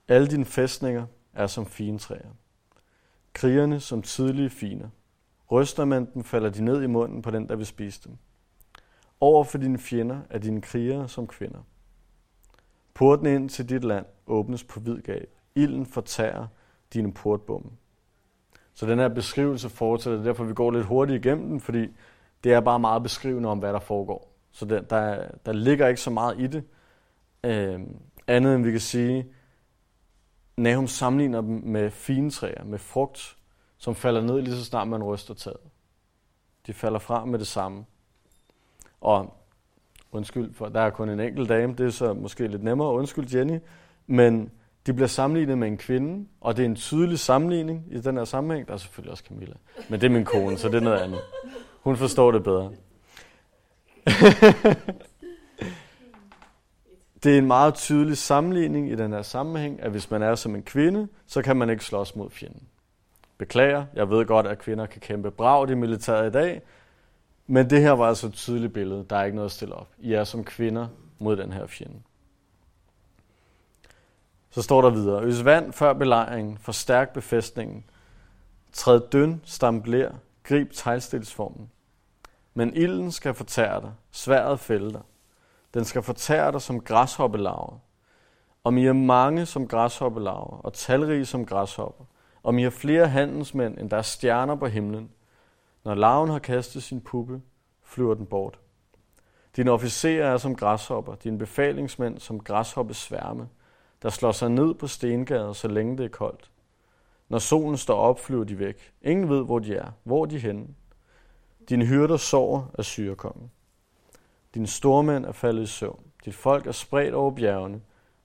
Alle 0.07 0.27
dine 0.27 0.45
fæstninger 0.45 1.07
er 1.33 1.47
som 1.47 1.65
fine 1.65 1.99
træer. 1.99 2.31
Krigerne 3.33 3.79
som 3.79 4.01
tidlige 4.01 4.49
finer. 4.49 4.89
Ryster 5.53 5.85
man 5.85 6.07
dem, 6.13 6.23
falder 6.23 6.49
de 6.49 6.63
ned 6.63 6.83
i 6.83 6.87
munden 6.87 7.21
på 7.21 7.31
den, 7.31 7.49
der 7.49 7.55
vil 7.55 7.65
spise 7.65 8.01
dem. 8.05 8.17
Over 9.19 9.43
for 9.43 9.57
dine 9.57 9.77
fjender 9.77 10.21
er 10.29 10.37
dine 10.37 10.61
krigere 10.61 11.09
som 11.09 11.27
kvinder. 11.27 11.59
Porten 12.93 13.25
ind 13.25 13.49
til 13.49 13.69
dit 13.69 13.83
land 13.83 14.05
åbnes 14.27 14.63
på 14.63 14.79
vid 14.79 15.01
gab. 15.01 15.29
Ilden 15.55 15.85
fortærer 15.85 16.47
dine 16.93 17.13
portbomme. 17.13 17.71
Så 18.73 18.85
den 18.85 18.99
her 18.99 19.07
beskrivelse 19.07 19.69
fortsætter, 19.69 20.23
derfor 20.23 20.43
vi 20.43 20.53
går 20.53 20.71
lidt 20.71 20.85
hurtigt 20.85 21.25
igennem 21.25 21.49
den, 21.49 21.59
fordi 21.59 21.87
det 22.43 22.53
er 22.53 22.59
bare 22.59 22.79
meget 22.79 23.03
beskrivende 23.03 23.49
om, 23.49 23.59
hvad 23.59 23.73
der 23.73 23.79
foregår. 23.79 24.33
Så 24.51 24.65
der, 24.65 24.81
der, 24.81 25.27
der 25.45 25.51
ligger 25.51 25.87
ikke 25.87 26.01
så 26.01 26.09
meget 26.09 26.41
i 26.41 26.47
det. 26.47 26.63
Øh, 27.43 27.79
andet 28.27 28.55
end 28.55 28.63
vi 28.63 28.71
kan 28.71 28.79
sige, 28.79 29.25
Nahum 30.57 30.87
sammenligner 30.87 31.41
dem 31.41 31.61
med 31.65 31.91
fine 31.91 32.29
træer, 32.29 32.63
med 32.63 32.79
frugt, 32.79 33.37
som 33.83 33.95
falder 33.95 34.21
ned 34.21 34.41
lige 34.41 34.55
så 34.55 34.65
snart 34.65 34.87
man 34.87 35.03
ryster 35.03 35.33
taget. 35.33 35.57
De 36.67 36.73
falder 36.73 36.99
fra 36.99 37.25
med 37.25 37.39
det 37.39 37.47
samme. 37.47 37.85
Og 39.01 39.33
undskyld, 40.11 40.53
for 40.53 40.69
der 40.69 40.81
er 40.81 40.89
kun 40.89 41.09
en 41.09 41.19
enkelt 41.19 41.49
dame, 41.49 41.73
det 41.73 41.85
er 41.85 41.89
så 41.89 42.13
måske 42.13 42.47
lidt 42.47 42.63
nemmere, 42.63 42.93
undskyld 42.93 43.35
Jenny, 43.35 43.59
men 44.07 44.51
de 44.85 44.93
bliver 44.93 45.07
sammenlignet 45.07 45.57
med 45.57 45.67
en 45.67 45.77
kvinde, 45.77 46.27
og 46.41 46.57
det 46.57 46.63
er 46.63 46.65
en 46.65 46.75
tydelig 46.75 47.19
sammenligning 47.19 47.85
i 47.91 47.99
den 47.99 48.17
her 48.17 48.25
sammenhæng. 48.25 48.67
Der 48.67 48.73
er 48.73 48.77
selvfølgelig 48.77 49.11
også 49.11 49.23
Camilla, 49.27 49.55
men 49.89 50.01
det 50.01 50.07
er 50.07 50.11
min 50.11 50.25
kone, 50.25 50.57
så 50.57 50.67
det 50.67 50.75
er 50.75 50.79
noget 50.79 50.99
andet. 50.99 51.19
Hun 51.81 51.97
forstår 51.97 52.31
det 52.31 52.43
bedre. 52.43 52.71
det 57.23 57.33
er 57.33 57.37
en 57.37 57.47
meget 57.47 57.73
tydelig 57.73 58.17
sammenligning 58.17 58.91
i 58.91 58.95
den 58.95 59.13
her 59.13 59.21
sammenhæng, 59.21 59.81
at 59.81 59.91
hvis 59.91 60.11
man 60.11 60.21
er 60.21 60.35
som 60.35 60.55
en 60.55 60.63
kvinde, 60.63 61.07
så 61.27 61.41
kan 61.41 61.57
man 61.57 61.69
ikke 61.69 61.85
slås 61.85 62.15
mod 62.15 62.29
fjenden. 62.29 62.67
Beklager, 63.37 63.85
jeg 63.93 64.09
ved 64.09 64.25
godt, 64.25 64.47
at 64.47 64.59
kvinder 64.59 64.85
kan 64.85 65.01
kæmpe 65.01 65.31
bragt 65.31 65.71
i 65.71 65.73
militæret 65.73 66.27
i 66.27 66.31
dag, 66.31 66.61
men 67.47 67.69
det 67.69 67.81
her 67.81 67.91
var 67.91 68.07
altså 68.07 68.27
et 68.27 68.33
tydeligt 68.33 68.73
billede. 68.73 69.05
Der 69.09 69.15
er 69.15 69.23
ikke 69.23 69.35
noget 69.35 69.49
at 69.49 69.51
stille 69.51 69.75
op. 69.75 69.89
I 69.99 70.13
er 70.13 70.23
som 70.23 70.43
kvinder 70.43 70.87
mod 71.19 71.37
den 71.37 71.53
her 71.53 71.67
fjende. 71.67 71.99
Så 74.49 74.61
står 74.61 74.81
der 74.81 74.89
videre. 74.89 75.23
Øs 75.23 75.45
vand 75.45 75.73
før 75.73 75.93
belejringen, 75.93 76.57
forstærk 76.57 77.13
befæstningen. 77.13 77.85
Træd 78.73 79.01
døn, 79.11 79.41
stambler, 79.45 80.11
grib 80.43 80.71
teglstilsformen. 80.71 81.71
Men 82.53 82.73
ilden 82.73 83.11
skal 83.11 83.33
fortære 83.33 83.81
dig, 83.81 83.91
sværet 84.11 84.59
fælde 84.59 84.91
dig. 84.91 85.01
Den 85.73 85.85
skal 85.85 86.03
fortære 86.03 86.51
dig 86.51 86.61
som 86.61 86.81
græshoppelarver. 86.81 87.77
Om 88.63 88.77
I 88.77 88.85
er 88.85 88.93
mange 88.93 89.45
som 89.45 89.67
græshoppelarver 89.67 90.57
og 90.63 90.73
talrige 90.73 91.25
som 91.25 91.45
græshopper, 91.45 92.05
om 92.43 92.57
I 92.57 92.63
har 92.63 92.69
flere 92.69 93.07
handelsmænd, 93.07 93.77
end 93.77 93.89
der 93.89 93.97
er 93.97 94.01
stjerner 94.01 94.55
på 94.55 94.67
himlen, 94.67 95.09
når 95.83 95.95
larven 95.95 96.29
har 96.29 96.39
kastet 96.39 96.83
sin 96.83 97.01
puppe, 97.01 97.41
flyver 97.83 98.13
den 98.13 98.25
bort. 98.25 98.59
Dine 99.55 99.71
officerer 99.71 100.33
er 100.33 100.37
som 100.37 100.55
græshopper, 100.55 101.15
dine 101.15 101.37
befalingsmænd 101.37 102.19
som 102.19 102.39
græshoppe 102.39 102.93
sværme, 102.93 103.49
der 104.01 104.09
slår 104.09 104.31
sig 104.31 104.49
ned 104.49 104.73
på 104.73 104.87
stengader, 104.87 105.53
så 105.53 105.67
længe 105.67 105.97
det 105.97 106.05
er 106.05 106.09
koldt. 106.09 106.51
Når 107.29 107.39
solen 107.39 107.77
står 107.77 107.95
op, 107.95 108.19
flyver 108.19 108.43
de 108.43 108.59
væk. 108.59 108.93
Ingen 109.01 109.29
ved, 109.29 109.45
hvor 109.45 109.59
de 109.59 109.75
er, 109.75 109.91
hvor 110.03 110.25
de 110.25 110.35
er 110.35 110.39
henne. 110.39 110.67
Dine 111.69 111.85
hyrder 111.85 112.17
sover 112.17 112.65
af 112.77 112.85
syrekongen. 112.85 113.51
Dine 114.53 114.67
stormænd 114.67 115.25
er 115.25 115.31
faldet 115.31 115.63
i 115.63 115.65
søvn. 115.65 116.03
Dit 116.25 116.35
folk 116.35 116.67
er 116.67 116.71
spredt 116.71 117.13
over 117.13 117.31
bjergene. 117.31 117.81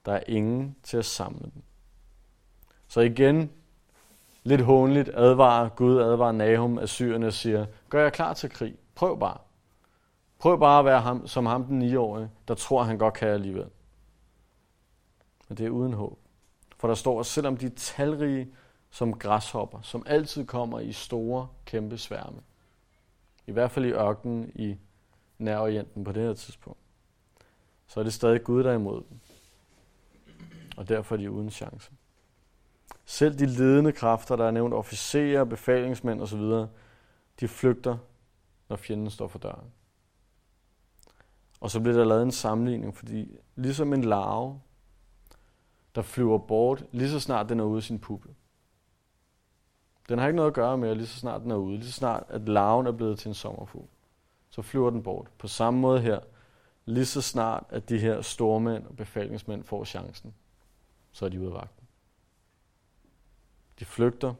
Der 0.07 0.13
er 0.13 0.23
ingen 0.27 0.77
til 0.83 0.97
at 0.97 1.05
samle 1.05 1.51
dem. 1.55 1.63
Så 2.89 3.01
igen, 3.01 3.51
lidt 4.49 4.61
hånligt 4.61 5.11
advarer 5.15 5.69
Gud, 5.69 6.01
advarer 6.01 6.33
Nahum 6.33 6.79
af 6.79 6.89
syrene 6.89 7.27
og 7.27 7.33
siger, 7.33 7.67
gør 7.89 8.03
jeg 8.03 8.13
klar 8.13 8.35
til 8.35 8.51
krig. 8.51 8.77
Prøv 8.95 9.21
bare. 9.21 9.39
Prøv 10.39 10.61
bare 10.61 10.79
at 10.79 10.85
være 10.85 11.01
ham, 11.01 11.27
som 11.27 11.47
ham 11.47 11.65
den 11.65 11.95
9-årige, 11.95 12.31
der 12.49 12.55
tror, 12.55 12.83
han 12.83 12.99
godt 12.99 13.15
kan 13.15 13.29
alligevel. 13.29 13.67
Men 15.49 15.59
det 15.59 15.67
er 15.67 15.71
uden 15.71 15.93
håb. 15.93 16.19
For 16.79 16.89
der 16.89 16.95
står, 16.95 17.21
at 17.21 17.27
selvom 17.27 17.57
de 17.57 17.67
er 17.67 17.71
talrige 17.77 18.49
som 18.91 19.19
græshopper, 19.19 19.81
som 19.83 20.03
altid 20.07 20.47
kommer 20.47 20.81
i 20.81 20.93
store, 20.93 21.49
kæmpe 21.65 21.99
sværme, 21.99 22.41
i 23.47 23.53
hvert 23.53 23.71
fald 23.71 23.85
i 23.85 23.93
ørkenen 23.93 24.53
i 24.55 24.77
Nærorienten 25.39 26.05
på 26.05 26.13
det 26.13 26.23
her 26.23 26.35
tidspunkt, 26.35 26.81
så 27.87 28.01
er 28.01 28.05
det 28.05 28.13
stadig 28.13 28.45
Gud, 28.45 28.65
der 28.65 28.71
er 28.71 28.75
imod 28.75 29.03
dem. 29.11 29.21
Og 30.77 30.89
derfor 30.89 31.15
er 31.15 31.19
de 31.19 31.31
uden 31.31 31.51
chance. 31.51 31.91
Selv 33.09 33.39
de 33.39 33.47
ledende 33.47 33.93
kræfter, 33.93 34.37
der 34.37 34.45
er 34.45 34.51
nævnt 34.51 34.75
officerer, 34.75 35.45
befalingsmænd 35.45 36.23
osv., 36.23 36.41
de 37.41 37.49
flygter, 37.49 37.99
når 38.69 38.77
fjenden 38.77 39.11
står 39.11 39.29
for 39.29 39.39
døren. 39.39 39.73
Og 41.61 41.71
så 41.71 41.81
bliver 41.81 41.97
der 41.97 42.05
lavet 42.05 42.23
en 42.23 42.33
sammenligning, 42.33 42.97
fordi 42.97 43.37
ligesom 43.57 43.93
en 43.93 44.05
larve, 44.05 44.61
der 45.95 46.03
flyver 46.03 46.39
bort, 46.39 46.85
lige 46.93 47.11
så 47.11 47.21
snart 47.21 47.49
den 47.49 47.61
er 47.61 47.65
ude 47.65 47.77
af 47.77 47.83
sin 47.83 47.99
puppe. 47.99 48.29
Den 50.09 50.19
har 50.19 50.27
ikke 50.27 50.37
noget 50.37 50.51
at 50.51 50.55
gøre 50.55 50.79
med, 50.79 50.89
at 50.89 50.97
lige 50.97 51.07
så 51.07 51.19
snart 51.19 51.43
den 51.43 51.51
er 51.51 51.57
ude, 51.57 51.77
lige 51.77 51.87
så 51.87 51.93
snart 51.93 52.25
at 52.29 52.49
larven 52.49 52.87
er 52.87 52.93
blevet 52.93 53.19
til 53.19 53.29
en 53.29 53.35
sommerfugl, 53.35 53.89
så 54.51 54.63
flyver 54.63 54.91
den 54.91 55.03
bort. 55.03 55.27
På 55.39 55.49
samme 55.49 55.81
måde 55.81 56.01
her, 56.01 56.21
lige 56.85 57.07
så 57.07 57.23
snart 57.23 57.65
at 57.69 57.89
de 57.89 57.99
her 57.99 58.23
stormænd 58.23 58.87
og 58.87 58.97
befalingsmænd 58.97 59.65
får 59.65 59.85
chancen, 59.85 60.35
så 61.13 61.25
er 61.25 61.29
de 61.29 61.41
ude 61.41 61.49
af 61.49 61.55
vagt. 61.55 61.78
De 63.79 63.85
flygter. 63.85 64.35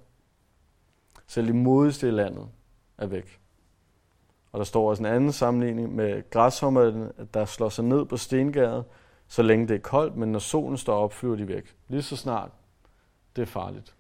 Selv 1.27 1.49
de 1.49 1.53
modigste 1.53 2.09
i 2.09 2.11
landet 2.11 2.49
er 2.99 3.07
væk. 3.07 3.41
Og 4.53 4.59
der 4.59 4.65
står 4.65 4.91
også 4.91 5.03
en 5.03 5.07
anden 5.07 5.33
sammenligning 5.33 5.95
med 5.95 6.31
græshommerne, 6.31 7.13
der 7.35 7.45
slår 7.45 7.69
sig 7.69 7.85
ned 7.85 8.05
på 8.05 8.17
stengade, 8.17 8.85
så 9.29 9.43
længe 9.43 9.69
det 9.69 9.75
er 9.75 9.81
koldt, 9.81 10.17
men 10.17 10.33
når 10.33 10.39
solen 10.39 10.77
står 10.77 10.95
op, 10.95 11.13
flyver 11.13 11.37
de 11.37 11.49
væk. 11.49 11.77
Lige 11.89 12.03
så 12.03 12.17
snart 12.17 12.51
det 13.37 13.43
er 13.43 13.47
farligt, 13.47 13.95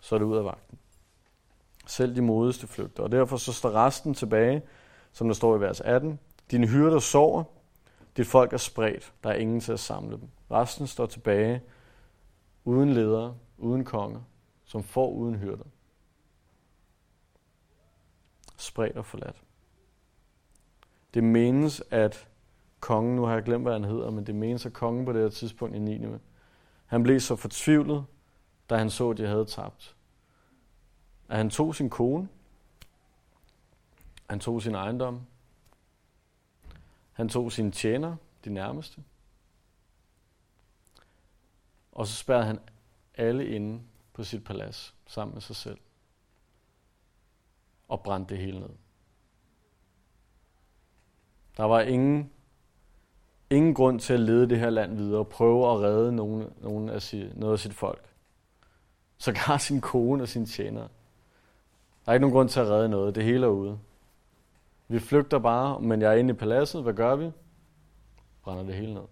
så 0.00 0.14
er 0.14 0.18
det 0.18 0.26
ud 0.26 0.36
af 0.36 0.44
vagten. 0.44 0.78
Selv 1.86 2.16
de 2.16 2.22
modigste 2.22 2.66
flygter. 2.66 3.02
Og 3.02 3.12
derfor 3.12 3.36
så 3.36 3.52
står 3.52 3.70
resten 3.70 4.14
tilbage, 4.14 4.62
som 5.12 5.26
der 5.26 5.34
står 5.34 5.56
i 5.56 5.60
vers 5.60 5.80
18. 5.80 6.18
Dine 6.50 6.66
hyrder 6.66 6.98
sover, 6.98 7.44
dit 8.16 8.26
folk 8.26 8.52
er 8.52 8.56
spredt, 8.56 9.12
der 9.24 9.30
er 9.30 9.34
ingen 9.34 9.60
til 9.60 9.72
at 9.72 9.80
samle 9.80 10.16
dem. 10.16 10.28
Resten 10.50 10.86
står 10.86 11.06
tilbage, 11.06 11.62
uden 12.64 12.92
ledere, 12.92 13.34
uden 13.58 13.84
konger, 13.84 14.20
som 14.72 14.82
får 14.82 15.10
uden 15.10 15.34
hyrder. 15.34 15.64
Spredt 18.56 18.96
og 18.96 19.06
forladt. 19.06 19.42
Det 21.14 21.24
menes, 21.24 21.82
at 21.90 22.28
kongen, 22.80 23.16
nu 23.16 23.22
har 23.22 23.34
jeg 23.34 23.42
glemt, 23.42 23.64
hvad 23.64 23.72
han 23.72 23.84
hedder, 23.84 24.10
men 24.10 24.26
det 24.26 24.34
menes, 24.34 24.66
at 24.66 24.72
kongen 24.72 25.04
på 25.04 25.12
det 25.12 25.22
her 25.22 25.28
tidspunkt 25.28 25.76
i 25.76 25.78
Nineveh, 25.78 26.20
han 26.86 27.02
blev 27.02 27.20
så 27.20 27.36
fortvivlet, 27.36 28.04
da 28.70 28.76
han 28.76 28.90
så, 28.90 29.10
at 29.10 29.16
de 29.16 29.26
havde 29.26 29.44
tabt. 29.44 29.96
At 31.28 31.36
han 31.36 31.50
tog 31.50 31.74
sin 31.74 31.90
kone, 31.90 32.28
han 34.30 34.40
tog 34.40 34.62
sin 34.62 34.74
ejendom, 34.74 35.20
han 37.12 37.28
tog 37.28 37.52
sine 37.52 37.70
tjener, 37.70 38.16
de 38.44 38.50
nærmeste, 38.50 39.04
og 41.92 42.06
så 42.06 42.16
spærrede 42.16 42.44
han 42.44 42.58
alle 43.14 43.46
inde 43.46 43.82
på 44.12 44.24
sit 44.24 44.44
palads 44.44 44.94
sammen 45.06 45.34
med 45.34 45.42
sig 45.42 45.56
selv 45.56 45.78
og 47.88 48.02
brændte 48.02 48.34
det 48.34 48.42
hele 48.42 48.60
ned. 48.60 48.68
Der 51.56 51.64
var 51.64 51.80
ingen, 51.80 52.32
ingen 53.50 53.74
grund 53.74 54.00
til 54.00 54.12
at 54.12 54.20
lede 54.20 54.48
det 54.48 54.58
her 54.58 54.70
land 54.70 54.96
videre 54.96 55.18
og 55.18 55.28
prøve 55.28 55.72
at 55.72 55.80
redde 55.80 56.12
nogen, 56.12 56.52
nogen 56.60 56.88
af 56.88 57.02
sit, 57.02 57.36
noget 57.36 57.52
af 57.52 57.58
sit 57.58 57.74
folk. 57.74 58.14
Så 59.18 59.32
gar 59.32 59.58
sin 59.58 59.80
kone 59.80 60.22
og 60.22 60.28
sin 60.28 60.46
tjenere. 60.46 60.88
Der 62.04 62.10
er 62.10 62.12
ikke 62.12 62.20
nogen 62.20 62.34
grund 62.34 62.48
til 62.48 62.60
at 62.60 62.66
redde 62.66 62.88
noget. 62.88 63.14
Det 63.14 63.24
hele 63.24 63.46
er 63.46 63.50
ude. 63.50 63.78
Vi 64.88 64.98
flygter 64.98 65.38
bare, 65.38 65.80
men 65.80 66.02
jeg 66.02 66.12
er 66.12 66.16
inde 66.16 66.30
i 66.30 66.36
paladset. 66.36 66.82
Hvad 66.82 66.94
gør 66.94 67.16
vi? 67.16 67.30
Brænder 68.42 68.64
det 68.64 68.74
hele 68.74 68.94
ned, 68.94 69.06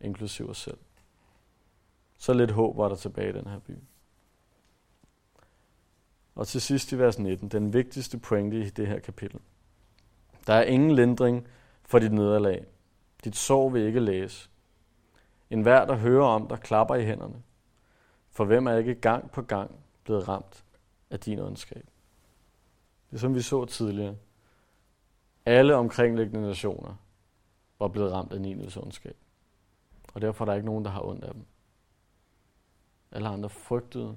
inklusive 0.00 0.50
os 0.50 0.58
selv. 0.58 0.78
Så 2.18 2.32
lidt 2.32 2.50
håb 2.50 2.76
var 2.76 2.88
der 2.88 2.96
tilbage 2.96 3.30
i 3.30 3.32
den 3.32 3.46
her 3.46 3.58
by. 3.58 3.78
Og 6.34 6.48
til 6.48 6.60
sidst 6.60 6.92
i 6.92 6.98
vers 6.98 7.18
19, 7.18 7.48
den 7.48 7.72
vigtigste 7.72 8.18
pointe 8.18 8.60
i 8.60 8.70
det 8.70 8.86
her 8.86 8.98
kapitel. 8.98 9.40
Der 10.46 10.54
er 10.54 10.62
ingen 10.62 10.90
lindring 10.90 11.46
for 11.82 11.98
dit 11.98 12.12
nederlag. 12.12 12.64
Dit 13.24 13.36
sorg 13.36 13.72
vil 13.72 13.82
ikke 13.82 14.00
læse. 14.00 14.48
En 15.50 15.62
hver, 15.62 15.84
der 15.84 15.94
hører 15.94 16.26
om 16.26 16.48
der 16.48 16.56
klapper 16.56 16.94
i 16.94 17.04
hænderne. 17.04 17.42
For 18.30 18.44
hvem 18.44 18.66
er 18.66 18.76
ikke 18.76 18.94
gang 18.94 19.30
på 19.30 19.42
gang 19.42 19.70
blevet 20.04 20.28
ramt 20.28 20.64
af 21.10 21.20
din 21.20 21.38
ondskab. 21.38 21.86
Det 23.10 23.16
er 23.16 23.20
som 23.20 23.34
vi 23.34 23.42
så 23.42 23.64
tidligere. 23.64 24.16
Alle 25.46 25.74
omkringliggende 25.76 26.46
nationer 26.48 26.96
var 27.78 27.88
blevet 27.88 28.12
ramt 28.12 28.32
af 28.32 28.40
Nineves 28.40 28.76
ondskab. 28.76 29.16
Og 30.14 30.20
derfor 30.20 30.44
er 30.44 30.46
der 30.46 30.54
ikke 30.54 30.66
nogen, 30.66 30.84
der 30.84 30.90
har 30.90 31.02
ondt 31.02 31.24
af 31.24 31.34
dem. 31.34 31.44
Alle 33.12 33.28
andre 33.28 33.50
frygtede 33.50 34.16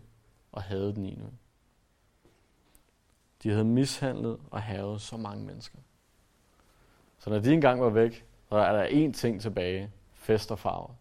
og 0.51 0.63
havde 0.63 0.95
den 0.95 1.03
Nineve. 1.03 1.31
De 3.47 3.51
havde 3.51 3.65
mishandlet 3.65 4.39
og 4.51 4.61
havet 4.61 5.01
så 5.01 5.17
mange 5.17 5.45
mennesker. 5.45 5.77
Så 7.19 7.29
når 7.29 7.39
de 7.39 7.53
engang 7.53 7.81
var 7.81 7.89
væk, 7.89 8.25
så 8.49 8.55
er 8.55 8.71
der 8.71 9.07
én 9.07 9.13
ting 9.13 9.41
tilbage. 9.41 9.91
Fest 10.13 10.51
og 10.51 10.59
farver. 10.59 10.93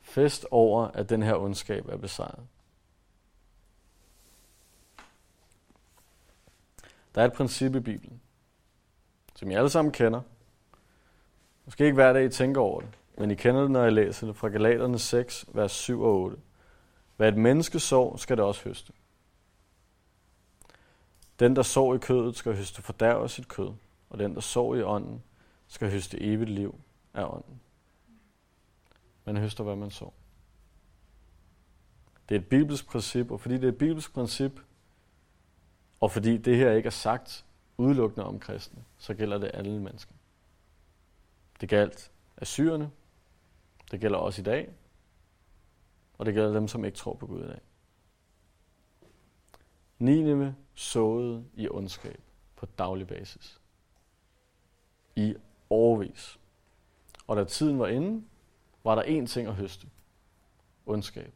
Fest 0.00 0.46
over, 0.50 0.86
at 0.86 1.08
den 1.08 1.22
her 1.22 1.34
ondskab 1.34 1.88
er 1.88 1.96
besejret. 1.96 2.46
Der 7.14 7.22
er 7.22 7.24
et 7.24 7.32
princip 7.32 7.74
i 7.74 7.80
Bibelen, 7.80 8.20
som 9.34 9.50
I 9.50 9.54
alle 9.54 9.70
sammen 9.70 9.92
kender. 9.92 10.20
Måske 11.64 11.84
ikke 11.84 11.94
hver 11.94 12.12
dag 12.12 12.24
I 12.24 12.28
tænker 12.28 12.60
over 12.60 12.80
det, 12.80 12.98
men 13.18 13.30
I 13.30 13.34
kender 13.34 13.60
det, 13.60 13.70
når 13.70 13.86
I 13.86 13.90
læser 13.90 14.26
det 14.26 14.36
fra 14.36 14.48
Galaterne 14.48 14.98
6, 14.98 15.44
vers 15.52 15.72
7 15.72 16.02
og 16.02 16.20
8. 16.20 16.36
Hvad 17.16 17.28
et 17.28 17.36
menneske 17.36 17.80
sår, 17.80 18.16
skal 18.16 18.36
det 18.36 18.44
også 18.44 18.64
høste. 18.64 18.92
Den, 21.42 21.56
der 21.56 21.62
sår 21.62 21.94
i 21.94 21.98
kødet, 21.98 22.36
skal 22.36 22.56
høste 22.56 22.82
fordærv 22.82 23.22
af 23.22 23.30
sit 23.30 23.48
kød, 23.48 23.72
og 24.10 24.18
den, 24.18 24.34
der 24.34 24.40
sår 24.40 24.74
i 24.74 24.82
ånden, 24.82 25.22
skal 25.66 25.90
høste 25.90 26.20
evigt 26.20 26.50
liv 26.50 26.80
af 27.14 27.24
ånden. 27.24 27.60
Man 29.24 29.36
høster, 29.36 29.64
hvad 29.64 29.76
man 29.76 29.90
sår. 29.90 30.14
Det 32.28 32.34
er 32.34 32.38
et 32.38 32.48
bibelsk 32.48 32.86
princip, 32.86 33.30
og 33.30 33.40
fordi 33.40 33.54
det 33.54 33.64
er 33.64 33.68
et 33.68 33.78
bibelsk 33.78 34.12
princip, 34.12 34.60
og 36.00 36.12
fordi 36.12 36.36
det 36.36 36.56
her 36.56 36.72
ikke 36.72 36.86
er 36.86 36.90
sagt 36.90 37.44
udelukkende 37.76 38.26
om 38.26 38.40
kristne, 38.40 38.84
så 38.98 39.14
gælder 39.14 39.38
det 39.38 39.50
alle 39.54 39.80
mennesker. 39.80 40.14
Det 41.60 41.68
galt 41.68 42.10
assyrerne, 42.36 42.90
det 43.90 44.00
gælder 44.00 44.18
også 44.18 44.40
i 44.40 44.44
dag, 44.44 44.72
og 46.18 46.26
det 46.26 46.34
gælder 46.34 46.52
dem, 46.52 46.68
som 46.68 46.84
ikke 46.84 46.98
tror 46.98 47.14
på 47.14 47.26
Gud 47.26 47.44
i 47.44 47.46
dag. 47.46 47.60
Nineve 49.98 50.56
såede 50.74 51.44
i 51.54 51.68
ondskab 51.68 52.20
på 52.56 52.66
daglig 52.66 53.06
basis. 53.06 53.60
I 55.16 55.34
årvis. 55.70 56.38
Og 57.26 57.36
da 57.36 57.44
tiden 57.44 57.78
var 57.78 57.86
inde, 57.86 58.24
var 58.84 58.94
der 58.94 59.02
én 59.02 59.26
ting 59.26 59.48
at 59.48 59.54
høste. 59.54 59.86
Ondskab. 60.86 61.32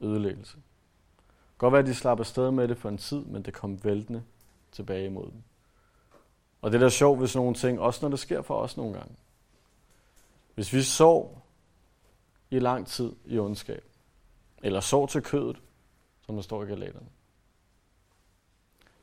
Ødelæggelse. 0.00 0.58
Godt 1.58 1.72
være, 1.72 1.80
at 1.80 1.86
de 1.86 1.94
slap 1.94 2.18
afsted 2.18 2.50
med 2.50 2.68
det 2.68 2.78
for 2.78 2.88
en 2.88 2.98
tid, 2.98 3.24
men 3.24 3.42
det 3.42 3.54
kom 3.54 3.84
væltende 3.84 4.22
tilbage 4.72 5.06
imod 5.06 5.30
dem. 5.30 5.42
Og 6.62 6.72
det 6.72 6.78
er 6.78 6.84
da 6.84 6.88
sjovt 6.88 7.18
hvis 7.18 7.36
nogle 7.36 7.54
ting, 7.54 7.80
også 7.80 7.98
når 8.02 8.08
det 8.08 8.18
sker 8.18 8.42
for 8.42 8.54
os 8.54 8.76
nogle 8.76 8.94
gange. 8.94 9.14
Hvis 10.54 10.72
vi 10.72 10.82
sov 10.82 11.42
i 12.50 12.58
lang 12.58 12.86
tid 12.86 13.12
i 13.24 13.38
ondskab, 13.38 13.84
eller 14.62 14.80
sov 14.80 15.08
til 15.08 15.22
kødet, 15.22 15.62
som 16.26 16.34
der 16.34 16.42
står 16.42 16.62
i 16.62 16.66
galaterne, 16.66 17.06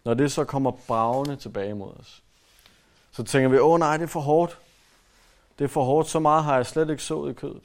når 0.08 0.14
det 0.14 0.32
så 0.32 0.43
kommer 0.43 0.72
bravende 0.72 1.36
tilbage 1.36 1.74
mod 1.74 1.93
os, 1.99 2.24
så 3.12 3.24
tænker 3.24 3.49
vi, 3.49 3.60
åh 3.60 3.80
nej, 3.80 3.97
det 3.97 4.03
er 4.03 4.08
for 4.08 4.20
hårdt. 4.20 4.60
Det 5.60 5.66
er 5.66 5.70
for 5.70 5.84
hårdt, 5.84 6.08
så 6.08 6.20
meget 6.20 6.43
har 6.43 6.55
jeg 6.55 6.66
slet 6.66 6.89
ikke 6.89 7.03
sået 7.03 7.32
i 7.32 7.34
kødet. 7.34 7.64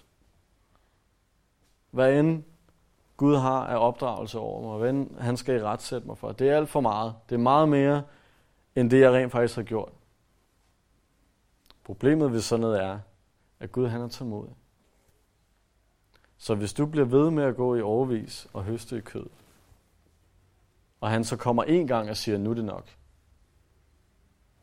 Hvad 1.91 2.19
end 2.19 2.43
Gud 3.17 3.37
har 3.37 3.67
af 3.67 3.87
opdragelse 3.87 4.39
over 4.39 4.63
mig, 4.63 4.79
hvad 4.79 4.91
end 4.91 5.19
han 5.19 5.37
skal 5.37 5.57
i 5.57 5.63
retsætte 5.63 6.07
mig 6.07 6.19
for, 6.19 6.33
det 6.33 6.49
er 6.49 6.57
alt 6.57 6.69
for 6.69 6.81
meget. 6.81 7.15
Det 7.29 7.35
er 7.35 7.39
meget 7.39 7.69
mere, 7.69 8.03
end 8.77 8.91
det 8.91 9.01
jeg 9.01 9.13
rent 9.13 9.33
faktisk 9.33 9.57
har 9.57 9.63
gjort. 9.63 9.93
Problemet 11.85 12.33
ved 12.33 12.41
sådan 12.41 12.61
noget 12.61 12.83
er, 12.83 12.99
at 13.61 13.73
Gud 13.73 13.87
han 13.87 14.01
er 14.01 14.09
tålmodig. 14.09 14.55
Så 16.39 16.55
hvis 16.55 16.73
du 16.73 16.87
bliver 16.87 17.07
ved 17.07 17.31
med 17.31 17.45
at 17.45 17.57
gå 17.57 17.75
i 17.75 17.83
overvis 17.83 18.47
og 18.53 18.65
høste 18.65 18.97
i 18.97 19.01
kød, 19.01 19.27
og 21.03 21.11
han 21.11 21.25
så 21.25 21.37
kommer 21.37 21.63
en 21.63 21.87
gang 21.87 22.11
og 22.11 22.17
siger, 22.17 22.39
nu 22.39 22.51
er 22.51 22.55
det 22.55 22.65
nok, 22.65 22.97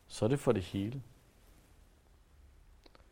så 0.08 0.26
er 0.26 0.30
det 0.30 0.40
for 0.40 0.52
det 0.52 0.64
hele. 0.64 1.02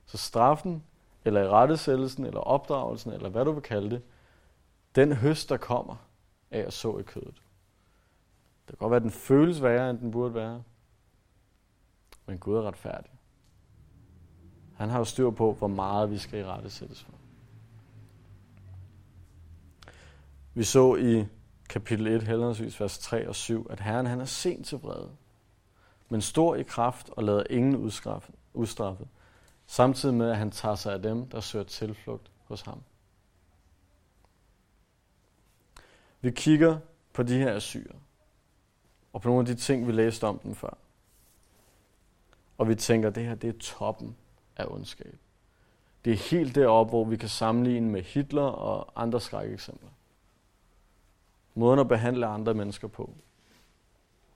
Så 0.06 0.18
straffen, 0.18 0.84
eller 1.26 1.42
i 1.42 1.48
rettesættelsen, 1.48 2.26
eller 2.26 2.40
opdragelsen, 2.40 3.12
eller 3.12 3.30
hvad 3.30 3.46
du 3.46 3.52
vil 3.52 3.64
kalde 3.64 3.90
det, 3.90 4.02
den 4.96 5.14
høst, 5.14 5.50
der 5.50 5.58
kommer 5.58 5.96
af 6.52 6.60
at 6.60 6.74
så 6.74 6.98
i 6.98 7.04
kødet. 7.04 7.42
Det 8.68 8.68
kan 8.68 8.78
godt 8.78 8.92
være, 8.92 8.98
at 8.98 9.04
den 9.04 9.12
føles 9.12 9.62
værre, 9.62 9.90
end 9.90 10.00
den 10.00 10.12
burde 10.12 10.34
være. 10.34 10.64
Men 12.26 12.38
Gud 12.38 12.56
er 12.56 12.62
retfærdig. 12.62 13.12
Han 14.76 14.90
har 14.90 14.98
jo 14.98 15.06
styr 15.06 15.30
på, 15.30 15.54
hvor 15.54 15.68
meget 15.68 16.12
vi 16.12 16.18
skal 16.18 16.40
i 16.40 16.46
rette 16.46 16.70
sættes 16.70 17.04
for. 17.04 17.14
Vi 20.54 20.64
så 20.64 20.96
i 20.96 21.26
kapitel 21.70 22.08
1, 22.08 22.24
henholdsvis 22.24 22.82
vers 22.82 22.98
3 22.98 23.28
og 23.28 23.36
7, 23.36 23.68
at 23.70 23.80
Herren 23.80 24.06
han 24.06 24.22
er 24.22 24.26
sent 24.26 24.66
til 24.66 24.78
vrede, 24.78 25.12
men 26.10 26.22
stor 26.22 26.56
i 26.56 26.64
kraft 26.64 27.10
og 27.10 27.24
lader 27.24 27.44
ingen 27.50 27.76
udstraffet, 28.54 29.08
samtidig 29.66 30.16
med, 30.16 30.30
at 30.30 30.38
han 30.38 30.52
tager 30.52 30.76
sig 30.76 30.94
af 30.94 31.02
dem, 31.02 31.30
der 31.30 31.40
søger 31.40 31.66
tilflugt 31.66 32.32
hos 32.46 32.62
ham. 32.62 32.82
Vi 36.22 36.32
kigger 36.32 36.78
på 37.14 37.24
de 37.24 37.38
her 37.38 37.60
syre, 37.60 37.96
og 39.14 39.22
på 39.22 39.28
nogle 39.28 39.40
af 39.40 39.56
de 39.56 39.62
ting, 39.62 39.88
vi 39.88 39.92
læste 39.92 40.24
om 40.24 40.40
dem 40.40 40.56
før. 40.56 40.78
Og 42.58 42.68
vi 42.68 42.76
tænker, 42.76 43.10
at 43.10 43.16
det 43.16 43.26
her 43.26 43.36
det 43.36 43.50
er 43.50 43.60
toppen 43.60 44.16
af 44.56 44.66
ondskab. 44.68 45.18
Det 46.06 46.14
er 46.14 46.18
helt 46.18 46.56
deroppe, 46.56 46.90
hvor 46.90 47.06
vi 47.06 47.18
kan 47.18 47.30
sammenligne 47.30 47.90
med 47.90 48.04
Hitler 48.04 48.42
og 48.42 49.02
andre 49.04 49.22
skrækeksempler. 49.22 49.90
Måden 51.58 51.80
at 51.80 51.88
behandle 51.88 52.26
andre 52.26 52.54
mennesker 52.54 52.88
på. 52.88 53.14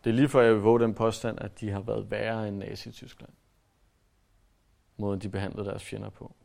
Det 0.03 0.09
er 0.09 0.13
lige 0.13 0.29
før 0.29 0.41
jeg 0.41 0.53
vil 0.53 0.61
våge 0.61 0.79
den 0.79 0.93
påstand, 0.93 1.41
at 1.41 1.59
de 1.59 1.69
har 1.69 1.79
været 1.79 2.11
værre 2.11 2.47
end 2.47 2.57
Nazi-Tyskland. 2.57 3.31
Måden 4.97 5.19
de 5.19 5.29
behandlede 5.29 5.65
deres 5.65 5.83
fjender 5.83 6.09
på. 6.09 6.35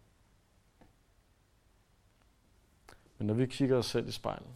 Men 3.19 3.27
når 3.27 3.35
vi 3.35 3.47
kigger 3.47 3.77
os 3.77 3.87
selv 3.87 4.09
i 4.09 4.11
spejlet, 4.11 4.49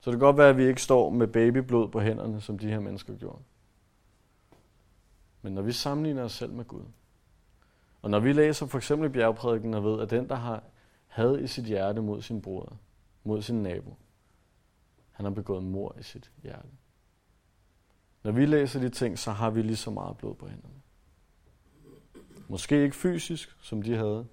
så 0.00 0.10
det 0.10 0.18
kan 0.18 0.26
godt 0.26 0.36
være, 0.36 0.48
at 0.48 0.56
vi 0.56 0.64
ikke 0.64 0.82
står 0.82 1.10
med 1.10 1.26
babyblod 1.26 1.88
på 1.88 2.00
hænderne, 2.00 2.40
som 2.40 2.58
de 2.58 2.68
her 2.68 2.80
mennesker 2.80 3.14
gjorde. 3.16 3.42
Men 5.42 5.52
når 5.52 5.62
vi 5.62 5.72
sammenligner 5.72 6.22
os 6.22 6.32
selv 6.32 6.52
med 6.52 6.64
Gud, 6.64 6.84
og 8.02 8.10
når 8.10 8.20
vi 8.20 8.32
læser 8.32 8.66
for 8.66 8.78
eksempel 8.78 9.10
bjergprædiken 9.10 9.74
og 9.74 9.84
ved, 9.84 10.00
at 10.00 10.10
den, 10.10 10.28
der 10.28 10.34
har 10.34 10.62
had 11.06 11.38
i 11.38 11.46
sit 11.46 11.64
hjerte 11.64 12.02
mod 12.02 12.22
sin 12.22 12.42
bror, 12.42 12.76
mod 13.24 13.42
sin 13.42 13.62
nabo, 13.62 13.96
han 15.14 15.24
har 15.24 15.32
begået 15.32 15.62
mor 15.62 15.96
i 15.98 16.02
sit 16.02 16.30
hjerte. 16.42 16.68
Når 18.22 18.32
vi 18.32 18.46
læser 18.46 18.80
de 18.80 18.88
ting, 18.88 19.18
så 19.18 19.30
har 19.30 19.50
vi 19.50 19.62
lige 19.62 19.76
så 19.76 19.90
meget 19.90 20.16
blod 20.16 20.34
på 20.34 20.48
hænderne. 20.48 20.74
Måske 22.48 22.82
ikke 22.82 22.96
fysisk, 22.96 23.56
som 23.60 23.82
de 23.82 23.96
havde, 23.96 24.26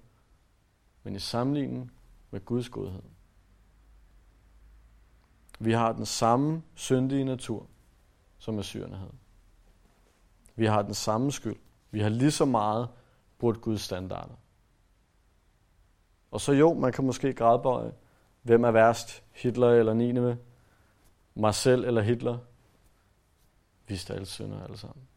men 1.02 1.16
i 1.16 1.18
sammenligning 1.18 1.92
med 2.30 2.44
Guds 2.44 2.68
godhed. 2.68 3.02
Vi 5.58 5.72
har 5.72 5.92
den 5.92 6.06
samme 6.06 6.62
syndige 6.74 7.24
natur, 7.24 7.66
som 8.38 8.58
assyrerne 8.58 8.96
havde. 8.96 9.14
Vi 10.56 10.66
har 10.66 10.82
den 10.82 10.94
samme 10.94 11.32
skyld. 11.32 11.56
Vi 11.90 12.00
har 12.00 12.08
lige 12.08 12.30
så 12.30 12.44
meget 12.44 12.88
brudt 13.38 13.60
Guds 13.60 13.80
standarder. 13.80 14.34
Og 16.30 16.40
så 16.40 16.52
jo, 16.52 16.74
man 16.74 16.92
kan 16.92 17.04
måske 17.04 17.32
gradbøje, 17.32 17.92
hvem 18.42 18.64
er 18.64 18.70
værst, 18.70 19.24
Hitler 19.30 19.68
eller 19.68 19.94
Nineve, 19.94 20.38
mig 21.34 21.54
selv 21.54 21.84
eller 21.84 22.02
Hitler. 22.02 22.38
Vi 23.86 23.94
er 23.94 24.14
alle 24.14 24.26
synder 24.26 24.64
alle 24.64 24.78
sammen. 24.78 25.08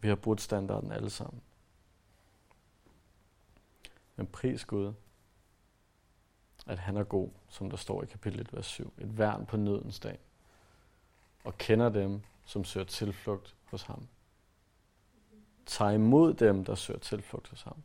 Vi 0.00 0.08
har 0.08 0.16
brudt 0.16 0.40
standarden 0.40 0.92
alle 0.92 1.10
sammen. 1.10 1.42
Men 4.16 4.26
pris 4.26 4.64
Gud, 4.64 4.92
at 6.66 6.78
han 6.78 6.96
er 6.96 7.04
god, 7.04 7.30
som 7.48 7.70
der 7.70 7.76
står 7.76 8.02
i 8.02 8.06
kapitel 8.06 8.40
1, 8.40 8.52
vers 8.52 8.66
7. 8.66 8.92
Et 8.98 9.18
værn 9.18 9.46
på 9.46 9.56
nødens 9.56 10.00
dag. 10.00 10.18
Og 11.44 11.58
kender 11.58 11.88
dem, 11.88 12.22
som 12.44 12.64
søger 12.64 12.86
tilflugt 12.86 13.54
hos 13.64 13.82
ham. 13.82 14.08
Tag 15.66 15.94
imod 15.94 16.34
dem, 16.34 16.64
der 16.64 16.74
søger 16.74 17.00
tilflugt 17.00 17.48
hos 17.48 17.62
ham. 17.62 17.82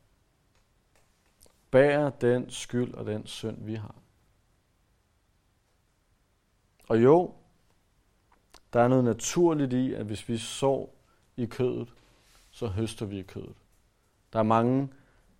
Bær 1.71 2.09
den 2.09 2.49
skyld 2.49 2.93
og 2.93 3.05
den 3.05 3.27
synd, 3.27 3.63
vi 3.63 3.75
har. 3.75 3.95
Og 6.91 7.03
jo, 7.03 7.33
der 8.73 8.79
er 8.79 8.87
noget 8.87 9.03
naturligt 9.03 9.73
i, 9.73 9.93
at 9.93 10.05
hvis 10.05 10.29
vi 10.29 10.37
sår 10.37 10.95
i 11.37 11.45
kødet, 11.45 11.93
så 12.49 12.67
høster 12.67 13.05
vi 13.05 13.19
i 13.19 13.21
kødet. 13.21 13.55
Der 14.33 14.39
er 14.39 14.43
mange 14.43 14.89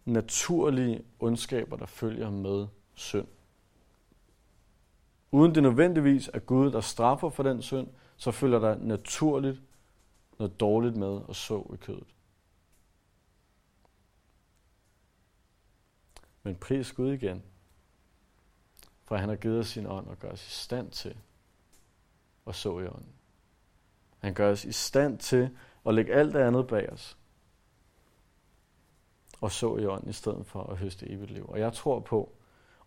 naturlige 0.06 1.06
ondskaber, 1.20 1.76
der 1.76 1.86
følger 1.86 2.30
med 2.30 2.68
synd. 2.94 3.28
Uden 5.32 5.56
det 5.56 5.64
nødvendigvis 5.64 6.30
er 6.34 6.40
Gud, 6.40 6.72
der 6.72 6.82
straffer 6.82 7.30
for 7.30 7.44
den 7.44 7.62
synd, 7.62 7.88
så 8.18 8.32
følger 8.32 8.60
der 8.60 8.78
naturligt 8.78 9.62
noget 10.40 10.60
dårligt 10.60 10.96
med 10.96 11.22
at 11.30 11.36
så 11.36 11.72
i 11.74 11.78
kødet. 11.78 12.16
Men 16.44 16.56
pris 16.56 16.92
Gud 16.92 17.14
igen, 17.14 17.44
for 19.04 19.16
han 19.16 19.30
har 19.30 19.36
givet 19.36 19.60
os 19.60 19.68
sin 19.68 19.86
ånd 19.86 20.08
og 20.08 20.20
gør 20.20 20.32
os 20.32 20.48
i 20.48 20.50
stand 20.50 20.92
til 20.92 21.18
og 22.46 22.56
så 22.56 22.80
i 22.80 22.88
ånden. 22.88 23.14
Han 24.20 24.34
gør 24.34 24.52
os 24.52 24.66
i 24.66 24.72
stand 24.72 25.18
til 25.18 25.50
at 25.86 25.94
lægge 25.94 26.14
alt 26.14 26.34
det 26.34 26.40
andet 26.40 26.68
bag 26.68 26.90
os. 26.92 27.18
Og 29.42 29.52
så 29.52 29.78
i 29.78 29.86
ånden 29.86 30.10
i 30.10 30.14
stedet 30.14 30.46
for 30.46 30.64
at 30.64 30.78
høste 30.78 31.10
evigt 31.10 31.32
liv. 31.32 31.46
Og 31.50 31.60
jeg 31.60 31.74
tror 31.74 32.00
på, 32.00 32.32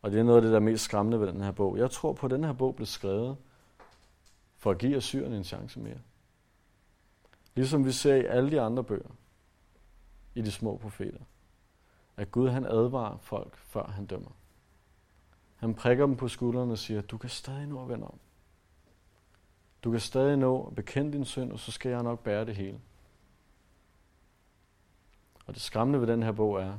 og 0.02 0.10
det 0.10 0.20
er 0.20 0.24
noget 0.24 0.36
af 0.36 0.42
det, 0.42 0.50
der 0.50 0.56
er 0.56 0.60
mest 0.60 0.84
skræmmende 0.84 1.20
ved 1.20 1.26
den 1.26 1.40
her 1.40 1.52
bog. 1.52 1.78
Jeg 1.78 1.90
tror 1.90 2.12
på, 2.12 2.26
at 2.26 2.30
den 2.30 2.44
her 2.44 2.52
bog 2.52 2.76
blev 2.76 2.86
skrevet 2.86 3.36
for 4.56 4.70
at 4.70 4.78
give 4.78 4.96
Assyrien 4.96 5.32
en 5.32 5.44
chance 5.44 5.80
mere. 5.80 5.98
Ligesom 7.54 7.84
vi 7.84 7.92
ser 7.92 8.14
i 8.14 8.24
alle 8.24 8.50
de 8.50 8.60
andre 8.60 8.84
bøger, 8.84 9.10
i 10.34 10.42
de 10.42 10.50
små 10.50 10.76
profeter, 10.76 11.20
at 12.16 12.30
Gud 12.30 12.48
han 12.48 12.64
advarer 12.64 13.16
folk, 13.16 13.56
før 13.56 13.86
han 13.86 14.06
dømmer. 14.06 14.30
Han 15.56 15.74
prikker 15.74 16.06
dem 16.06 16.16
på 16.16 16.28
skuldrene 16.28 16.72
og 16.72 16.78
siger, 16.78 17.00
du 17.00 17.18
kan 17.18 17.30
stadig 17.30 17.66
nu 17.66 17.84
vende 17.84 18.06
om. 18.06 18.18
Du 19.84 19.90
kan 19.90 20.00
stadig 20.00 20.36
nå 20.36 20.66
at 20.66 20.74
bekende 20.74 21.12
din 21.12 21.24
synd, 21.24 21.52
og 21.52 21.58
så 21.58 21.72
skal 21.72 21.90
jeg 21.90 22.02
nok 22.02 22.20
bære 22.20 22.44
det 22.44 22.56
hele. 22.56 22.80
Og 25.46 25.54
det 25.54 25.62
skræmmende 25.62 26.00
ved 26.00 26.06
den 26.06 26.22
her 26.22 26.32
bog 26.32 26.60
er, 26.60 26.78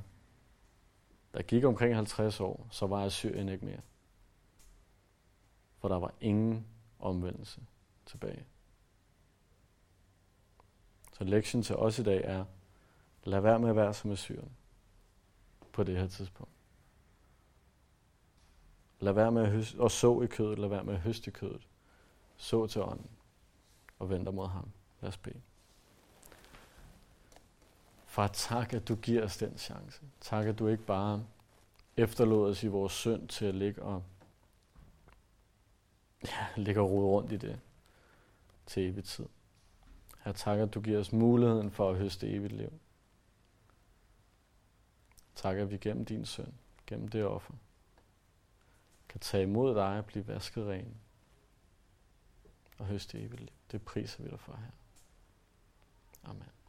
der 1.34 1.42
gik 1.42 1.64
omkring 1.64 1.96
50 1.96 2.40
år, 2.40 2.68
så 2.72 2.88
var 2.88 3.06
Assyrien 3.06 3.50
ikke 3.50 3.66
mere. 3.66 3.82
For 5.78 5.88
der 5.88 6.00
var 6.00 6.14
ingen 6.22 6.68
omvendelse 7.00 7.62
tilbage. 8.06 8.46
Så 11.14 11.24
lektionen 11.24 11.64
til 11.64 11.76
os 11.76 12.00
i 12.00 12.04
dag 12.04 12.22
er, 12.24 12.46
lad 13.24 13.40
være 13.40 13.60
med 13.60 13.70
at 13.70 13.76
være 13.76 13.94
som 13.94 14.12
Assyrien 14.12 14.52
på 15.72 15.84
det 15.84 15.98
her 15.98 16.08
tidspunkt. 16.08 16.52
Lad 19.00 19.14
være 19.14 19.32
med 19.32 19.42
at, 19.42 19.52
høste, 19.52 19.84
at 19.84 19.92
så 19.92 20.22
i 20.22 20.28
kødet, 20.28 20.60
lad 20.60 20.70
være 20.70 20.84
med 20.84 20.94
at 20.94 21.00
høste 21.00 21.28
i 21.28 21.32
kødet. 21.32 21.68
Så 22.38 22.68
til 22.68 22.82
ånden 22.82 23.10
og 24.00 24.10
venter 24.10 24.32
mod 24.32 24.48
ham. 24.48 24.72
Lad 25.02 25.10
os 25.10 25.18
bede. 25.18 25.42
Far, 28.06 28.28
tak, 28.28 28.74
at 28.74 28.88
du 28.88 28.96
giver 28.96 29.24
os 29.24 29.38
den 29.38 29.58
chance. 29.58 30.02
Tak, 30.22 30.46
at 30.46 30.60
du 30.60 30.68
ikke 30.68 30.84
bare 30.84 31.26
efterlod 31.98 32.52
os 32.52 32.64
i 32.64 32.68
vores 32.68 32.94
synd 32.94 33.28
til 33.28 33.46
at 33.46 33.56
ligge 33.56 33.82
og, 33.82 34.04
ja, 36.24 36.48
ligge 36.56 36.82
og 36.82 36.90
rode 36.90 37.08
rundt 37.08 37.32
i 37.32 37.38
det 37.38 37.60
til 38.66 38.84
evig 38.84 39.04
tid. 39.04 39.26
Her 40.24 40.32
tak, 40.32 40.60
at 40.60 40.74
du 40.74 40.82
giver 40.82 41.00
os 41.00 41.12
muligheden 41.12 41.72
for 41.72 41.90
at 41.90 41.98
høste 41.98 42.30
evigt 42.30 42.54
liv. 42.54 42.74
Tak, 45.36 45.58
at 45.58 45.72
vi 45.72 45.78
gennem 45.78 46.06
din 46.06 46.26
søn, 46.26 46.54
gennem 46.88 47.08
det 47.08 47.26
offer, 47.26 47.54
kan 49.10 49.20
tage 49.20 49.44
imod 49.44 49.76
dig 49.76 49.98
og 49.98 50.06
blive 50.06 50.28
vasket 50.28 50.68
ren 50.68 50.96
og 52.78 52.86
høste 52.86 53.20
evigt 53.20 53.42
liv. 53.42 53.50
Det 53.72 53.82
priser 53.82 54.24
vi 54.24 54.30
dig 54.30 54.40
for 54.40 54.56
her. 54.56 54.72
Amen. 56.30 56.55